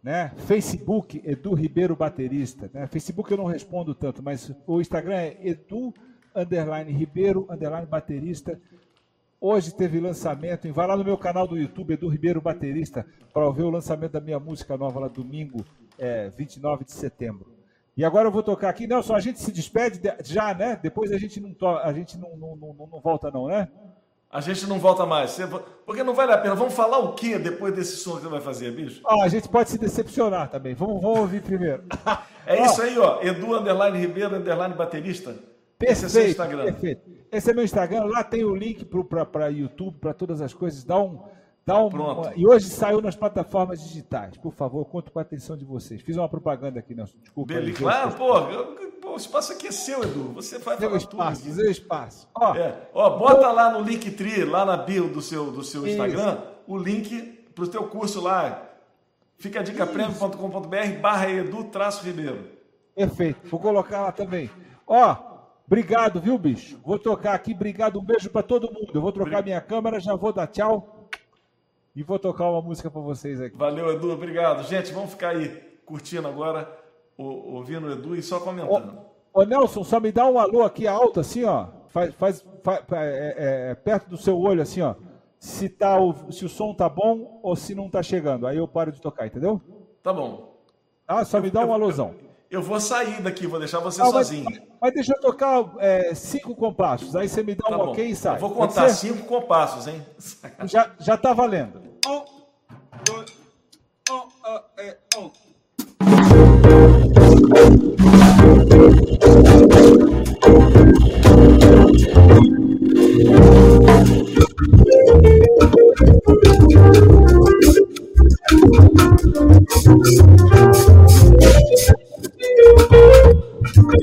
Né? 0.03 0.31
Facebook, 0.37 1.21
Edu 1.25 1.53
Ribeiro 1.55 1.97
Baterista. 1.97 2.71
Né? 2.73 2.87
Facebook 2.87 3.29
eu 3.31 3.37
não 3.37 3.47
respondo 3.47 3.93
tanto, 3.93 4.23
mas 4.23 4.53
o 4.65 4.81
Instagram 4.81 5.17
é 5.17 5.37
Edu 5.43 5.93
underline 6.35 6.93
Ribeiro 6.93 7.45
underline 7.51 7.87
Baterista. 7.87 8.61
Hoje 9.41 9.75
teve 9.75 9.99
lançamento, 9.99 10.73
vai 10.73 10.87
lá 10.87 10.97
no 10.97 11.05
meu 11.05 11.19
canal 11.19 11.47
do 11.47 11.59
YouTube, 11.59 11.95
Edu 11.95 12.09
Ribeiro 12.09 12.41
Baterista, 12.41 13.05
para 13.35 13.51
ver 13.51 13.65
o 13.65 13.71
lançamento 13.71 14.13
da 14.13 14.21
minha 14.21 14.39
música 14.39 14.77
nova 14.77 15.01
lá 15.01 15.09
domingo, 15.09 15.65
é, 15.99 16.31
29 16.31 16.85
de 16.85 16.93
setembro. 16.93 17.56
E 17.97 18.05
agora 18.05 18.29
eu 18.29 18.33
vou 18.33 18.43
tocar 18.43 18.69
aqui. 18.69 18.87
Nelson, 18.87 19.15
a 19.15 19.21
gente 19.21 19.41
se 19.41 19.51
despede 19.51 20.01
já, 20.23 20.53
né? 20.53 20.79
Depois 20.83 21.11
a 21.13 21.19
gente 21.19 21.41
não, 21.41 21.77
a 21.79 21.93
gente 21.93 22.19
não, 22.19 22.37
não, 22.37 22.57
não, 22.57 22.89
não 22.93 23.01
volta, 23.01 23.31
não, 23.31 23.47
né? 23.47 23.69
A 24.31 24.41
gente 24.41 24.67
não 24.67 24.79
volta 24.79 25.07
mais. 25.07 25.39
Porque 25.87 26.03
não 26.03 26.13
vale 26.13 26.33
a 26.33 26.39
pena. 26.39 26.55
Vamos 26.55 26.75
falar 26.75 26.99
o 26.99 27.15
que 27.15 27.39
depois 27.39 27.75
desse 27.75 27.97
som 27.97 28.17
que 28.17 28.23
você 28.23 28.29
vai 28.29 28.41
fazer, 28.41 28.71
bicho? 28.73 29.01
Ah, 29.07 29.23
a 29.23 29.29
gente 29.29 29.49
pode 29.49 29.71
se 29.71 29.79
decepcionar 29.79 30.51
também. 30.51 30.75
Vamos, 30.75 31.01
vamos 31.01 31.21
ouvir 31.21 31.41
primeiro. 31.41 31.85
é 32.45 32.61
ó. 32.61 32.65
isso 32.67 32.83
aí, 32.83 32.99
ó. 32.99 33.23
Edu 33.23 33.57
Underline 33.57 33.99
Ribeiro, 33.99 34.37
Underline 34.37 34.75
Baterista. 34.75 35.35
Perfeito, 35.79 35.93
Esse 35.93 36.07
é 36.07 36.09
seu 36.09 36.29
Instagram. 36.29 36.65
Perfeito. 36.65 37.11
Esse 37.33 37.51
é 37.51 37.55
meu 37.55 37.65
Instagram. 37.65 38.05
Lá 38.05 38.23
tem 38.23 38.45
o 38.45 38.55
link 38.55 38.85
para 38.85 39.49
YouTube, 39.49 39.97
para 39.99 40.13
todas 40.13 40.43
as 40.43 40.53
coisas. 40.53 40.85
Dá 40.85 40.99
um. 40.99 41.23
Dá 41.67 41.83
um, 41.83 41.89
Pronto. 41.89 42.31
e 42.37 42.47
hoje 42.47 42.69
saiu 42.69 43.03
nas 43.03 43.17
plataformas 43.17 43.83
digitais. 43.83 44.37
Por 44.37 44.53
favor, 44.53 44.85
conto 44.85 45.11
com 45.11 45.19
a 45.19 45.23
atenção 45.23 45.57
de 45.57 45.65
vocês. 45.65 46.01
Fiz 46.01 46.17
uma 46.17 46.29
propaganda 46.29 46.79
aqui, 46.79 46.95
Nelson. 46.95 47.19
Desculpa. 47.21 47.55
Beleza, 47.55 47.79
claro, 47.79 48.13
pô, 48.13 48.35
pô, 49.03 49.15
O 49.15 49.17
espaço 49.17 49.53
aqui 49.53 49.67
é 49.67 49.73
seu, 49.73 50.01
Edu. 50.05 50.33
Você 50.35 50.61
vai 50.61 50.77
falar 50.77 50.97
espaço, 50.97 51.43
tudo. 51.43 51.55
Seu 51.57 51.69
espaço. 51.69 52.29
Ó, 52.33 52.55
é. 52.55 52.89
Ó, 52.95 53.19
bota 53.19 53.51
lá 53.51 53.73
no 53.73 53.81
Linktree, 53.81 54.45
lá 54.45 54.65
na 54.65 54.77
bio 54.77 55.09
do 55.09 55.21
seu, 55.21 55.51
do 55.51 55.65
seu 55.65 55.85
Instagram, 55.85 56.39
o 56.69 56.79
link 56.79 57.21
para 57.53 57.65
o 57.65 57.69
teu 57.69 57.83
curso 57.89 58.21
lá. 58.21 58.63
Fica 59.37 59.59
a 59.59 59.63
dica 59.65 59.85
premium.com.br 59.85 61.01
barra 61.01 61.29
Edu 61.29 61.65
traço 61.65 62.07
Ribeiro. 62.07 62.49
Perfeito. 62.95 63.49
Vou 63.51 63.59
colocar 63.59 64.03
lá 64.03 64.13
também. 64.13 64.49
Ó, 64.87 65.17
obrigado, 65.67 66.21
viu, 66.21 66.39
bicho? 66.39 66.79
Vou 66.85 66.97
tocar 66.97 67.35
aqui. 67.35 67.53
Obrigado. 67.53 67.99
Um 67.99 68.05
beijo 68.05 68.31
para 68.31 68.45
todo 68.45 68.73
mundo. 68.73 68.93
Eu 68.95 69.01
vou 69.01 69.11
trocar 69.11 69.43
minha 69.43 69.61
câmera, 69.61 69.99
já 69.99 70.15
vou 70.15 70.33
dar 70.33 70.47
tchau. 70.47 70.96
E 71.97 72.03
vou 72.03 72.19
tocar 72.19 72.51
uma 72.51 72.61
música 72.61 72.91
para 72.91 73.01
vocês 73.01 73.41
aqui. 73.41 73.57
Valeu, 73.57 73.91
Edu. 73.91 74.13
Obrigado. 74.13 74.63
Gente, 74.65 74.93
vamos 74.93 75.13
ficar 75.13 75.31
aí 75.31 75.49
curtindo 75.87 76.29
agora, 76.29 76.71
ouvindo 77.17 77.87
o 77.87 77.93
Edu 77.93 78.15
e 78.15 78.23
só 78.23 78.39
comentando. 78.39 78.99
Ô, 79.33 79.41
ô 79.41 79.45
Nelson, 79.45 79.83
só 79.83 79.99
me 79.99 80.13
dá 80.13 80.27
um 80.29 80.39
alô 80.39 80.63
aqui 80.63 80.87
alto, 80.87 81.21
assim, 81.21 81.45
ó. 81.45 81.69
Faz, 81.89 82.13
faz, 82.17 82.47
faz 82.63 82.85
é, 82.93 82.99
é, 82.99 83.71
é, 83.71 83.75
perto 83.75 84.11
do 84.11 84.19
seu 84.19 84.39
olho, 84.39 84.61
assim, 84.61 84.83
ó. 84.83 84.95
Se, 85.39 85.71
tá, 85.71 85.99
o, 85.99 86.31
se 86.31 86.45
o 86.45 86.51
som 86.51 86.75
tá 86.75 86.87
bom 86.87 87.41
ou 87.43 87.57
se 87.57 87.75
não 87.75 87.89
tá 87.89 88.03
chegando. 88.03 88.47
Aí 88.47 88.59
eu 88.59 88.69
paro 88.69 88.93
de 88.93 89.01
tocar, 89.01 89.27
entendeu? 89.27 89.59
Tá 90.03 90.13
bom. 90.13 90.55
Ah, 91.09 91.25
só 91.25 91.41
me 91.41 91.51
dá 91.51 91.65
um 91.65 91.73
alôzão. 91.73 92.15
Eu 92.49 92.63
vou 92.63 92.79
sair 92.81 93.21
daqui, 93.21 93.47
vou 93.47 93.59
deixar 93.59 93.81
você 93.81 94.01
ah, 94.01 94.07
sozinho. 94.07 94.45
Mas, 94.45 94.61
mas, 94.81 94.95
deixa 94.95 95.13
eu 95.15 95.21
tocar 95.21 95.65
é, 95.79 96.15
cinco 96.15 96.55
compassos. 96.55 97.17
Aí 97.17 97.29
você 97.29 97.43
me 97.43 97.57
dá 97.57 97.69
tá 97.69 97.75
um 97.75 97.79
bom. 97.79 97.91
ok 97.91 98.07
e 98.07 98.15
sai. 98.15 98.37
Eu 98.37 98.41
vou 98.41 98.51
contar 98.51 98.89
cinco 98.91 99.27
compassos, 99.27 99.89
hein? 99.89 100.01
Já, 100.67 100.91
já 100.99 101.17
tá 101.17 101.33
valendo. 101.33 101.83
Um, 102.07 102.25
dois, 103.05 103.33
um, 104.11 104.19
uh, 104.19 104.63
é, 104.79 104.97
um. 105.17 105.31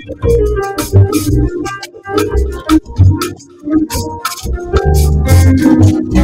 Thank 0.05 0.23
you. 6.13 6.22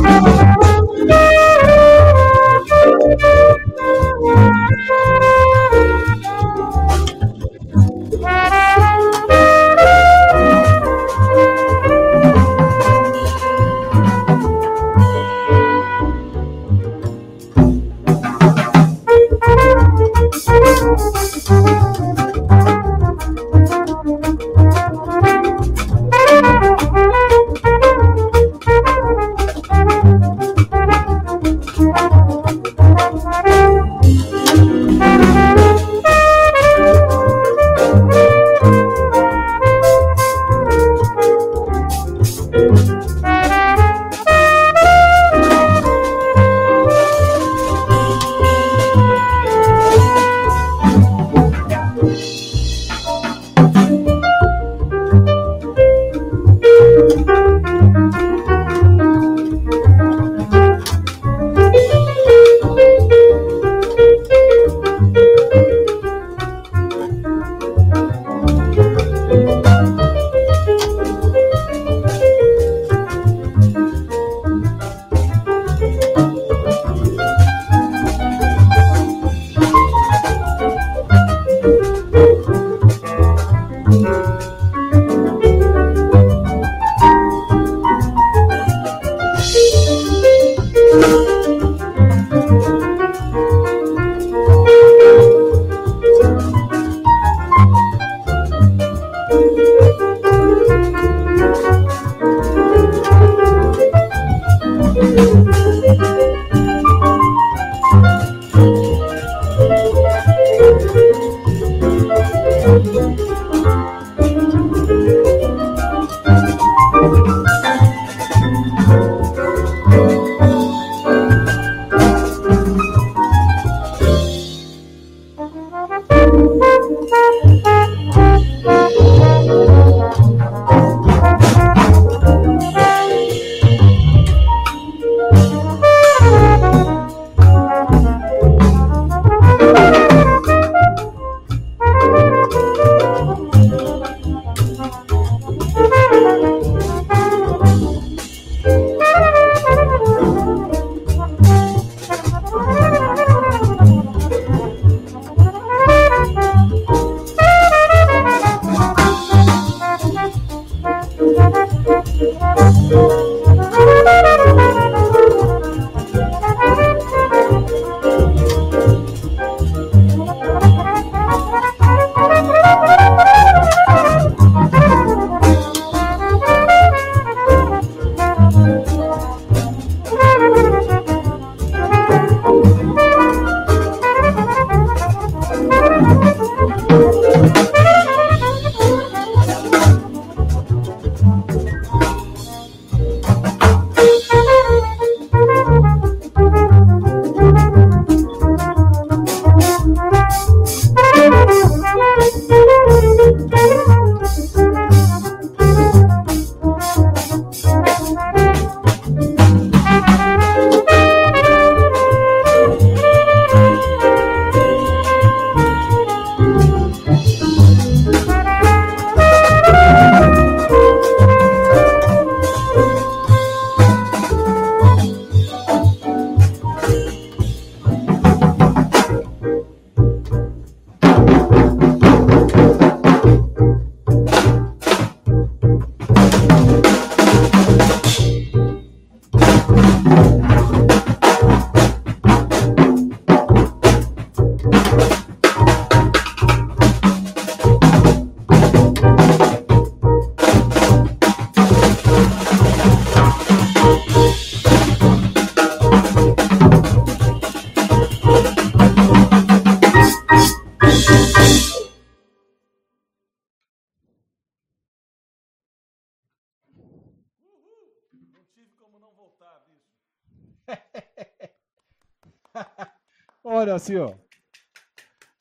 Assim, 273.80 273.98
ó. 273.98 274.14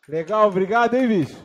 Legal, 0.08 0.48
obrigado, 0.48 0.94
hein, 0.94 1.06
bicho? 1.06 1.42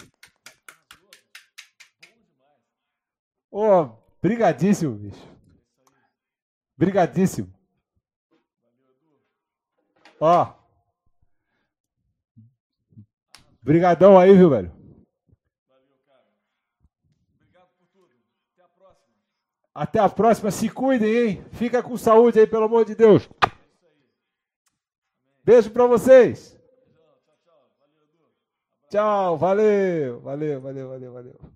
Ô, 3.51 3.81
oh, 3.81 3.97
brigadíssimo, 4.21 4.95
bicho. 4.95 5.27
Brigadíssimo. 6.77 7.53
Ó. 10.19 10.53
Brigadão 13.61 14.17
aí, 14.17 14.35
viu, 14.35 14.49
velho? 14.49 14.71
Valeu, 15.69 15.97
cara. 16.07 16.23
Obrigado 17.35 17.69
por 17.77 17.87
tudo. 17.87 18.09
Até 18.55 18.63
a 18.63 18.67
próxima. 18.67 19.05
Até 19.75 19.99
a 19.99 20.09
próxima. 20.09 20.51
Se 20.51 20.69
cuidem, 20.69 21.15
hein? 21.15 21.45
Fica 21.51 21.83
com 21.83 21.97
saúde 21.97 22.39
aí, 22.39 22.47
pelo 22.47 22.65
amor 22.65 22.85
de 22.85 22.95
Deus. 22.95 23.29
Beijo 25.43 25.69
pra 25.71 25.85
vocês. 25.85 26.52
Tchau, 28.93 29.37
valeu. 29.37 30.19
Valeu, 30.21 30.61
valeu, 30.61 30.87
valeu, 30.89 31.11
valeu. 31.13 31.52